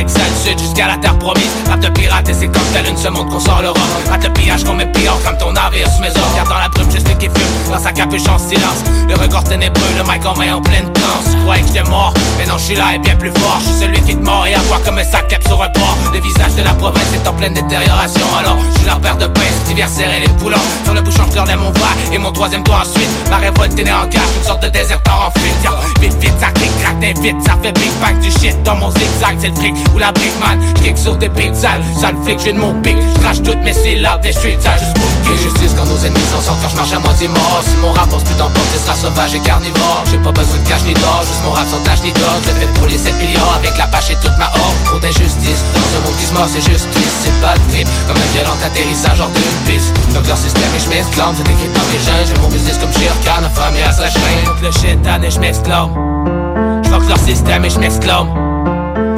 [0.05, 1.51] Ici le jusqu'à la terre promise.
[1.69, 3.79] Rap de pirate et c'est comme telle une seconde qu'on sort le rock.
[4.11, 6.49] Rap de pillage qu'on met pire comme ton navire sous mes ordres.
[6.49, 7.73] Dans la brume, juste qui fume.
[7.73, 8.85] Dans sa capuche en silence.
[9.09, 11.33] Le record ténébreux, le mic en main en pleine danse.
[11.33, 13.59] Tu croyais que j'étais mort, mais non, je suis là et bien plus fort.
[13.61, 15.69] Je suis celui qui te mord et à voir comme un sac cap sur un
[15.69, 15.97] port.
[16.13, 18.27] Le visage de la province est en pleine détérioration.
[18.39, 20.59] Alors, je suis leur père de pain, divers serré les poulons.
[20.85, 23.09] Sur le bouchon, je mon bras et mon troisième doigt ensuite.
[23.31, 25.55] Ma révolte est née en gare, une sorte de déserteur en fuite.
[25.61, 28.91] Tiens, Vite, vite, ça clique, craque, vite, ça fait big bang du shit dans mon
[28.91, 29.37] zigzag.
[29.41, 30.59] C'est le fric ou la brique, man.
[30.77, 32.97] J'kick sur des pics sales, sale flic, j'ai de mon pic.
[33.17, 35.39] J'crache toutes mes syllabes des streets, ça juste pour kick.
[35.43, 37.63] Justice quand nos ennemis s'en sortent, quand je marche à moitié mort.
[37.63, 40.05] Si mon rap, on se putain porte, sera sauvage et carnivore.
[40.11, 42.37] J'ai pas besoin de cash ni d'or, juste mon rap sans tâche ni d'or.
[42.45, 44.79] Je le fais pour les 7 millions avec la pâche et toute ma horde.
[44.85, 47.15] Trop d'injustice, dans un monde qui se mord, c'est justice.
[47.23, 49.93] C'est pas de trip, comme un violent atterrissage hors d'une piste.
[50.15, 52.27] Donc leur système et je m'exclame, c'est écrit dans mes gènes.
[52.27, 54.45] J'ai mon business comme Shere Khan, affamé à sa chaîne.
[54.63, 55.91] Le shit, et je m'exclame.
[56.85, 58.54] J'fuck leur système et je m'exclame.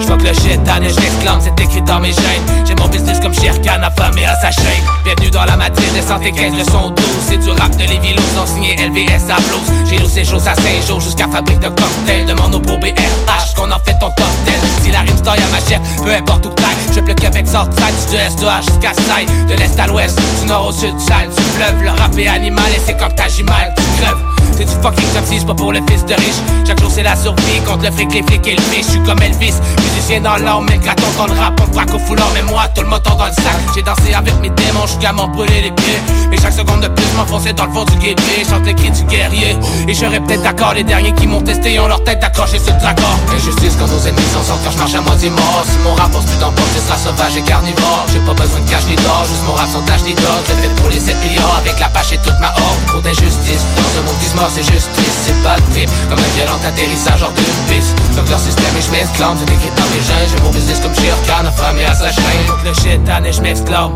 [0.06, 2.64] J'fuck le shit, et je m'exclame, c'est écrit dans mes gènes.
[2.64, 4.84] J'ai mon business comme Shere Khan, affamé à sa chaîne.
[5.02, 7.06] Bienvenue dans la matrice des 115 leçons 12.
[7.28, 9.88] C'est du rap de Lévi ont signé LVS à blues.
[9.90, 12.24] J'ai loué ces choses à Saint-Jean jusqu'à fabrique de cocktails.
[12.24, 14.60] Demande au pro BRH qu'on en fait ton cocktail.
[14.84, 16.94] Si la rime story à ma chef, peu importe où que t'ailles.
[16.94, 19.48] Je le Québec Southside, du est au H jusqu'à Side.
[19.48, 21.82] De l'est à l'ouest, du nord au sud, sale, du fleuve.
[21.82, 24.35] Le rap est animal et c'est quand t'agis mal, tu crèves.
[24.56, 26.40] C'est du fucking taxi, c'est pas pour le fils de riche.
[26.66, 28.86] Chaque jour c'est la survie contre le fric, les flics et le fiche.
[28.86, 31.60] Je suis comme Elvis, musicien dans l'âme, mais graton dans le rap.
[31.62, 33.60] On braque au foulard, mais moi, tout le moton dans le sac.
[33.74, 36.00] J'ai dansé avec mes démons, je suis gamin brûlé les pieds.
[36.30, 39.04] Mais chaque seconde de plus m'enfoncer dans le fond du guépier Chante les cris du
[39.04, 39.56] guerrier
[39.88, 42.80] Et j'aurais peut-être d'accord les derniers qui m'ont testé Ont leur tête accrochée sur le
[42.80, 45.62] tracor Injustice quand nos ennemis s'en sortent quand je marche à moitié mort.
[45.64, 48.06] Si mon rap pose plus dans ce sera sauvage et carnivore.
[48.12, 50.42] J'ai pas besoin de cash ni d'or, juste mon rap son tâche ni d'or.
[50.46, 52.80] C'est fait pour les 7 millions avec la pâche et toute ma horde.
[52.88, 55.16] Trop d'injustice, dans ce monde mort c'est justice.
[55.22, 57.94] C'est pas de trip, comme un violent atterrissage hors d'une piste.
[58.16, 60.28] Donc leur système et je m'exclame, c'est écrit dans mes gènes.
[60.34, 62.46] J'ai mon business comme Shirkan, affamé à sa chaîne.
[62.64, 63.94] Le shit, et je m'exclame.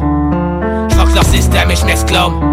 [0.91, 2.50] J'fuck leur système et je m'exclame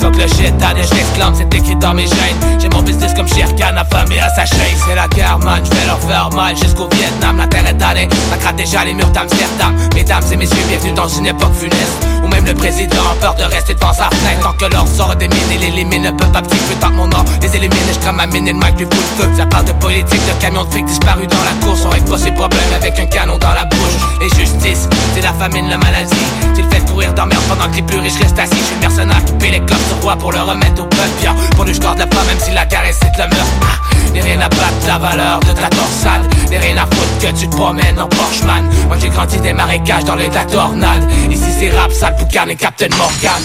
[0.00, 2.58] J'fuck le shit, et je m'exclame, c'est écrit dans mes gènes.
[2.58, 4.76] J'ai mon business comme Shirkan, affamé à sa chaîne.
[4.86, 7.36] C'est la guerre man, j'vais leur faire mal jusqu'au Vietnam.
[7.36, 9.76] La terre est tannée, ça craque déjà les murs d'Amsterdam.
[9.94, 12.09] Mesdames et messieurs, bienvenue dans une époque funeste
[12.46, 14.40] le président a peur de rester devant sa fenêtre.
[14.42, 16.88] Tant que l'or sort des mines et les limites ne peuvent pas petit peu tant
[16.88, 19.22] que mon nom Les élimine, je crame à mine et le mic du bout de
[19.22, 19.30] feu.
[19.36, 21.82] Ça parle de politique, de camions de fric disparus dans la course.
[21.86, 23.96] On règle ses problèmes avec un canon dans la bouche.
[24.20, 26.14] Les justices, c'est la famine, la maladie.
[26.56, 28.56] Le fait courir dans merde pendant que les plus riches restent assis.
[28.58, 31.08] Je suis le mercenaire qui paie les clopes de roi pour le remettre au peuple.
[31.20, 33.50] Bien, pour lui je garde la pas même si la caresse c'est la meurtre.
[33.62, 36.22] Ah, N'est rien à battre la valeur de ta torsade.
[36.50, 38.68] N'est rien à foutre que tu te promènes en Porsche man.
[38.88, 40.16] Moi j'ai grandi des marécages dans
[40.50, 43.42] tornade Ici c'est rap, sale boucan et Captain Morgan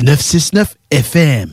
[0.00, 1.48] 969 FM.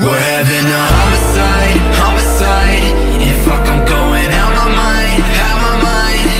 [0.00, 2.82] We're having a homicide, homicide.
[3.14, 6.30] And fuck, I'm going out my mind, out my mind.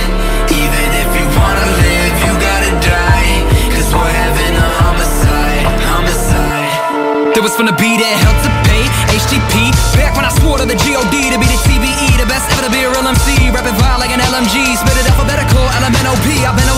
[0.51, 3.47] Even if you wanna live, you gotta die.
[3.71, 7.33] Cause we're having a homicide, homicide.
[7.33, 8.83] There was from the B that helped to pay
[9.15, 9.71] HTP.
[9.95, 12.71] Back when I swore to the God to be the TBE, the best ever to
[12.71, 13.51] be a real MC.
[13.55, 16.27] Rapping vibe like an LMG, spit it alphabetical, LMNOP.
[16.43, 16.68] I've been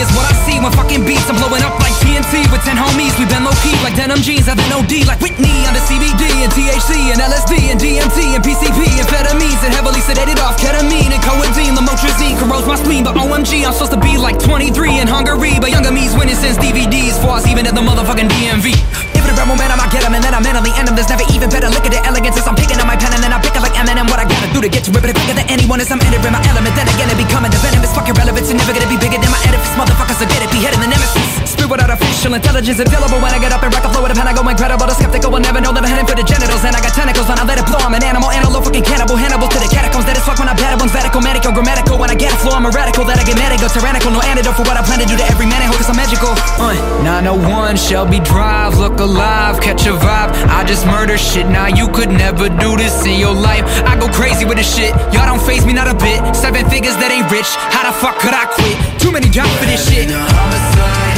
[0.00, 1.26] is what I see when fucking beats.
[1.30, 3.14] I'm blowing up like TNT with 10 homies.
[3.18, 4.46] We been low key like denim jeans.
[4.46, 9.60] Been OD like Whitney under CBD and THC and LSD and DMT and PCP amphetamines
[9.66, 11.74] and heavily sedated off ketamine and codeine.
[11.74, 15.58] Lamotrigine corrodes my spleen, but OMG, I'm supposed to be like 23 in Hungary.
[15.60, 17.20] But younger me's winning since DVDs.
[17.20, 19.03] For us, even at the motherfucking DMV.
[19.44, 20.96] If it momentum, I get 'em and then I mentally end 'em.
[20.96, 21.68] There's never even better.
[21.68, 23.60] Look at the elegance as I'm picking up my pen and then I pick it
[23.60, 24.08] like Eminem.
[24.08, 26.00] What I gotta do to get to it, but it bigger than anyone as I'm
[26.00, 26.72] entering my element.
[26.72, 27.84] Then again, it becoming the venom.
[27.84, 28.40] It's fucking relevant.
[28.48, 29.68] It's never gonna be bigger than my edifice.
[29.76, 30.48] Motherfuckers will get it.
[30.48, 31.28] Beheading the nemesis.
[31.44, 34.16] Spit without official intelligence available when I get up and rock a flow with a
[34.16, 34.26] pen.
[34.28, 34.86] I go incredible.
[34.88, 36.64] The skeptical will never know that I'm heading for the genitals.
[36.64, 37.80] And I got tentacles when I let it blow.
[37.84, 40.06] I'm an animal, antelope, fucking cannibal, Hannibal to the catacombs.
[40.08, 41.98] That is fuck when I battle one's radical, medical, grammatical.
[42.00, 43.04] When I get a flow, I'm a radical.
[43.04, 44.10] That I get medical, tyrannical.
[44.10, 46.32] No antidote for what I plan to do to every man and cause I'm magical.
[46.56, 46.72] Uh,
[47.04, 50.30] 901 Shelby Drive, look alive, catch a vibe.
[50.48, 51.46] I just murder shit.
[51.46, 53.64] Now you could never do this in your life.
[53.84, 54.90] I go crazy with this shit.
[55.12, 56.20] Y'all don't phase me not a bit.
[56.36, 57.48] Seven figures that ain't rich.
[57.74, 58.76] How the fuck could I quit?
[59.00, 61.13] Too many jobs for this shit.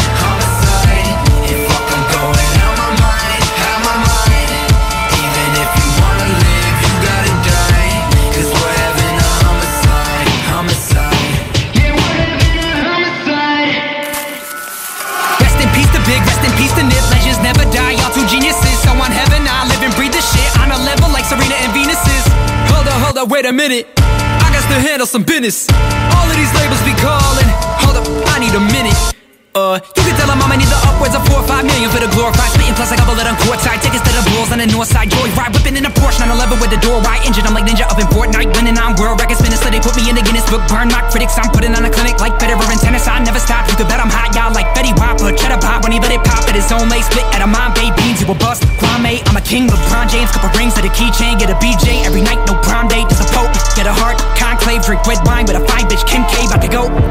[23.28, 23.88] Wait a minute.
[23.96, 25.66] I got to handle some business.
[26.14, 27.48] All of these labels be calling.
[27.82, 29.25] Hold up, I need a minute.
[29.56, 31.96] Uh, you can tell them I'ma need the upwards of four or five million for
[31.96, 32.76] the glorified spitting.
[32.76, 35.08] Plus, I got bullet on court side tickets to the Bulls on the north side.
[35.08, 37.48] Joy ride, whipping in a Porsche 911 with the door wide engine.
[37.48, 39.56] I'm like Ninja up in Fortnite, winning on world records, spinning.
[39.56, 40.60] So they put me in the Guinness Book.
[40.68, 43.08] Burn my critics, I'm putting on a clinic like Federer in tennis.
[43.08, 43.64] I never stop.
[43.72, 45.82] You can bet I'm hot, y'all like Betty or Cheddar Pop.
[45.82, 48.20] When he let it pop at his own late split at a mom bay beans,
[48.22, 48.62] you a bust.
[48.78, 52.22] Kwame, I'm a king, LeBron James, couple rings to the keychain, get a BJ every
[52.22, 53.50] night, no prom date, just a pope.
[53.74, 56.55] Get a heart, conclave, drink red wine with a fine bitch, Kim K, to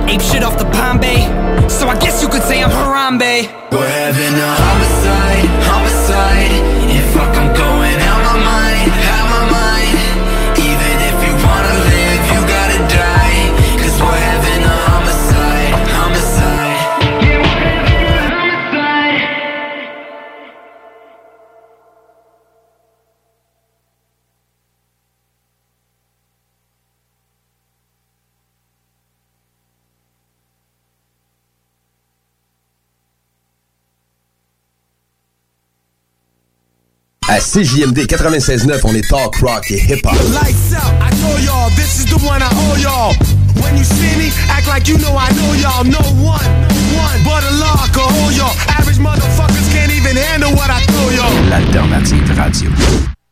[0.10, 1.22] ape shit off the Bombay.
[1.70, 3.50] So I guess you could say I'm Harambe.
[3.72, 4.85] We're having a homicide,
[37.36, 40.14] À CJMD 96.9, on est talk rock et hip-hop.
[40.32, 43.14] Lights out, I told y'all, this is the one I owe y'all.
[43.62, 45.84] When you see me, act like you know I know y'all.
[45.84, 46.40] No one,
[46.96, 48.56] one, but a law can hold y'all.
[48.80, 51.50] Average motherfuckers can't even handle what I throw y'all.
[51.50, 53.25] L'alternative radio.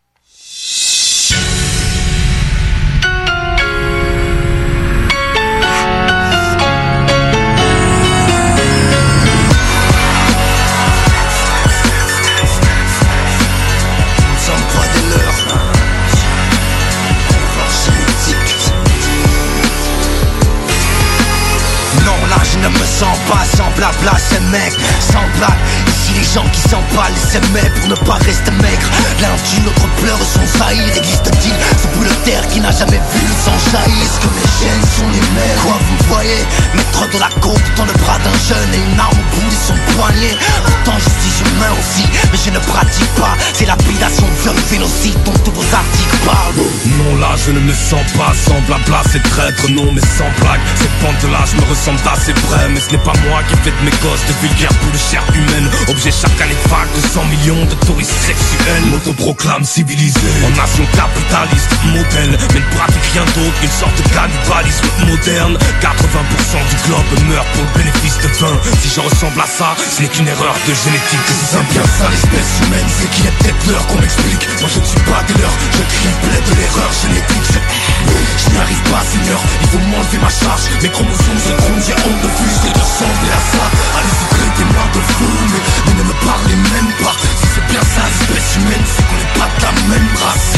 [23.04, 25.83] Sens pas sans blabla, c'est mec, sans blague.
[26.16, 28.90] Les gens qui s'emballent s'aimaient pour ne pas rester maigre.
[29.22, 30.96] L'un tue, l'autre pleure son saillir.
[30.96, 34.04] Existe-t-il ce bout de terre qui n'a jamais vu le sang jaillir?
[34.04, 35.60] Est-ce que mes chaînes sont les mêmes?
[35.64, 36.42] Quoi vous voyez?
[36.76, 39.62] Mettre de la côte dans le bras d'un jeune et une arme au bout de
[39.68, 40.38] son poignet.
[40.66, 43.36] Pourtant je suis humain aussi, mais je ne pratique pas.
[43.54, 46.66] C'est lapidation, viol, génocide dont tous vos articles parlent.
[46.98, 50.62] Non là je ne me sens pas sans blabla C'est traître non mais sans blague
[50.76, 53.72] Cette bande là je me ressemble assez vrai Mais ce n'est pas moi qui fais
[53.72, 55.70] de mes gosses de vulgaires bouts de chair humaine
[56.12, 58.86] chaque année vague de 100 millions de touristes sexuels.
[58.92, 60.20] M'autoproclame civilisé.
[60.44, 62.36] En nation capitaliste modèle.
[62.52, 65.56] Mais ne pratique rien d'autre qu'une sorte de cannibalisme moderne.
[65.80, 68.48] 80% du globe meurt pour le bénéfice de 20
[68.82, 71.28] Si je ressemble à ça ce n'est qu'une erreur de génétique.
[71.48, 74.44] C'est bien ça l'espèce humaine, c'est qu'il est peut-être l'heure qu'on m'explique.
[74.60, 77.48] Moi je ne suis pas des leurs, je triplais de l'erreur génétique.
[77.48, 80.68] Je, je n'y arrive pas Seigneur, il faut m'enlever ma charge.
[80.82, 85.26] Mes chromosomes se grondent, j'ai honte de fuser, de ressembler à ça Traitez-moi de fou,
[85.52, 87.16] mais, ne me parlez même pas.
[87.40, 90.54] Si c'est bien ça l'espèce humaine, c'est qu'on n'est pas de la même race.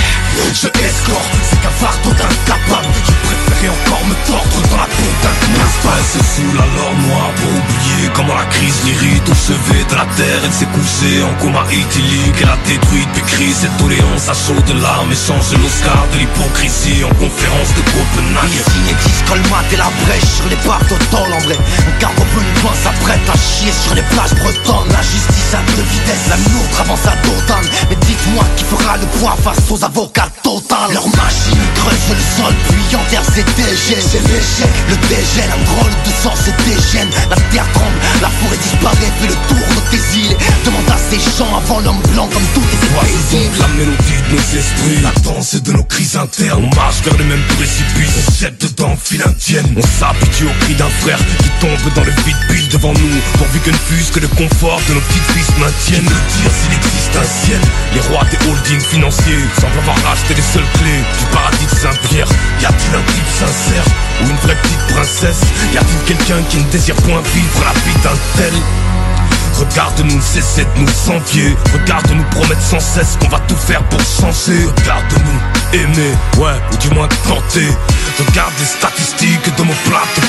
[0.54, 5.36] Je escorte, c'est cafard tout incapable Je préférais encore me tordre dans la peau d'un
[5.98, 10.06] Elle se saoule alors noir pour oublier comment la crise l'irrite Au chevet de la
[10.16, 14.34] terre, elle s'est couchée en coma éthylique Elle a détruit puis crie cette doléance à
[14.34, 17.04] chaud de larmes Échange l'Oscar de l'hypocrisie.
[17.04, 18.60] En conférence de Copenhague.
[18.60, 21.58] Ici n'existe colmate et la brèche sur les barres d'autol en vrai.
[21.58, 22.24] Un cargo
[22.62, 24.90] loin s'apprête à chier sur les plages bretonnes.
[24.92, 29.06] La justice à deux vitesses, la nôtre avance à Dothan Mais dites-moi qui fera le
[29.18, 34.24] poids face aux avocats total Leur machine creuse le sol puis enterre ses dégènes C'est
[34.28, 37.10] l'échec, le dégène, un drôle de sang se déchaîne.
[37.30, 40.38] La terre tremble, la forêt disparaît, fait le tour de tes îles.
[40.66, 44.60] Demande à ces gens avant l'homme blanc comme tout est donc la mélodie de nos
[44.60, 45.02] esprits.
[45.04, 46.70] La danse de nos crises internes.
[46.72, 48.16] On marche vers le même précipice.
[48.28, 52.12] On jette dedans, file indienne On s'habitue au cri d'un frère Qui tombe dans le
[52.26, 53.22] vide pile devant nous.
[53.38, 57.46] Pourvu que fût que le confort de nos petites filles se maintienne Le existe un
[57.46, 57.62] ciel.
[57.94, 62.28] Les rois des holdings financiers Semblent avoir racheté les seules clés Du paradis de Saint-Pierre.
[62.62, 63.86] Y a-t-il un type sincère
[64.24, 65.42] Ou une vraie petite princesse?
[65.74, 68.54] Y a-t-il quelqu'un qui ne désire point vivre la vie d'un tel?
[69.60, 71.56] Regarde-nous cesser de nous envier.
[71.74, 74.66] Regarde-nous promettre sans cesse qu'on va tout faire pour changer.
[74.78, 77.68] Regarde-nous aimer, ouais, ou du moins tenter.
[78.20, 80.22] Regarde les statistiques de mon plat te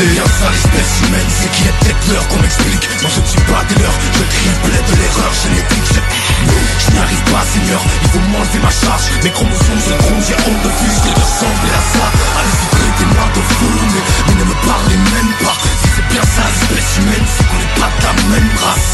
[0.00, 2.88] C'est bien ça l'espèce humaine, c'est qu'il est peut-être l'heure qu'on m'explique.
[3.02, 5.88] Moi je ne suis pas des leurs, je triplais de l'erreur génétique.
[5.92, 9.04] Je, je n'y arrive pas Seigneur, il faut m'enlever ma charge.
[9.22, 12.06] Mes chromosomes se grondent, j'ai honte de fuser, de ressembler à ça.
[12.32, 15.56] Allez-y traitez-moi de fou, mais, mais ne me parlez même pas.
[15.60, 18.92] Si c'est bien ça l'espèce humaine, c'est qu'on n'est pas de la même race.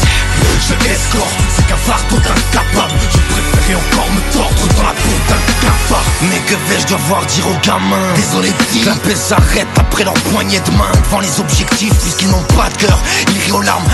[0.59, 3.19] Je escorte, c'est qu'un fardeau incapable Je
[3.67, 7.65] préférais encore me tordre dans la peau d'un cafard Mais que vais-je devoir dire aux
[7.65, 8.13] gamins?
[8.15, 10.91] Désolé dit La paix s'arrête après leur poignée de main.
[11.03, 12.99] Devant les objectifs puisqu'ils n'ont pas de cœur
[13.29, 13.85] Ils rient aux larmes,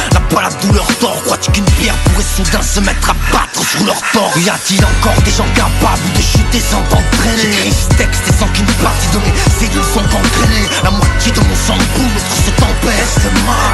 [0.42, 4.34] la douleur tord Crois-tu qu'une pierre pourrait soudain se mettre à battre sous leur tort?
[4.38, 7.42] Y a-t-il encore des gens capables de chuter sans t'entraîner?
[7.42, 10.68] J'écris ce texte et sans qu'une partie de mes cellules sont entraînées.
[10.84, 13.14] La moitié de mon sang boule, l'autre se tempête.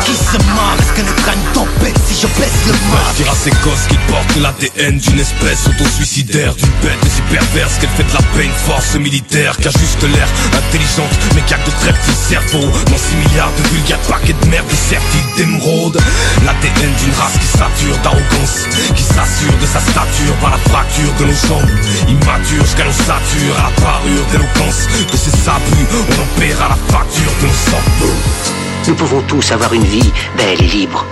[0.05, 2.73] Qui se marre, est-ce que ne craigne tempête si je baisse le
[3.15, 7.89] Dire à ces gosses qu'ils portent l'ADN d'une espèce auto-suicidaire D'une bête si perverse qu'elle
[7.89, 11.71] fait de la peine force militaire Qui a juste l'air intelligente mais qui a de
[11.81, 12.69] très petits cerveaux.
[12.85, 15.99] Dans 6 milliards de vulgaires paquets de merde sertis d'émeraude.
[16.45, 21.25] L'ADN d'une race qui sature d'arrogance Qui s'assure de sa stature par la fracture de
[21.25, 21.71] nos jambes.
[22.07, 24.87] Immature jusqu'à nos satures à la parure d'éloquence.
[25.11, 29.73] De ces abus on en paiera la facture de nos sangs Nous pouvons tous avoir
[29.73, 31.05] une vie belle et libre.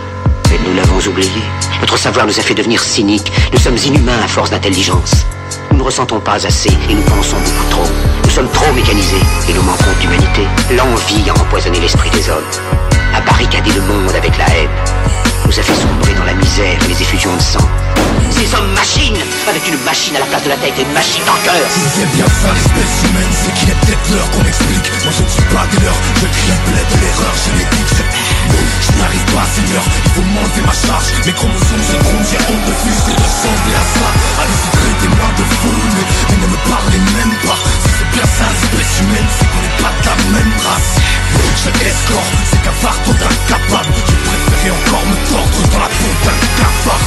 [0.49, 1.41] Mais nous l'avons oublié.
[1.81, 3.31] Notre savoir nous a fait devenir cyniques.
[3.51, 5.25] Nous sommes inhumains à force d'intelligence.
[5.71, 7.87] Nous ne ressentons pas assez et nous pensons beaucoup trop.
[8.23, 10.47] Nous sommes trop mécanisés et nous manquons d'humanité.
[10.71, 12.49] L'envie a empoisonné l'esprit des hommes,
[13.15, 14.69] a barricadé le monde avec la haine,
[15.45, 17.67] nous a fait sombrer dans la misère et les effusions de sang.
[18.31, 19.17] Ces hommes machines,
[19.49, 21.67] avec une machine à la place de la tête et une machine dans cœur.
[21.95, 25.29] C'est bien ça l'espèce humaine, c'est qu'il est peut-être l'heure qu'on m'explique Moi je ne
[25.29, 27.35] suis pas des leurs, je triplais de l'erreur
[28.47, 31.07] Je, je n'y arrive pas Seigneur, il faut m'enlever ma charge.
[31.25, 34.07] Mes chromosomes se grondent, j'ai honte de fuser, de ressembler à ça.
[34.41, 37.59] Allez-y traitez-moi de fou, mais, ne me parlez même pas.
[37.81, 40.93] Si c'est bien ça l'espèce humaine, c'est qu'on n'est pas de la même race.
[41.57, 46.37] Je escorte, c'est qu'un fardeau d'incapable Je préférais encore me tordre dans la peau d'un
[46.57, 47.05] cafard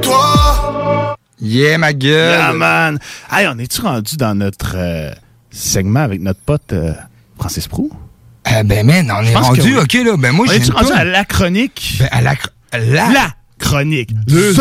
[0.00, 1.16] toi.
[1.40, 2.38] Yeah, ma gueule.
[2.38, 2.98] Yeah, man.
[3.30, 5.10] Hey, on est-tu rendu dans notre euh,
[5.50, 6.92] segment avec notre pote euh,
[7.38, 7.90] Francis Prou?
[8.50, 10.16] Euh, ben, man, on est que rendu, ok, là.
[10.18, 11.96] Ben, moi, On j'ai est-tu une rendu à la chronique?
[12.00, 12.34] Ben, à la,
[12.72, 13.28] la, La
[13.58, 14.10] chronique.
[14.28, 14.60] Le- Ce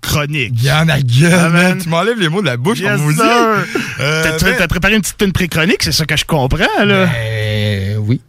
[0.00, 0.52] chronique.
[0.54, 1.78] Bien, ma gueule, Ah, man.
[1.82, 3.24] Tu m'enlèves les mots de la bouche Yes, comme vous sir.
[3.24, 3.64] Euh,
[4.22, 7.06] T'as- T'as ben- t'as préparé une petite tune pré-chronique, c'est ça que je comprends, là?
[7.06, 8.20] Ben, oui.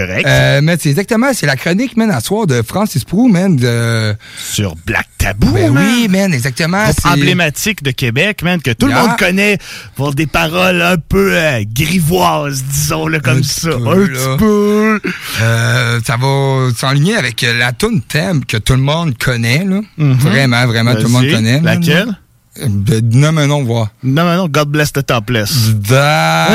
[0.00, 0.26] Correct.
[0.26, 4.14] Euh, mais c'est exactement, c'est la chronique, man, à soir de Francis Prou, man, de...
[4.38, 5.84] Sur Black Tabou, Ben man.
[5.86, 6.82] oui, man, exactement.
[6.84, 9.58] Groupe emblématique de Québec, man, que tout le monde connaît
[9.96, 13.68] pour des paroles un peu euh, grivoises, disons-le comme Un ça.
[13.68, 15.00] un petit peu.
[15.42, 19.80] Euh, ça va s'enligner avec la tune thème que tout le monde connaît, là.
[19.98, 21.60] Vraiment, vraiment, tout le monde connaît.
[21.60, 22.18] Laquelle?
[22.58, 23.90] Ben, nomme un nom, voir.
[24.02, 25.70] Non, non, non, God bless the topless.
[25.88, 26.48] Ben,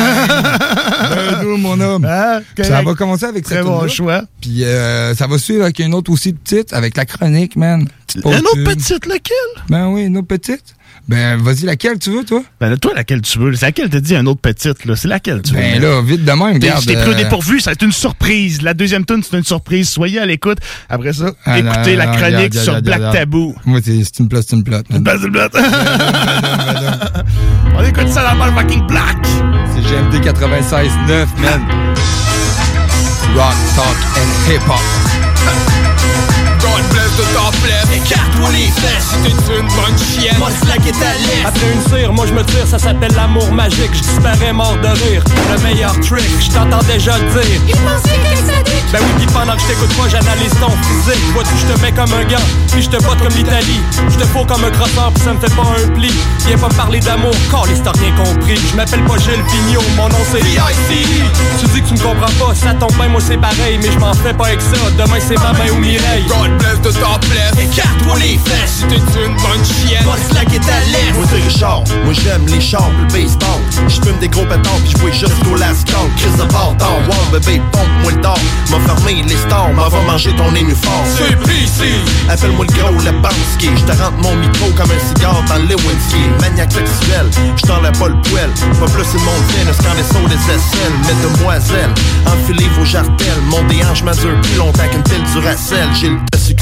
[1.58, 2.06] mon homme?
[2.08, 4.24] Ah, Ça va commencer avec Très cette bon choix.
[4.42, 7.88] Puis euh, ça va suivre avec une autre aussi petite, avec la chronique, man.
[8.16, 9.36] Une autre petite, laquelle?
[9.70, 10.76] Ben oui, une autre petite.
[11.08, 12.42] Ben, vas-y, laquelle tu veux, toi?
[12.60, 13.54] Ben toi, laquelle tu veux?
[13.54, 14.96] C'est laquelle t'as dit une autre petite, là?
[14.96, 15.60] C'est laquelle tu veux?
[15.60, 16.82] Ben là, vite de même, regarde.
[16.82, 18.62] Je t'ai pris au euh, dépourvu, ça va être une surprise.
[18.62, 19.90] La deuxième tune, c'est une surprise.
[19.90, 20.58] Soyez à l'écoute.
[20.90, 23.16] Après ça, ah, écoutez la chronique regarde, sur regarde, Black regarde.
[23.16, 23.56] Taboo.
[23.66, 24.90] Moi, c'est une place, c'est une plate.
[24.90, 25.04] man.
[25.04, 25.52] Black, Black.
[27.78, 29.18] On écoute ça dans le fucking Black.
[29.76, 31.62] C'est GMD 96.9, man.
[33.36, 35.05] Rock, talk and hip-hop.
[37.16, 41.82] Topless Écarte-toi les fesses si t'es une bonne chienne Moi slack est à Après une
[41.82, 43.94] cire, moi je me tire, ça s'appelle l'amour magique.
[43.94, 45.24] Je disparais mort de rire.
[45.52, 47.62] Le meilleur trick, je t'entends déjà le dire.
[47.68, 50.72] Il pensait que ça dit Ben oui, pis pendant que je t'écoute pas, j'analyse ton
[50.72, 51.24] physique.
[51.34, 53.80] Vois-tu, je te mets comme un gant, puis je te botte comme l'Italie.
[54.10, 56.12] Je te fous comme un crosseur, puis ça me fait pas un pli.
[56.48, 58.60] Viens pas me parler d'amour, car l'histoire rien compris.
[58.72, 61.06] Je m'appelle pas Gilles Vigneault, mon nom c'est B.I.C..
[61.60, 64.00] Tu dis que tu me comprends pas, ça tombe bien, moi c'est pareil, mais je
[64.00, 64.78] m'en fais pas avec ça.
[64.98, 66.26] Demain c'est ma main ou Mireille.
[66.28, 70.04] God bless the topless Écarte-toi les fesses si t'es une bonne chienne.
[70.04, 73.62] Moi slack est à l'aise Moi c'est Richard, moi j'aime les chars, le baseball.
[73.88, 76.08] J'fume des gros pétards pis j'vois jusqu'au last call.
[76.18, 78.38] Chris de bâtard, wow bébé, pompe-moi le d'or
[78.72, 81.06] M'a fermé les stars, m'en va manger ton uniforme.
[81.18, 81.94] C'est PC.
[82.30, 86.24] Appelle-moi le gros, le Bansky J'te rentre mon micro comme un cigare dans le Lewinsky.
[86.42, 88.50] Maniaque sexuel, j't'enlève pas le poêle
[88.80, 90.96] Pas plus monde vient, quand les sauts des aisselles?
[91.04, 91.90] Mais demoiselle,
[92.26, 96.56] enfilez vos jartelles Mon déhanche m'assure plus longtemps qu'une pile du racel J'ai le dessus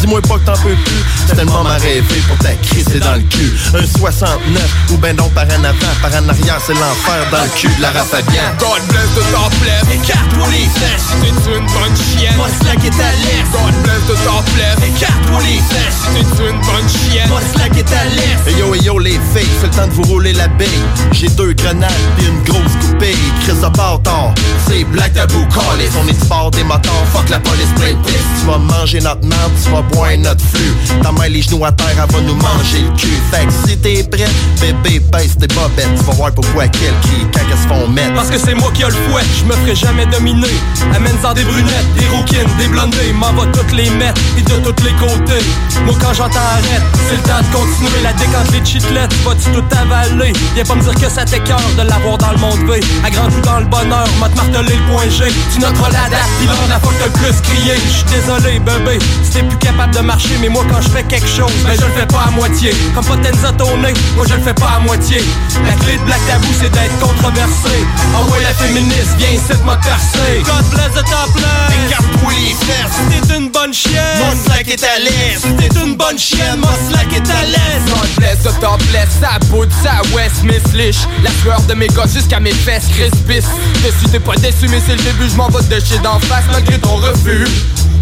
[0.00, 1.34] dis-moi pas que t'en peux plus.
[1.34, 3.52] Tellement m'a rêvé pour ta crisser dans le cul.
[3.74, 7.48] Un 69, ou ben non par en avant Par en arrière, c'est l'enfer dans le
[7.56, 8.42] cul de la Fabian.
[8.58, 12.36] God bless the topless Écarte-toi les fesses t'es une bonne chienne.
[12.36, 13.48] Moi slack est à l'aise.
[13.52, 17.28] God bless the topless Écarte-toi les fesses t'es une bonne chienne.
[17.28, 18.40] Moi slack est à l'aise.
[18.46, 20.68] Hey yo, hey yo, les filles, c'est le temps de vous rouler la bille.
[21.12, 21.90] J'ai deux grenades
[22.20, 23.16] et une grosse coupée.
[23.42, 24.34] Chris de bâtard,
[24.68, 25.90] c'est Black Tabou Callis.
[26.02, 28.26] On est du bord des moteurs, fuck la police plein de piste.
[28.40, 30.74] Tu vas manger notre merde, tu vas boire notre flux.
[31.02, 33.08] Ta main les genoux à terre, elle va nous manger le cul.
[33.30, 34.28] Fait que si t'es prêt,
[34.60, 35.94] bébé, baisse tes bobettes.
[35.98, 38.14] Tu vas voir pourquoi quel qui, quand elles se font mettre.
[38.14, 40.56] Parce que c'est moi qui a le fouet, je me ferai jamais dominer.
[40.94, 44.84] Amène-en des brunettes, des rouquines, des blondés, m'en va toutes les mettre, et de tous
[44.84, 45.44] les côtés.
[45.84, 49.64] Moi quand j'entends arrête, c'est le temps de continuer la décante les chiclettes, vas-tu tout
[49.76, 50.32] avaler?
[50.54, 52.80] Viens pas me dire que ça t'écœure de l'avoir dans le monde V.
[53.04, 55.24] À grand coup dans le bonheur, m'a te martelé le point G.
[55.52, 57.74] Tu noteras la date, pis fois que t'as le plus crié.
[57.88, 58.98] J'suis désolé, bébé,
[59.32, 61.92] t'es plus capable de marcher, mais moi quand je fais quelque chose, ben je le
[61.92, 62.70] fais pas à moitié.
[62.94, 65.22] Comme Potenza tourné, moi je le fais pas à moitié.
[65.64, 67.74] La clé de Black Tabou, c'est d'être controversé.
[68.14, 70.42] Ah ouais, la féministe, viens ici de percé.
[70.44, 71.86] God bless the topless.
[71.86, 72.96] Écarte-toi les fesses.
[72.96, 75.42] Si t'es une bonne chienne, Mon slack est à l'aise.
[75.58, 77.82] T'es une bonne chienne, mon slack est à l'aise.
[77.86, 82.14] God bless the topless Ça bout ça West Miss Lich La fleur de mes gosses
[82.14, 83.46] jusqu'à mes fesses crispis
[83.84, 86.44] Dessus t'es pas déçu mais c'est le début Je m'en vais te déchirer d'en face
[86.50, 87.46] malgré ton refus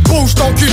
[0.04, 0.68] Bouge ton cul,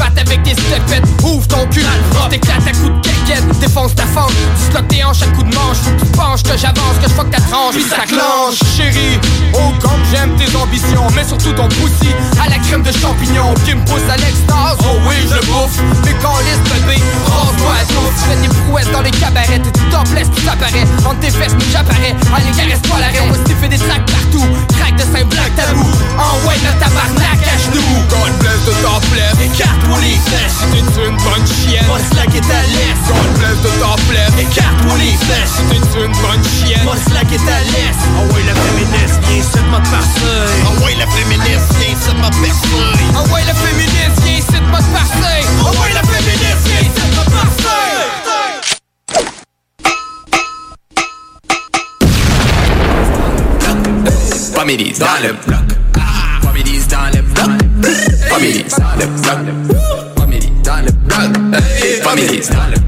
[0.00, 1.04] m'épates avec tes stepettes.
[1.22, 1.84] Ouvre ton cul,
[2.28, 5.76] t'éclates à coups de caquette Défonce ta fente, disloque tes hanches à coups de manche.
[5.78, 7.74] Faut que tu penches, que j'avance, que je fuck ta tranche.
[7.74, 9.18] Puis ça clenche, chérie
[9.54, 11.06] Oh comme j'aime tes ambitions.
[11.14, 14.98] Mais surtout ton poussi à la crème de champignons Qui me pousse à l'extase, oh
[15.08, 19.02] oui je bouffe Mais quand liste bébé, rase-toi à tout Tu fais des prouesses dans
[19.02, 19.56] les cabarets.
[19.56, 22.14] Et tu t'en laisses tout apparaît Entre tes fesses, nous j'apparais.
[22.34, 24.46] Allez caresse pas l'arrêt, moi si fait des tracks partout.
[24.78, 25.86] Crack de Saint-Black tabou
[26.18, 28.00] En ouais le tabarnak à genoux.
[28.08, 29.34] God bless topless.
[29.44, 31.86] Écarte-toi fesses Si t'es une bonne chienne.
[34.38, 36.86] Écarte-toi les fesses Si t'es une bonne chienne.
[38.16, 40.34] Ah ouais, la féministe, viens ici de m'a percé.
[40.64, 42.80] Ah ouais, la féministe, viens ici de m'a percé.
[43.14, 47.02] Ah ouais la féministe, viens ici de m'a percé Ah ouais la féministe, viens ici
[47.10, 47.40] de m'a percé
[54.54, 55.59] Families dans le.
[58.30, 59.80] Families dans le bloc.
[60.16, 61.62] Family dans le bloc.
[62.04, 62.79] Family dans le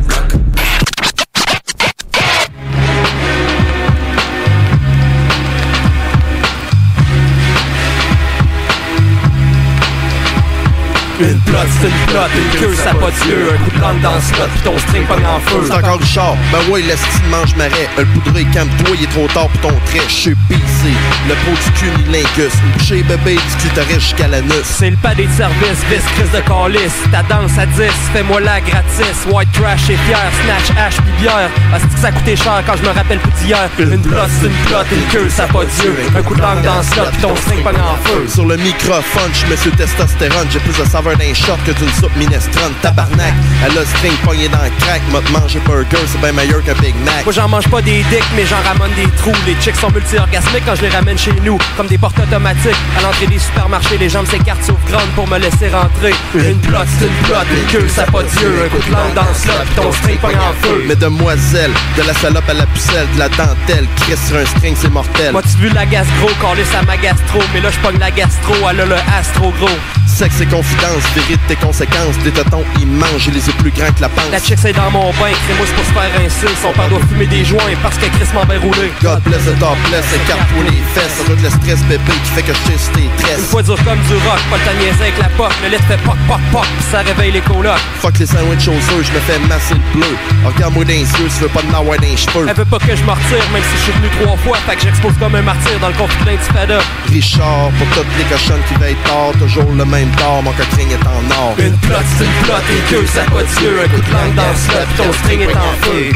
[11.22, 14.00] Une plot, c'est une plot, une queue, ça pas de queue Un coup de langue
[14.00, 17.28] dans le slot, pis ton string pogne en feu C'est encore Richard, ben ouais, l'estime
[17.30, 17.88] mange marais.
[17.96, 20.00] Un poudré, calme-toi, il est trop tard pour ton trait.
[20.08, 20.90] Je suis PC,
[21.28, 22.52] le pro du cul, lingus.
[22.82, 24.64] Chez bébé, clitoris jusqu'à l'anus.
[24.64, 27.82] C'est le pas des services, vis, crise de calice Ta danse à 10,
[28.12, 32.34] fais-moi la gratis White trash et fier, snatch, hache pis bière Parce que ça coûté
[32.36, 33.68] cher quand je me rappelle plus d'hier?
[33.78, 36.78] Une plot, c'est une plot, une queue, ça pas Dieu Un coup de langue dans
[36.78, 40.48] le slot, pis ton string pogne en feu Sur le microphone, je mets sur testostérone.
[40.50, 42.72] J'ai plus de saveur d'un shot que d'une soupe minestrone.
[42.82, 43.34] Tabarnak,
[43.64, 45.02] elle a string pogné dans le crack.
[45.12, 47.24] M'a manger burger, c'est bien meilleur qu'un Big Mac.
[47.24, 50.64] Moi j'en mange pas des dicks mais j'en ramène des trous Les chicks sont multi-orgasmiques
[50.66, 54.08] quand je les ramène chez nous Comme des portes automatiques À l'entrée des supermarchés les
[54.08, 57.88] jambes s'écartent sauf grande pour me laisser rentrer Une plot, c'est une plot, une queue,
[57.88, 60.84] ça pas Dieu Un coup de langue dans le pis ton string pogne en feu
[60.86, 64.90] Mesdemoiselles, de la salope à la pucelle, de la dentelle, Chris sur un string, c'est
[64.90, 65.32] mortel.
[65.32, 68.54] Moi tu vu la gastro, calé ça ma gastro Mais là je pogne la gastro,
[68.70, 69.68] elle a le astro gros
[70.12, 72.16] Sexe et confidence, vérite tes conséquences.
[72.22, 74.30] Des totons immenses, j'ai les yeux plus grands que la panse.
[74.30, 77.26] La chick c'est dans mon bain, crémousse pour se faire rincer Son père doit fumer
[77.26, 80.82] des joints parce que Chris m'en va rouler God bless the top bless, écarte-toi les
[80.94, 81.16] fesses.
[81.18, 83.46] Ça doit le stress bébé qui fait que je tisse tes Une tresses.
[83.50, 86.16] fois dur comme du rock, pas le temps avec la pop Le lait fait poc
[86.28, 89.38] poc poc, pis ça réveille les colocs Fuck les sandwichs aux œufs, je me fais
[89.48, 90.12] masser le bleu.
[90.44, 92.46] Regarde-moi dans les yeux, tu veux pas de n'avoir dans les cheveux.
[92.48, 94.76] Elle veut pas que je me retire, même si je suis venu trois fois Fait
[94.76, 96.78] que j'expose comme un martyr dans le conflit d'intifada
[97.10, 101.06] Richard, pour toutes les cochonnes qui veillent tard, toujours le même tard, mon coquin est
[101.06, 101.54] en or.
[101.58, 104.86] Une plot, c'est une queue, ça pas Dieu Un coup de langue dans le slot,
[104.88, 106.12] pis ton string est en feu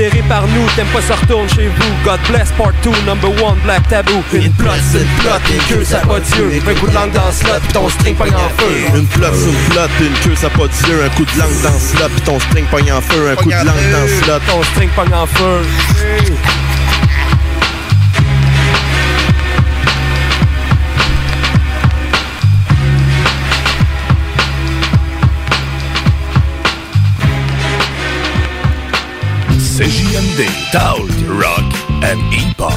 [0.00, 3.28] T'es sidéré par nous, t'aimes pas ça retourne chez vous God bless part 2, number
[3.44, 6.86] one, black taboo Une plot, c'est une plot, une queue, ça pas Dieu Un coup
[6.86, 9.68] de langue dans le slot, pis ton string pogne en feu Une plot, c'est une
[9.68, 11.04] plot, une queue, ça pas Dieu.
[11.04, 13.30] Un coup de langue dans le slot, pis ton string pogne en feu.
[13.30, 14.40] Un coup de langue dans le slot.
[14.48, 15.60] Ton string pogne en feu
[29.80, 31.08] CJMD, Talk,
[31.40, 31.64] Rock
[32.04, 32.76] and Hip-Hop.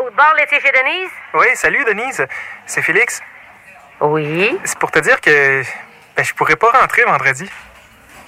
[0.00, 1.10] Au bord laitier chez Denise?
[1.34, 2.26] Oui, salut Denise.
[2.66, 3.20] C'est Félix.
[4.00, 4.58] Oui.
[4.64, 5.62] C'est pour te dire que
[6.16, 7.50] ben, je pourrais pas rentrer vendredi.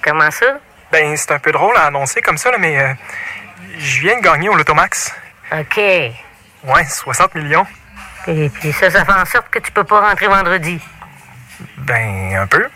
[0.01, 0.59] Comment ça?
[0.91, 2.93] Ben, c'est un peu drôle à annoncer comme ça, là, mais euh,
[3.77, 5.13] je viens de gagner au Lotomax.
[5.51, 5.77] OK.
[5.77, 7.67] Ouais, 60 millions.
[8.27, 10.81] Et puis ça, ça fait en sorte que tu peux pas rentrer vendredi.
[11.77, 12.67] Ben, un peu.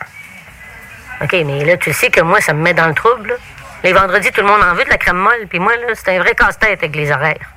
[1.22, 3.30] OK, mais là, tu sais que moi, ça me met dans le trouble.
[3.30, 3.36] là.
[3.84, 6.15] Les vendredis, tout le monde en veut de la crème molle, puis moi, là, c'est
[6.15, 7.52] un vrai casse-tête avec les horaires.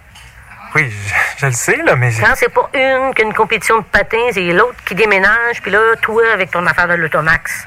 [0.76, 2.12] Oui, je, je le sais, là, mais...
[2.20, 6.22] Quand c'est pas une qu'une compétition de patins et l'autre qui déménage, puis là, toi
[6.34, 7.66] avec ton affaire de l'automax.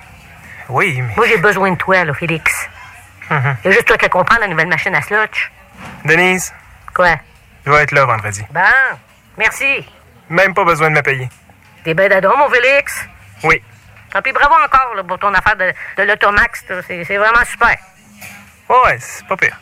[0.70, 1.16] Oui, mais...
[1.16, 2.70] Moi, j'ai besoin de toi, là, Félix.
[3.32, 3.58] Mhm.
[3.64, 5.52] Il y a juste toi qui comprends la nouvelle machine à slotch.
[6.06, 6.54] Denise,
[6.94, 7.16] Quoi?
[7.66, 8.46] je vais être là vendredi.
[8.52, 8.62] Bon,
[9.40, 9.88] merci.
[10.30, 11.28] Même pas besoin de me payer.
[11.84, 13.08] T'es ben d'adon, mon Félix?
[13.44, 13.64] Oui.
[14.12, 16.64] Tant pis, bravo encore là, pour ton affaire de, de l'automax.
[16.88, 17.76] C'est c'est vraiment super.
[18.70, 19.60] Ouais, c'est pas pire.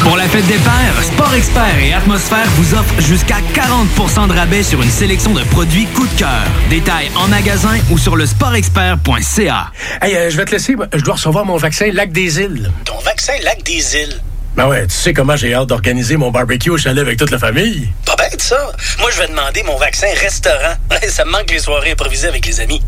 [0.00, 4.62] Pour la fête des pères, Sport Expert et Atmosphère vous offrent jusqu'à 40% de rabais
[4.62, 6.42] sur une sélection de produits coup de cœur.
[6.68, 9.70] Détails en magasin ou sur le sportexpert.ca.
[10.02, 10.76] Hey, euh, je vais te laisser.
[10.92, 12.70] Je dois recevoir mon vaccin Lac des Îles.
[12.84, 14.20] Ton vaccin Lac des Îles?
[14.56, 17.38] Ben ouais, tu sais comment j'ai hâte d'organiser mon barbecue au chalet avec toute la
[17.38, 17.88] famille.
[18.04, 18.72] Pas bête, ça.
[19.00, 20.74] Moi, je vais demander mon vaccin restaurant.
[21.08, 22.80] ça me manque les soirées improvisées avec les amis.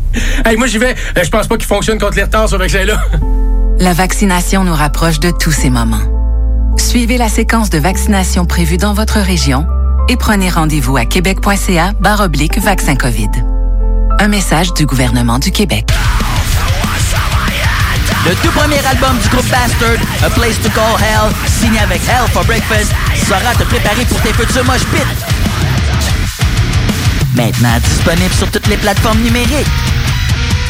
[0.45, 0.95] Hey, moi j'y vais.
[1.17, 3.01] Euh, Je pense pas qu'il fonctionne contre les retards, ce vaccin-là.
[3.79, 6.26] La vaccination nous rapproche de tous ces moments.
[6.77, 9.67] Suivez la séquence de vaccination prévue dans votre région
[10.09, 11.93] et prenez rendez-vous à québec.ca
[12.23, 13.29] oblique vaccin COVID.
[14.19, 15.87] Un message du gouvernement du Québec.
[18.25, 22.27] Le tout premier album du groupe Bastard, A Place to Call Hell, signé avec Hell
[22.31, 22.91] for Breakfast,
[23.25, 25.01] saura te préparer pour tes futurs moches pits.
[27.35, 29.67] Maintenant disponible sur toutes les plateformes numériques.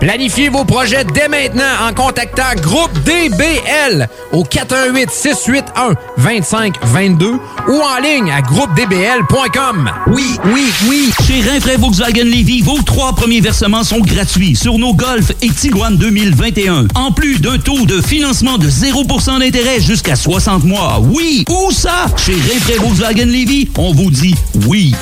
[0.00, 7.32] Planifiez vos projets dès maintenant en contactant Groupe DBL au 418 681 2522
[7.68, 9.90] ou en ligne à groupedbl.com.
[10.06, 11.12] Oui, oui, oui.
[11.26, 15.94] Chez Rinfraie Volkswagen Levy, vos trois premiers versements sont gratuits sur nos Golf et Tiguan
[15.96, 16.86] 2021.
[16.94, 21.02] En plus d'un taux de financement de 0% d'intérêt jusqu'à 60 mois.
[21.12, 22.06] Oui, où ça?
[22.16, 24.34] Chez Rinfraie Volkswagen Levy, on vous dit
[24.66, 24.94] oui.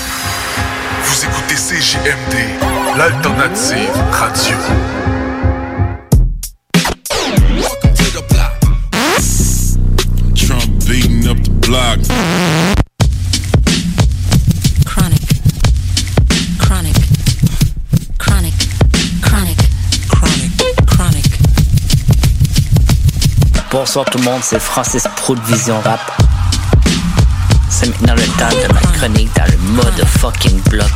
[1.02, 2.34] Vous écoutez CJMD,
[2.96, 4.56] l'alternative radio.
[10.34, 11.98] Trump beating up the block.
[14.84, 15.20] Chronic.
[16.58, 16.94] Chronic.
[18.18, 18.54] Chronic.
[19.22, 19.56] Chronic.
[20.08, 20.52] Chronic.
[20.86, 21.24] Chronic.
[23.70, 26.27] Bonsoir tout le monde, c'est Francis Pro de Vision Rap.
[27.80, 30.90] C'est maintenant le temps de ma chronique dans le mode fucking bloc.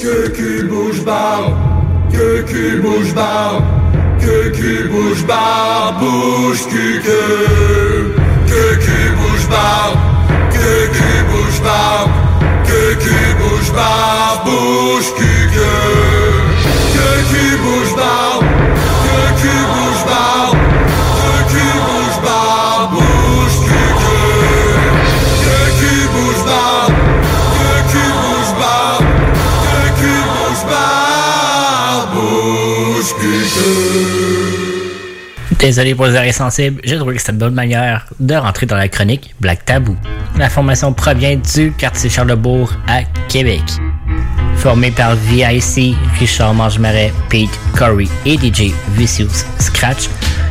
[0.00, 1.52] Que cul bouge barre,
[2.10, 3.62] que cul bouge barre,
[4.20, 8.16] que cul bouge barre, bouge cul que,
[8.48, 9.94] que cul bouge barre,
[10.50, 12.08] que cul bouge barre,
[12.64, 15.41] que cul bouge barre, bouge cul
[35.58, 38.76] Désolé pour les oreilles sensibles, j'ai trouvé que c'était une bonne manière de rentrer dans
[38.76, 39.96] la chronique Black Tabou.
[40.36, 43.62] La formation provient du quartier Charlebourg à Québec.
[44.62, 50.08] Formé par VIC, Richard Mangemarais, Pete, Corey et DJ Vicious Scratch,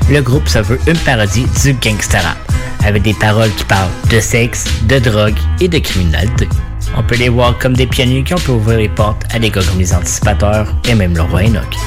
[0.09, 2.37] le groupe se veut une parodie du gangsta rap,
[2.83, 6.49] avec des paroles qui parlent de sexe, de drogue et de criminalité.
[6.97, 9.49] On peut les voir comme des pionniers qui ont pu ouvrir les portes à des
[9.49, 11.77] gars comme les anticipateurs et même le roi Enoch.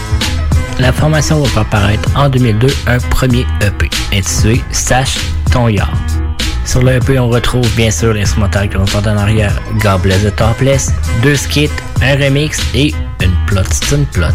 [0.78, 5.18] La formation va faire paraître en 2002 un premier EP intitulé Sache
[5.52, 6.23] ton yard.
[6.64, 10.24] Sur le EP, on retrouve bien sûr l'instrumental que l'on entend en arrière, God Bless
[10.24, 10.92] the Topless,
[11.22, 11.70] deux skits,
[12.02, 14.26] un remix et une plot, c'est plot.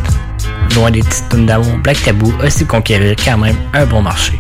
[0.76, 4.40] Loin des petites d'amour, Black Taboo a su conquérir quand même un bon marché.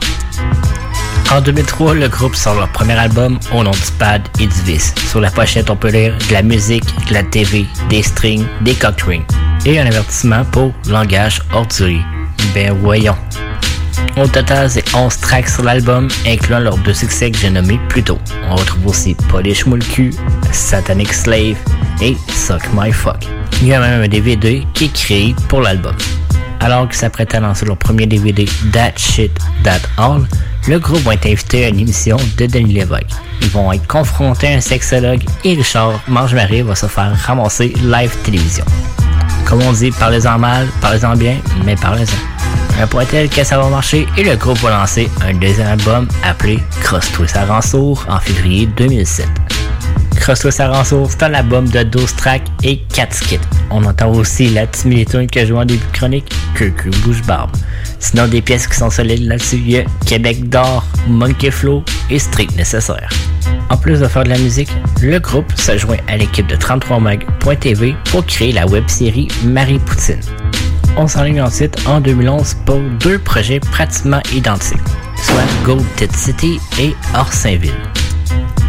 [1.31, 4.93] En 2003, le groupe sort leur premier album au nom du pad et du vis.
[5.09, 8.73] Sur la pochette, on peut lire de la musique, de la TV, des strings, des
[8.73, 9.25] cock rings
[9.65, 12.01] et un avertissement pour langage ordurier.
[12.53, 13.15] Ben voyons.
[14.17, 18.03] Au total, c'est 11 tracks sur l'album, incluant leurs deux succès que j'ai nommés plus
[18.03, 18.19] tôt.
[18.49, 19.83] On retrouve aussi Polish Moule
[20.51, 21.57] Satanic Slave
[22.01, 23.27] et Suck My Fuck.
[23.61, 25.95] Il y a même un DVD qui est créé pour l'album.
[26.59, 29.31] Alors qu'ils s'apprêtent à lancer leur premier DVD That Shit,
[29.63, 30.27] That All,
[30.67, 33.07] le groupe va être invité à une émission de Denis Lévesque.
[33.41, 38.15] Ils vont être confrontés à un sexologue et Richard Mange-Marie va se faire ramasser live
[38.23, 38.65] télévision.
[39.45, 42.38] Comme on dit, parlez-en mal, parlez-en bien, mais parlez-en.
[42.79, 44.07] Un point tel que ça va marcher?
[44.17, 49.27] Et le groupe va lancer un deuxième album appelé Cross Twist Ransour en février 2007.
[50.15, 53.39] Cross Twist Ransour, c'est un album de 12 tracks et 4 skits.
[53.69, 57.51] On entend aussi la timidité que je joue en début chronique, que que bouge barbe.
[57.99, 62.17] Sinon des pièces qui sont solides là-dessus, il y a Québec d'or, Monkey Flow et
[62.17, 63.09] Strict Nécessaire.
[63.69, 64.69] En plus de faire de la musique,
[65.01, 70.21] le groupe se joint à l'équipe de 33mag.tv pour créer la web-série Marie Poutine.
[70.97, 74.77] On s'enligne ensuite en 2011 pour deux projets pratiquement identiques,
[75.21, 77.73] soit Gold Tit City et Orsainville.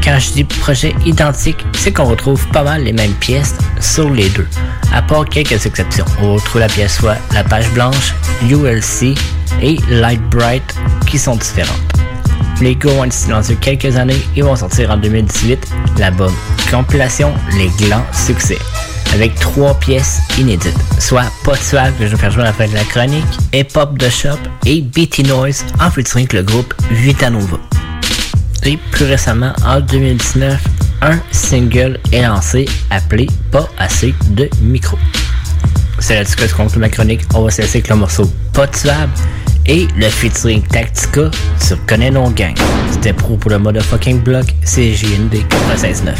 [0.02, 4.28] Quand je dis projet identique, c'est qu'on retrouve pas mal les mêmes pièces sur les
[4.30, 4.46] deux,
[4.92, 6.06] à part quelques exceptions.
[6.22, 8.14] On retrouve la pièce soit la page blanche,
[8.48, 9.14] ULC
[9.62, 10.74] et Light Bright
[11.06, 11.76] qui sont différentes.
[12.60, 15.66] Les Go ont été silencieux quelques années et vont sortir en 2018
[15.98, 16.32] l'album
[16.70, 18.58] compilation Les Glands Succès
[19.14, 22.66] avec trois pièces inédites, soit Pas de que je vais faire jouer à la fin
[22.66, 27.58] de la chronique, Hip Hop de Shop et BT Noise en featuring le groupe Vitanova.
[28.64, 30.62] Et plus récemment, en 2019,
[31.02, 34.98] un single est lancé appelé Pas assez de micro.
[35.98, 37.22] C'est là-dessus que je conclue ma chronique.
[37.34, 38.72] On va se laisser avec le morceau Pas de
[39.66, 41.30] et le featuring Tactica
[41.60, 42.54] sur Connais nos gang.
[42.90, 46.14] C'était pro pour le motherfucking block CJND 96.9.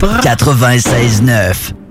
[0.00, 1.81] 96.9.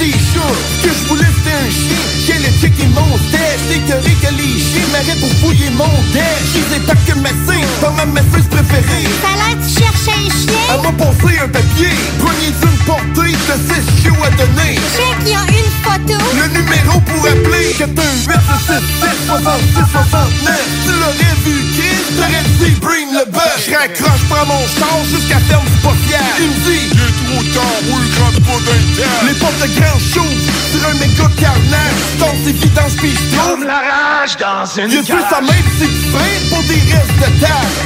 [0.00, 2.00] y avait juste des chats Ce que je voulais c'était un chien.
[2.26, 6.42] J'ai le chick qui montait C'est que que les chiens m'arrêtent pour fouiller mon tête
[6.54, 9.08] J'ai pas que messin Pas ma messeuse préférée.
[9.22, 10.60] Ça l'air tu cherches un chien.
[10.72, 14.76] Elle m'a passé un papier Premier d'une portée de 6 chiots à donner.
[14.96, 16.16] Check, il y a une photo.
[16.36, 23.08] Le numéro pour appeler 418 66 66 69 Tu l'aurais vu Chris, t'aurais dit bring
[23.12, 27.00] le bus Je raccroche, prends mon char jusqu'à ferme du portière Il me dit Il
[27.00, 28.02] est trop tard, oui,
[28.58, 30.26] d'un Les portes de grand show
[30.72, 32.00] sur un méga carnage.
[32.18, 36.48] Dans ses vidanges pis je trouve la rage dans une Y'a plus sa tu freines
[36.50, 37.80] pour des restes de table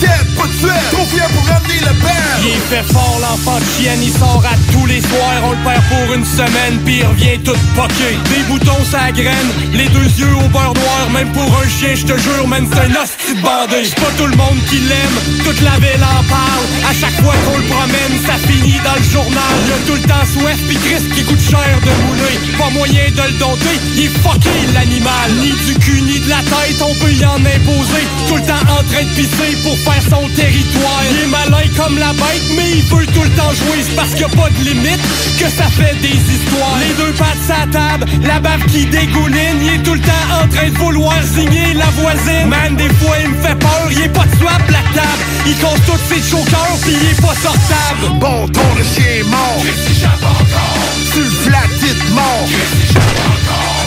[0.00, 4.00] Cat, pas de trop fier pour ramener le père Il fait fort l'enfant de chienne,
[4.02, 7.38] il sort à tous les soirs, on le perd pour une semaine, puis il revient
[7.44, 8.18] tout poqué.
[8.30, 12.06] Des boutons sa graine, les deux yeux au beurre noir, même pour un chien, je
[12.06, 13.84] te jure, même c'est un hostie de bandé.
[13.84, 16.64] C'est pas tout le monde qui l'aime, toute la ville en parle.
[16.88, 19.54] À chaque fois qu'on le promène, ça finit dans le journal.
[19.74, 22.36] A tout le temps soif, puis Chris qui coûte cher de mouler.
[22.58, 25.30] Pas moyen de le dompter, il est fucké l'animal.
[25.40, 28.04] Ni du cul, ni de la tête, on peut y en imposer.
[28.28, 31.02] Tout le temps en train de pisser pour faire son territoire.
[31.10, 33.78] Il est malin comme la bête, mais il veut tout le temps jouer.
[33.86, 35.02] C'est parce qu'il a pas de limite
[35.38, 36.76] que ça fait des histoires.
[36.82, 39.62] Les deux pattes sa table, la bave qui dégouline.
[39.62, 42.48] Il est tout le temps en train de vouloir signer la voisine.
[42.48, 45.22] Man, des fois il me fait peur, il est pas de swap la table.
[45.46, 48.18] Il compte tous ses chokers, puis il est pas sortable.
[48.18, 49.62] Bon ton chien est mort
[50.00, 52.48] Sur le flat dites mort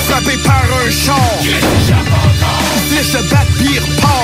[0.08, 1.18] Frappé par un char
[2.92, 4.23] lèche le bat pire port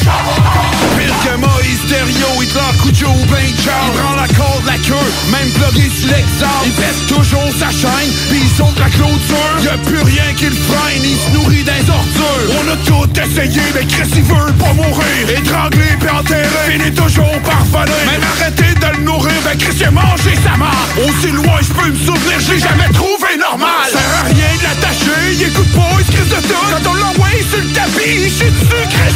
[0.00, 5.50] Pire que Moïse Thériault, Hitler, Cujo ou Ben Il prend la corde, la queue, même
[5.50, 9.54] plugué sur l'exemple Il pèse toujours sa chaîne, puis il saute la clôture.
[9.64, 12.48] Y'a plus rien qui le freine, il se nourrit des ordures.
[12.60, 15.22] On a tout essayé, mais Chris il veut pas mourir.
[15.28, 17.92] Étranglé puis enterré, finit toujours par voler.
[18.06, 20.88] Même arrêté de le nourrir, ben Chris il a mangé sa mort.
[21.04, 23.88] Aussi loin je peux me souvenir, j'ai jamais trouvé normal.
[23.92, 26.66] Ça sert à rien de l'attacher, il écoute pas, il se crisse de tout.
[26.70, 29.14] Quand on l'envoie sur le tapis, il chie dessus, Chris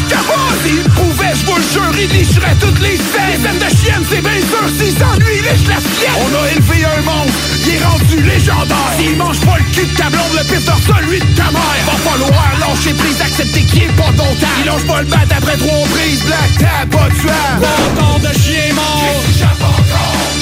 [0.75, 3.31] S'il pouvait, je vous le jure, il licherait toutes les scènes.
[3.31, 6.19] Les scènes de chienne, c'est bien sûr, s'il s'ennuie, il lèche la sienne.
[6.19, 8.91] On a élevé un monstre, il est rendu légendaire.
[8.99, 11.79] S'il mange pas le cul de ta blonde, le pire celui de ta mère.
[11.87, 14.57] Va falloir lâcher prise, accepter qu'il est pas ton temps.
[14.59, 18.33] Il lâche pas le bat après trois prises, black tab, pas de suave Bâtard de
[18.37, 19.23] chien mort.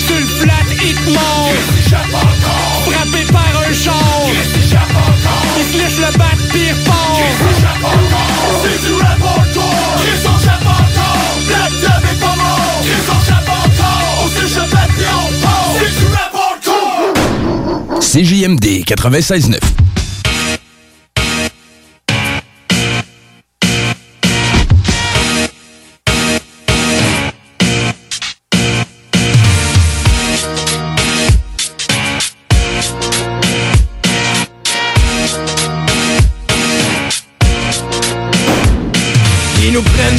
[0.06, 1.52] Sur le flat hit mort
[2.88, 4.24] Frappé par un char.
[5.58, 7.20] Il se lèche le bat pire fort
[8.62, 8.92] C'est du
[18.12, 19.91] CJMD 96.9.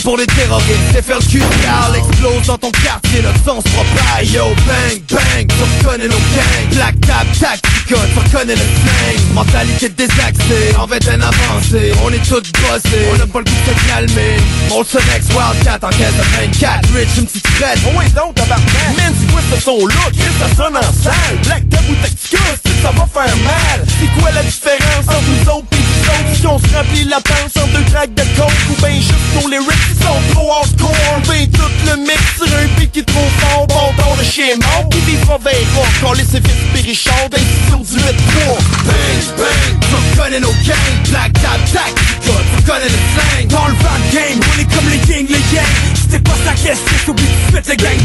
[0.03, 3.69] Ils nous prennent pour des terroristes FLQ Carl explose dans ton quartier Notre sang se
[3.69, 6.69] propage Yo bang bang Tu reconnais nos gangs.
[6.71, 9.34] Black tap tactique Tu reconnais le slang.
[9.34, 13.71] Mentalité désaxée En vingtaine avancée On est tous bossés On n'a pas le goût de
[13.71, 14.38] se calmer.
[14.69, 18.97] Molson X Wildcat en caisse de 24 Rich une petite frette Oh oui donc tabarnak
[18.97, 21.38] Man c'est quoi ce son là Qu'est-ce que ça sonne en salle.
[21.43, 23.85] Black tap ou Tactica C'est que ça va faire mal.
[23.99, 27.21] C'est quoi la différence entre nous autres et nous autres Si on se remplit la
[27.21, 31.21] panse en deux tracks de coke Ou ben juste nos lyrics sont trop hardcore.
[31.27, 33.67] Ben tout le mix sur un beat qui est trop fort.
[33.67, 34.89] Bon ton le chien mort.
[34.89, 38.15] Qui vivra verra Quand les sévices périchants d'institution du 8
[38.45, 43.47] 3 Bang bang Tu reconnais nos gangs Black tap tac Tu reconnais le slang.
[43.47, 45.95] Dans le rap game On est comme les gangs les gangs.
[45.95, 47.97] C'était pas sa question T'oublies tout de suite le gang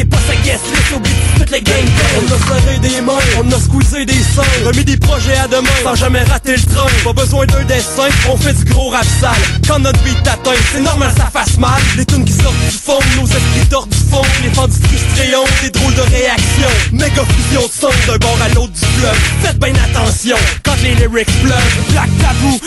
[0.00, 2.20] C'était pas sa guest list Oublie toutes les gangbangs.
[2.20, 5.68] On a serré des mains, on a squeezé des seins, remis des projets à demain
[5.82, 6.86] sans jamais rater le train.
[7.04, 9.30] Pas besoin d'un dessin, on fait du gros rap sale.
[9.66, 11.80] Quand notre beat atteint, c'est normal ça fasse mal.
[11.96, 14.22] Les tunes qui sortent du fond, nos esprits tordent du fond.
[14.42, 16.74] Les fans frustrés ont des drôles de réactions.
[16.92, 19.18] Méga fusion de son d'un bord à l'autre du fleuve.
[19.42, 21.76] Faites bien attention quand les lyrics pleuvent.
[21.90, 22.60] Black Tabou,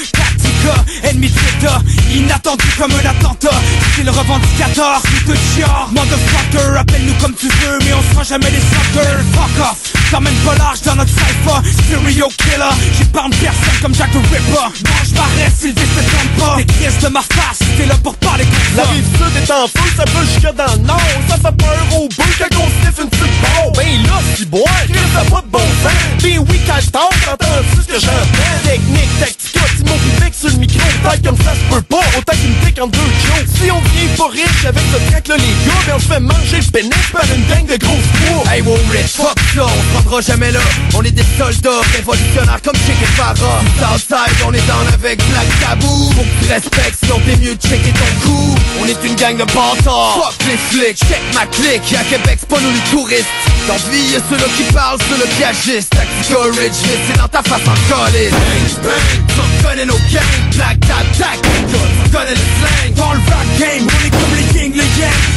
[0.64, 1.76] Tactica, ennemi Twitter,
[2.16, 3.56] inattendu comme un attentat.
[3.96, 5.90] C'est le revendicateur, de chiard.
[5.92, 9.20] Motherfucker, appelle-nous comme tu veux, mais on sera jamais les suckers.
[9.34, 11.60] Fuck off, t'emmènes pas large dans notre cypher.
[11.90, 14.68] Serial killer, j'épargne personne comme Jack the Ripper.
[14.90, 16.58] Mange ma reste, se trompe pas.
[16.58, 18.84] Les crises de ma face, t'es là pour parler comme ça.
[18.84, 21.30] La rive sud est en feu, ça peut jusque dans le.
[21.30, 23.72] Ça fait peur au bout quand on sniffe une petite barre.
[23.76, 26.22] Ben là, si bois, Chris, ça pas de bon sens.
[26.22, 28.64] Ben oui, quand je t'en t'entends-tu ce que j'entends?
[28.64, 29.10] Technique,
[30.44, 30.80] sur le micro.
[31.04, 33.48] Peut-être comme ça se peut pas, autant qu'une pique en deux jokes.
[33.56, 36.20] Si on vient pas riche avec ce track là les gars, ben on se fait
[36.20, 38.52] manger le pénis par une gang de grosses poids.
[38.52, 40.60] Hey, wow, rich, fuck ça, on se rendra jamais là.
[40.96, 43.62] On est des soldats révolutionnaires comme Che Guevara.
[43.80, 46.12] Southside, on est down avec Black Tabou.
[46.16, 48.56] Faut que tu respectes, sinon t'es mieux de checker ton coup.
[48.82, 50.20] On est une gang de bâtards.
[50.22, 51.94] Fuck les flics, check ma clique.
[51.94, 53.28] À Québec, c'est pas nous les touristes.
[53.68, 55.90] Dans vie, y'a ceux-là qui parlent, ceux-là qui agissent.
[55.90, 58.32] Tactical Ridge, c'est dans ta face en colline.
[58.32, 60.43] Bang, bang, tu reconnais nos gangs.
[60.56, 61.40] Black Tab, tac,
[61.70, 62.94] tu reconnais le slang.
[62.96, 64.84] Dans le rap game, on est comme les kings, les.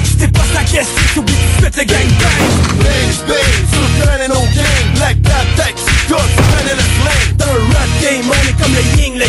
[0.04, 2.46] Si t'es pas sa caisse, t'oublies tout de suite le gang bang.
[2.82, 4.88] Bang, bang, tu reconnais nos gangs.
[4.96, 5.74] Black Tab, tac,
[6.06, 7.36] tu reconnais le slang.
[7.38, 9.26] Dans le rap game, on est comme les yin, les.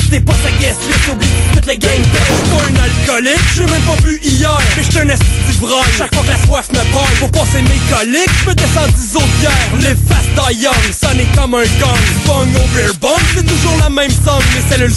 [0.00, 0.80] Si t'es pas sa list,
[1.10, 2.30] oublie tout le gang bang.
[2.30, 4.58] J'suis pas un alcoolique, j'ai même pas bu hier.
[4.76, 5.84] Mais j'suis un esti d'ivrogne.
[5.96, 9.36] Chaque fois que la soif me prend, pour passer mes coliques, j'me descends 10 autres
[9.40, 9.70] bières.
[9.78, 12.00] Live fast, die young, sonner comme un gang.
[12.26, 12.92] Bong au beer
[13.34, 14.42] c'est toujours la même song.
[14.54, 14.94] Les cellules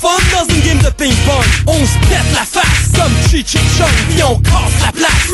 [0.00, 1.44] fun dans une game de ping-pong.
[1.66, 5.26] On se pète la face comme Chi Chi Chong, puis on casse la place.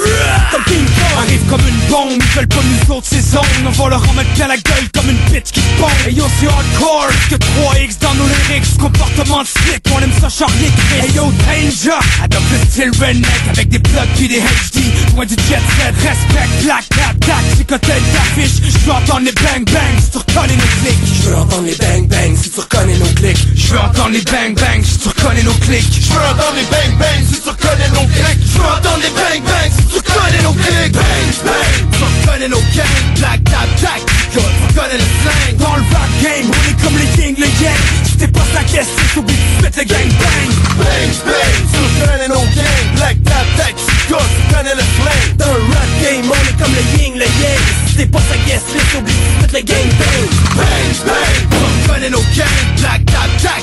[0.50, 1.18] Comme King Kong.
[1.18, 3.42] Arrive comme une bombe, ils veulent pas nous autres ces zones.
[3.66, 5.90] On va leur en mettre plein la gueule comme une bitch qui bombe.
[6.08, 8.78] Et yo, c'est hardcore, que 3X dans nos lyrics.
[8.78, 11.12] Comportement de slick, on aime ça charrier Chris.
[11.14, 14.80] Yo, danger, adopte le style redneck avec des plugs puis des HD.
[15.14, 18.62] Loin du jet set, respect, black, tap, tac, psychotel d'affiche.
[18.62, 20.98] Je veux entendre les bang bang si tu reconnais nos clics.
[21.22, 23.38] Je veux entendre les bang bang si tu reconnais nos clics.
[23.54, 25.88] Je veux entendre les bang bang si tu reconnais nos clics.
[26.00, 28.42] Je veux entendre les bang bang si tu reconnais nos clics.
[28.44, 30.92] Je veux entendre les bang bang si tu reconnais nos clics.
[30.92, 33.02] Bang bang, tu reconnais nos gangs.
[33.18, 34.00] Black, tap, tac,
[34.32, 35.56] tu reconnais le slang.
[35.58, 37.84] Dans le rap game, on est comme les kings, les gangs.
[38.04, 40.50] Si t'es pas sa caisse, t'oublies tout de suite le gang bang.
[40.78, 42.88] Bang bang, tu reconnais nos gangs.
[42.96, 43.74] Black Tab, tac,
[44.06, 45.36] tu reconnais le slang.
[45.38, 47.62] Dans le rap game, on est comme les yin, les yang.
[47.88, 50.24] Si t'es pas sa guest list, oublie tout de suite le gang bang.
[50.56, 52.66] Bang bang, tu reconnais nos gangs.
[52.78, 53.62] Black, tap, tac,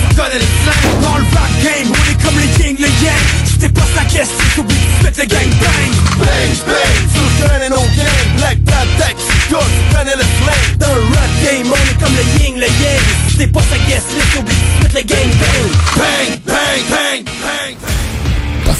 [0.00, 1.02] tu reconnais le slang.
[1.02, 3.24] Dans le rap game, on est comme les yin, les yang.
[3.46, 5.92] Si t'es pas sa list, oublie tout de suite le gang bang.
[6.18, 8.28] Bang bang, tu reconnais nos gangs.
[8.36, 9.16] Black Tab, tac,
[9.48, 10.64] tu reconnais le slang.
[10.78, 13.02] Dans le rap game, on est comme les yin, les yang.
[13.28, 14.08] Si t'es pas sa list,
[14.38, 15.66] oublie tout de suite le gang bang.
[15.96, 18.01] Bang bang bang bang.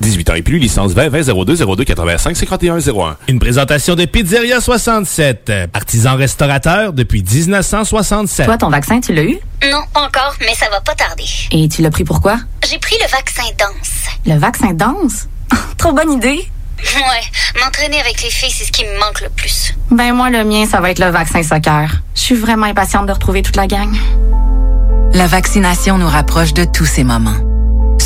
[0.00, 3.16] 18 ans et plus, licence 20 20 02 02 85 51 01.
[3.28, 8.46] Une présentation de Pizzeria 67, artisan restaurateur depuis 1967.
[8.46, 9.38] Toi, ton vaccin, tu l'as eu?
[9.70, 11.24] Non, pas encore, mais ça va pas tarder.
[11.52, 12.38] Et tu l'as pris pourquoi?
[12.68, 14.06] J'ai pris le vaccin danse.
[14.26, 15.28] Le vaccin danse?
[15.76, 16.48] Trop bonne idée!
[16.96, 19.74] Ouais, m'entraîner avec les filles, c'est ce qui me manque le plus.
[19.90, 21.90] Ben moi, le mien, ça va être le vaccin soccer.
[22.14, 23.94] Je suis vraiment impatiente de retrouver toute la gang.
[25.12, 27.49] La vaccination nous rapproche de tous ces moments.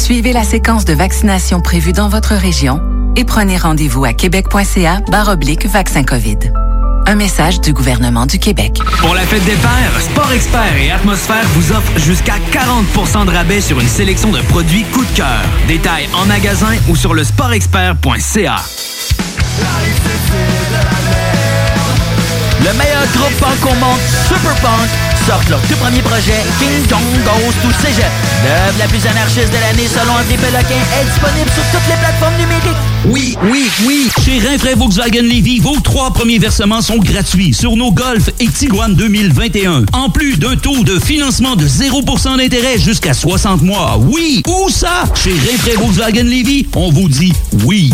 [0.04, 2.82] Suivez la séquence de vaccination prévue dans votre région
[3.16, 5.00] et prenez rendez-vous à québec.ca
[5.32, 6.36] oblique vaccin COVID.
[7.06, 8.78] Un message du gouvernement du Québec.
[8.98, 13.62] Pour la fête des pères, Sport Expert et Atmosphère vous offrent jusqu'à 40% de rabais
[13.62, 15.40] sur une sélection de produits coup de cœur.
[15.68, 18.56] Détails en magasin ou sur le sportexpert.ca.
[22.60, 24.90] Le meilleur groupe punk au monde, Super Punk,
[25.26, 28.10] sortent leur tout premier projet, King Kong Goes to Cégep.
[28.44, 32.36] L'œuvre la plus anarchiste de l'année selon André Péloquin est disponible sur toutes les plateformes
[32.36, 32.76] numériques.
[33.06, 34.08] Oui, oui, oui.
[34.24, 38.94] Chez Rinfraie Volkswagen Levy, vos trois premiers versements sont gratuits sur nos Golf et Tiguan
[38.94, 39.84] 2021.
[39.92, 43.98] En plus d'un taux de financement de 0% d'intérêt jusqu'à 60 mois.
[43.98, 45.04] Oui, où ça?
[45.14, 47.32] Chez Rinfraie Volkswagen Levy, on vous dit
[47.64, 47.92] oui.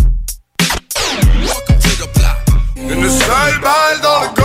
[2.77, 4.40] Une seule balle dans le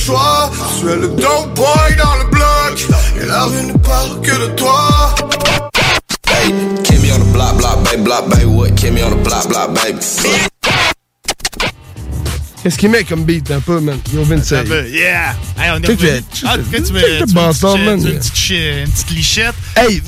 [0.00, 0.50] choix.
[0.78, 2.86] Tu es le dope boy dans le bloc.
[3.20, 5.14] Et la rue ne parle que de toi.
[6.28, 6.54] Hey,
[6.84, 8.70] Kimmy on the block, block, baby, block, baby, what?
[8.76, 10.00] Kimmy on the block, block, baby.
[12.62, 13.98] Qu'est-ce qu'il met comme beat un peu, man?
[14.12, 14.52] Yo, Vince.
[14.52, 15.34] Un peu, yeah!
[15.58, 16.22] Hey, on est revenu.
[16.44, 16.92] Ah, tu tu tu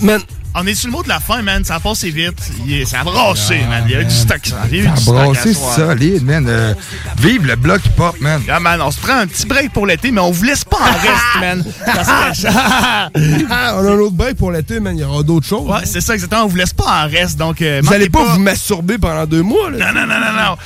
[0.02, 0.20] man!
[0.54, 1.64] On est sur le mot de la fin, man.
[1.64, 2.38] Ça a passé vite.
[2.66, 3.84] Il est- Ça a brassé, man.
[3.86, 4.40] Il y a eu du stock.
[4.70, 5.74] Il y a eu Ça a du stock à brassé soir.
[5.76, 6.46] solide, man.
[6.48, 6.74] Euh,
[7.18, 8.42] vive le bloc hip-hop, man.
[8.46, 10.76] Yeah, man, on se prend un petit break pour l'été, mais on vous laisse pas
[10.78, 11.64] en reste, man.
[11.86, 12.46] Parce que-
[13.50, 14.96] Ah, on a un autre break pour l'été, man.
[14.96, 15.68] Il y aura d'autres choses.
[15.68, 16.42] Ouais, c'est ça, exactement.
[16.44, 17.62] On vous laisse pas en reste, donc...
[17.62, 19.92] euh, Vous allez pas, vous masturber pendant deux mois, là.
[19.92, 20.56] Non, non, non, non, non.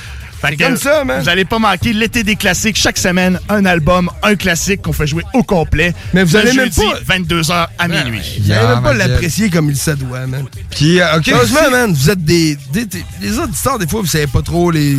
[0.41, 1.21] Fait que, comme ça, man.
[1.21, 2.77] Vous allez pas manquer l'été des classiques.
[2.77, 5.93] Chaque semaine, un album, un classique qu'on fait jouer au complet.
[6.13, 8.21] Mais vous Le allez même pas- 22h à minuit.
[8.41, 10.45] Vous allez même pas l'apprécier comme il se doit, man.
[10.69, 11.25] Puis, euh, OK.
[11.25, 14.69] Si- man, vous êtes des, des, des- Les auditeurs, des fois, vous savez pas trop
[14.71, 14.97] les,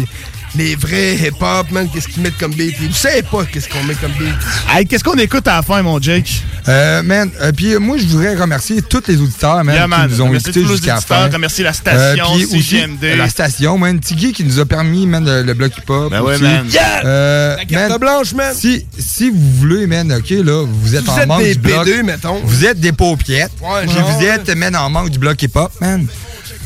[0.56, 2.74] les vrais hip-hop, man, qu'est-ce qu'ils mettent comme beat?
[2.80, 4.34] Vous savez pas qu'est-ce qu'on met comme beat.
[4.70, 6.42] Hey, qu'est-ce qu'on écoute à la fin, mon Jake?
[6.68, 10.08] Euh, man, euh, puis euh, moi, je voudrais remercier tous les auditeurs, man, Yeah, man.
[10.08, 11.28] qui nous ont écoutés jusqu'à la fin.
[11.30, 13.04] remercier la station, puis aussi, CGMD.
[13.04, 13.98] euh, la station, man.
[14.00, 16.10] Tiggy qui nous a permis, man, le, le bloc hip-hop.
[16.10, 16.66] Ben ouais, man.
[16.70, 17.04] Yeah!
[17.04, 18.54] Euh, La carte man, blanche, man.
[18.54, 21.60] Si, si vous voulez, man, OK, là, vous êtes Vous en êtes manque des du
[21.60, 21.86] bloc.
[21.86, 22.40] B2, mettons.
[22.44, 23.52] Vous êtes des paupiettes.
[23.62, 26.06] Ouais, puis vous êtes, man, en manque du bloc hip-hop, man.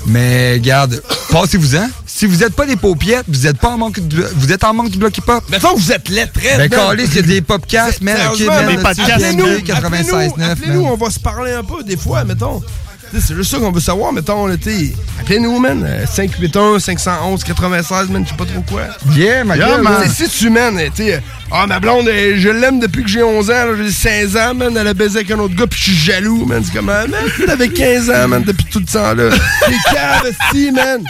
[0.07, 1.01] Mais, garde,
[1.31, 1.89] passez-vous-en.
[2.07, 4.75] Si vous êtes pas des paupiettes, vous êtes pas en manque du, vous êtes en
[4.75, 5.43] manque du bloc hip-hop.
[5.49, 6.57] Mettons que vous êtes lettrés.
[6.57, 8.67] Ben, calé, c'est des podcasts, man, OK, man.
[8.67, 10.93] man, là, tu appelez-nous, viens de 96.9, appelez-nous, appelez-nous, man.
[10.93, 12.63] on va se parler un peu des fois, mettons.
[13.13, 14.93] C'est juste ça qu'on veut savoir, mettons, là, t'sais.
[15.21, 15.83] Appelez-nous, man.
[15.85, 18.83] euh, 581 511 96, man, je sais pas trop quoi.
[19.15, 20.09] Yeah, ma Yeah, gueule, man.
[20.09, 21.23] si tu, man, euh, tu sais,
[21.53, 24.77] ah, ma blonde, euh, je l'aime depuis que j'ai 11 ans, j'ai 16 ans, man,
[24.77, 26.63] elle a baisé avec un autre gars, puis je suis jaloux, man.
[26.65, 29.31] C'est comme, ah, man, t'avais 15 ans, man, depuis tout le temps, là.
[29.67, 31.03] T'es cave, si, man.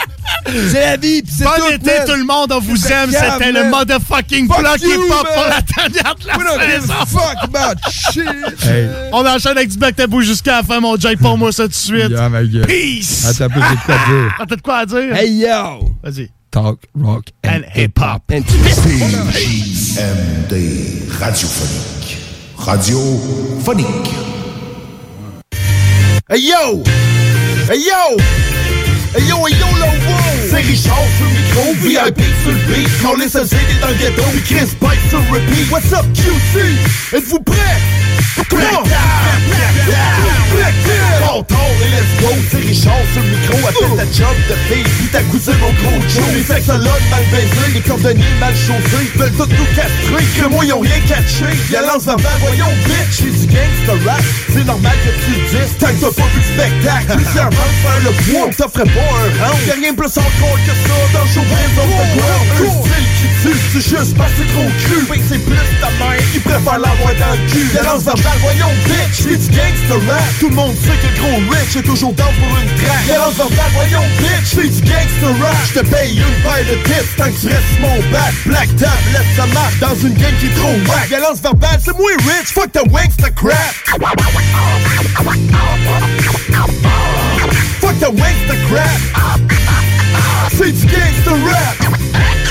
[0.46, 2.06] C'est la vie, pis c'est Bon tout, été, man.
[2.06, 3.10] tout le monde, on vous aime.
[3.10, 5.34] C'était le motherfucking Fuck bloc you, hip-hop man.
[5.34, 6.94] pour la dernière de la We don't give saison.
[7.00, 8.22] a fuck about shit.
[8.68, 8.88] Hey.
[9.12, 11.18] On enchaîne avec du Black Tabou jusqu'à la fin, mon Jake.
[11.18, 12.10] Pour moi ça tout de suite.
[12.10, 12.66] Yeah, ma gueule.
[12.66, 13.24] Peace!
[13.28, 14.34] Attends j'ai de quoi dire.
[14.48, 15.14] T'as de quoi à dire?
[15.16, 15.94] Hey, yo.
[16.02, 16.30] Vas-y.
[16.52, 18.26] Talk, rock, and, And hip-hop.
[18.28, 18.44] CJMD
[21.18, 22.18] radiophonique.
[22.58, 24.12] Radiophonique.
[26.28, 26.82] Hey yo!
[27.70, 28.18] Hey yo!
[29.14, 30.50] Hey yo, hey yo, là, wow!
[30.50, 32.90] C'est Richard sur le micro, VIP sur le beat.
[33.00, 35.70] Quand les sociétés dans le ghetto, puis Chris Pike sur repeat.
[35.70, 37.16] What's up, QC?
[37.16, 37.78] Êtes-vous prêts?
[42.50, 43.56] C'est Richard sur le micro.
[43.96, 46.00] Ta job de fille, puis ta au gros.
[46.34, 46.42] Les
[47.10, 47.80] mal baisés, les
[48.38, 48.54] mal.
[50.10, 51.46] Veulent que moi, rien catché.
[52.16, 54.22] Verbale, voyons, bitch, j'ai du gangsta rap.
[54.52, 57.16] C'est normal que tu dises, t'as pas vu spectacle.
[57.16, 57.50] Plusieurs
[57.82, 58.52] faire le on
[58.98, 59.66] un.
[59.66, 61.86] Y'a rien plus encore que ça dans le showbiz on
[62.16, 63.11] ground.
[63.42, 65.06] Tue, c'est juste parce que c'est trop cru.
[65.06, 67.66] Fait c'est plus ta mère qui préfère l'avoir dans le cul.
[67.72, 70.24] Violence verbale, voyons, bitch, j'ai du gangsta rap.
[70.40, 73.04] Tout le monde sait que gros rich est toujours down pour une track.
[73.04, 75.56] Violence verbale, voyons, bitch, j'ai du gangsta rap.
[75.66, 78.34] J'te paye une paire de tips tant que tu restes mon back.
[78.46, 81.08] Black tap, laisse ça marche dans une game qui est trop whack.
[81.08, 83.74] Violence verbale, c'est moins rich, fuck ta wanksta crap.
[87.80, 89.00] Fuck the wanksta crap.
[90.56, 92.41] C'est du gangsta rap.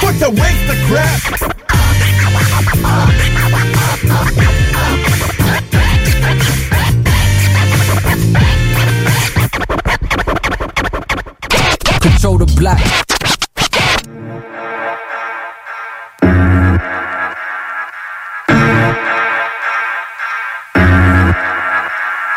[0.00, 1.20] Fuck the wanksta crap.
[12.00, 12.78] Control the black.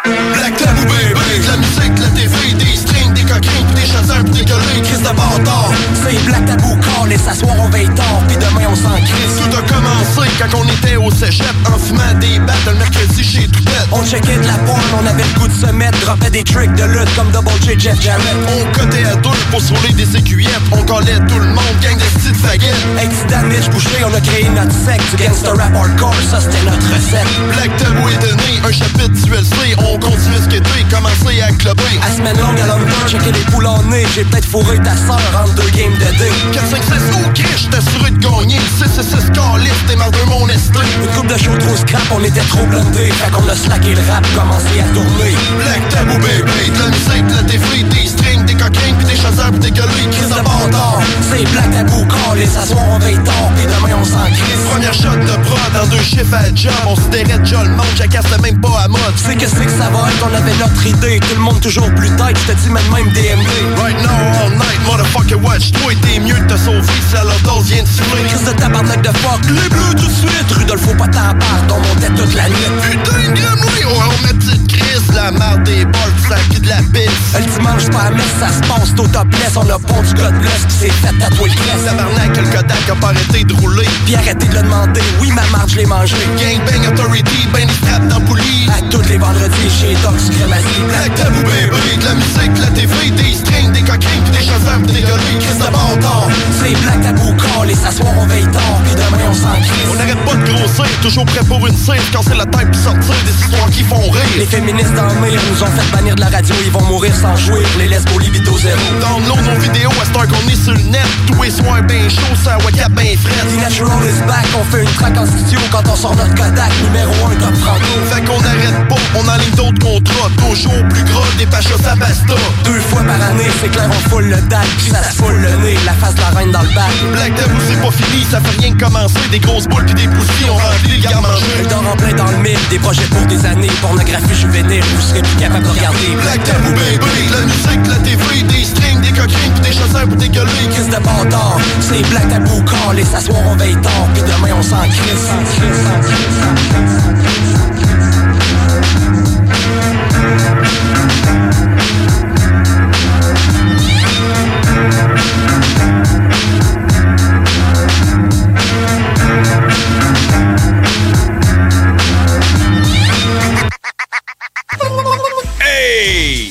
[0.04, 4.24] Black Tabou baby, de la musique, la TV, des strings, des coquins, pis des chasseurs,
[4.26, 5.72] pis des collés, Chris de bâtard.
[6.04, 9.38] C'est Black Tabou call et s'asseoir on veille tard, puis demain on s'en crisse.
[9.38, 13.48] Tout a commencé quand on était au cégep, en fumant des battes le mercredi chez
[13.48, 13.88] Toupette.
[13.92, 16.74] On checkait de la porn, on avait le goût de se mettre, dropait des tricks
[16.76, 18.38] de lutte comme Double J Jeff Jarrett.
[18.48, 21.98] On cotait à deux pour se rouler des écuyettes, on collait tout le monde, gang
[21.98, 22.86] de petites faguettes.
[22.98, 26.88] Hey, petit damage bouché, on a créé notre secte, gangster rap hardcore, ça c'était notre
[26.94, 27.28] recette.
[27.56, 32.00] Black Tabou est donné, un chapitre du LC, on continue ce qu'était, commencer à clubber.
[32.02, 33.82] À semaine longue à checker les poules en
[34.16, 36.32] j'ai peut-être fourré ta sœur entre deux games de dé.
[36.54, 36.92] 4, 5, 6,
[37.26, 38.60] ok, j'étais assuré de gagner.
[38.78, 40.82] 6, 6, 6, calice, t'es marre de mon estime.
[41.04, 43.12] Une coupe de show trop scrap, on était trop blindés.
[43.12, 45.36] Fait qu'on a slacké le rap, commencé à tourner.
[45.60, 49.16] Black Tabou baby, de la musique, de la TV, des strings, des coquins, pis des
[49.16, 53.52] chasseurs, pis des de de bâtard, c'est Black Tabou quand les s'asseoir on veille tard,
[53.56, 54.66] pis demain on s'en crisse.
[54.72, 58.26] Première shot de prod dans deux chiffres à job, on se déjà le monde, jacasse
[58.42, 59.16] même pas à mode.
[59.16, 61.90] C'est que c'est que ça va être, on avait notre idée, tout le monde toujours
[61.96, 63.51] plus tête, je te dis même même DMD.
[63.78, 67.66] Right now, all night, motherfucker, watch, toi t'es mieux de te sauver si la dose
[67.66, 68.24] vient de siffler.
[68.30, 71.80] Chris de tabarnak de fuck, les bleus tout de suite, Rudolfo pas ta part, on
[71.80, 72.72] montait toute la nuit.
[72.82, 76.68] Putain de gremlin, ouais, on met petite crise, la marde des balles, du sac de
[76.68, 77.12] la pisse.
[77.38, 80.34] Le dimanche pas à messe, ça se passe au topless, on a pont du God
[80.40, 81.86] bless, pis c'est fait tatouer le crest.
[81.86, 83.88] Tabarnak, le Kodak a pas arrêté de rouler.
[84.06, 86.16] Puis arrêtez de le demander, oui ma marde je l'ai mangé.
[86.38, 88.68] Gangbang Authority, ben des straps dans poulie.
[88.70, 90.84] À tous les vendredis chez Dox Crémazie.
[90.88, 95.02] Black Tabou baby, de la musique, la TV, des strings, des coquins, pis des des
[95.02, 96.28] gueulis, Chris de bâtard.
[96.60, 99.90] C'est Black Tabou quand les s'asseoir on veille tard, pis demain on s'en crisse.
[99.92, 103.16] On n'arrête pas de grossir, toujours prêt pour une scène, casser la tête pis sortir
[103.26, 104.32] des histoires qui font rire.
[104.38, 107.14] Les féministes dans le mire nous ont fait bannir de la radio, ils vont mourir
[107.16, 107.64] sans jouer.
[107.78, 108.80] Les lesbos libido zéro.
[109.02, 111.08] Download nos vidéos à Star qu'on est sur le net.
[111.28, 113.58] Tous les soirs ben chaud, ça wacap ben The frais.
[113.58, 117.12] Natural is back, on fait une track en studio quand on sort notre Kodak numéro
[117.28, 117.92] 1 top franco.
[118.10, 120.30] Fait qu'on n'arrête pas, on enligne d'autres contrats.
[120.38, 122.36] Toujours plus gros, des pachos à pasta.
[122.64, 125.64] Deux fois par année, c'est clair, on foule le dac, puis ça se foule le
[125.64, 126.92] nez, la face de la reine dans le bac.
[127.14, 129.20] Black Tabou c'est pas fini, ça fait rien que commencer.
[129.32, 131.46] Des grosses boules pis des poussis, on remplit le garde-manger.
[131.64, 135.02] Je dors en plein dans le mille, des projets pour des années, pornographie juvénile, vous
[135.02, 136.16] serez plus capable de regarder.
[136.22, 139.74] Black Tabou baby, de la musique, de la TV, des strings, des coquins pis des
[139.74, 140.68] chasseurs pis des gueulis.
[140.72, 144.64] Chris de bâtard, c'est Black Tabou quand les s'asseoir on veille tard, puis demain on
[144.64, 145.32] s'en crisse.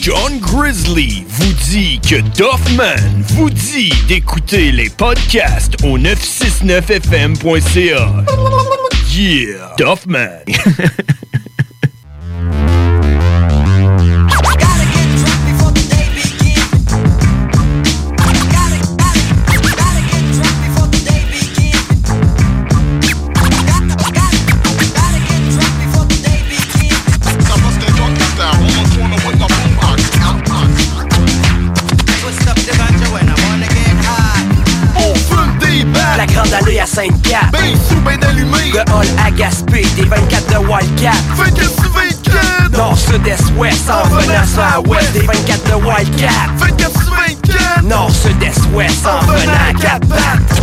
[0.02, 2.96] John Grizzly vous dit que Doffman
[3.34, 8.24] vous dit d'écouter les podcasts au 969fm.ca.
[9.14, 9.74] Yeah!
[9.76, 10.40] Doffman!
[38.92, 41.12] hall à Gaspé, des 24 de Wildcat.
[41.36, 45.64] Fait que tu 24, Nord, sud, est, ouest, en venant sur la ouest, des 24
[45.64, 46.28] de Wildcat.
[46.58, 47.82] fait que tu 24.
[47.84, 50.60] Nord, sud, est, ouest, en venant à quatre pattes.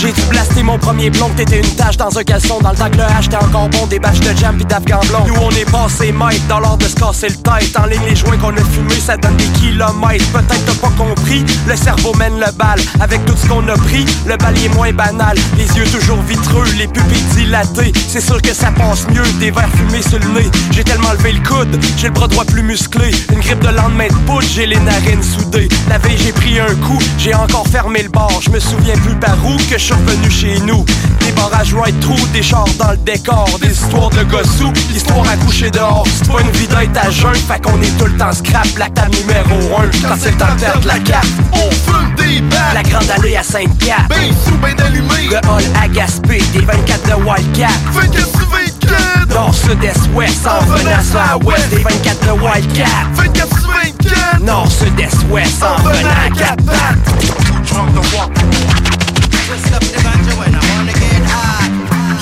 [0.00, 2.58] J'ai dû blaster mon premier blond, t'étais une tâche dans un caleçon.
[2.62, 5.26] Dans le que le H t'es encore bon, des bâches de jam pis d'afghan blond
[5.26, 7.76] Nous on est passé maître dans l'ordre de se casser le tête.
[7.78, 10.24] En les joints qu'on a fumés, ça donne des kilomètres.
[10.32, 12.80] Peut-être t'as pas compris, le cerveau mène le bal.
[12.98, 15.36] Avec tout ce qu'on a pris, le bal est moins banal.
[15.58, 17.92] Les yeux toujours vitreux, les pupilles dilatées.
[18.08, 20.50] C'est sûr que ça passe mieux, des verres fumés sur le nez.
[20.70, 23.10] J'ai tellement levé le coude, j'ai le bras droit plus musclé.
[23.34, 25.68] Une grippe de lendemain de poudre, j'ai les narines soudées.
[25.90, 28.30] La veille j'ai pris un coup, j'ai encore fermé le bar.
[28.40, 30.84] Je me souviens plus par où que je suis revenu chez nous.
[31.20, 33.48] Des barrages right true, des chars dans le décor.
[33.60, 36.06] Des histoires de gossous, l'histoire à coucher dehors.
[36.06, 38.88] C'est pas une vie d'être à jeun, fait qu'on est tout le temps scrap La
[38.88, 42.74] table numéro 1, quand c'est le temps de perdre la carte On fume des battes,
[42.74, 45.28] La grande allée à Sainte-Cap ben sous, ben allumé.
[45.30, 47.68] Le hall à Gaspé, des 24 de Wildcat.
[47.92, 52.26] Fait que tu 24, Nord, sud, est, ouest, en venant sur la ouest Des 24
[52.26, 52.84] de Wildcat.
[53.14, 54.40] Fait que tu 24.
[54.42, 57.50] Nord, sud, est, ouest, en venant à quatre pattes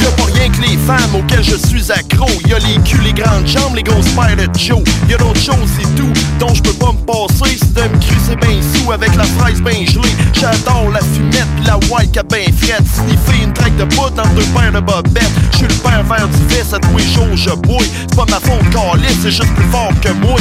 [0.00, 2.28] Y'a pas rien que les femmes auxquelles je suis accro.
[2.46, 4.82] Y'a les culs, les grandes jambes, les grosses paires de Joe.
[5.08, 7.58] Y'a d'autres choses et tout dont je peux pas me passer.
[7.58, 10.08] C'est de me crucer ben sous avec la fraise ben gelée.
[10.32, 12.86] J'adore la fumette la white qui ben frette.
[12.86, 15.30] Sniffer une traque de poudre dans deux paires de bobettes.
[15.52, 17.90] J'suis le père vert du fils à tous les jours je bouille.
[18.08, 20.38] C'est pas ma faute, calice, c'est juste plus fort que moi.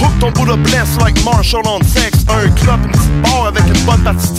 [0.00, 2.24] Hook ton bout de bless like Marshall on sex.
[2.28, 4.38] Un club, une petite barre avec une bonne partie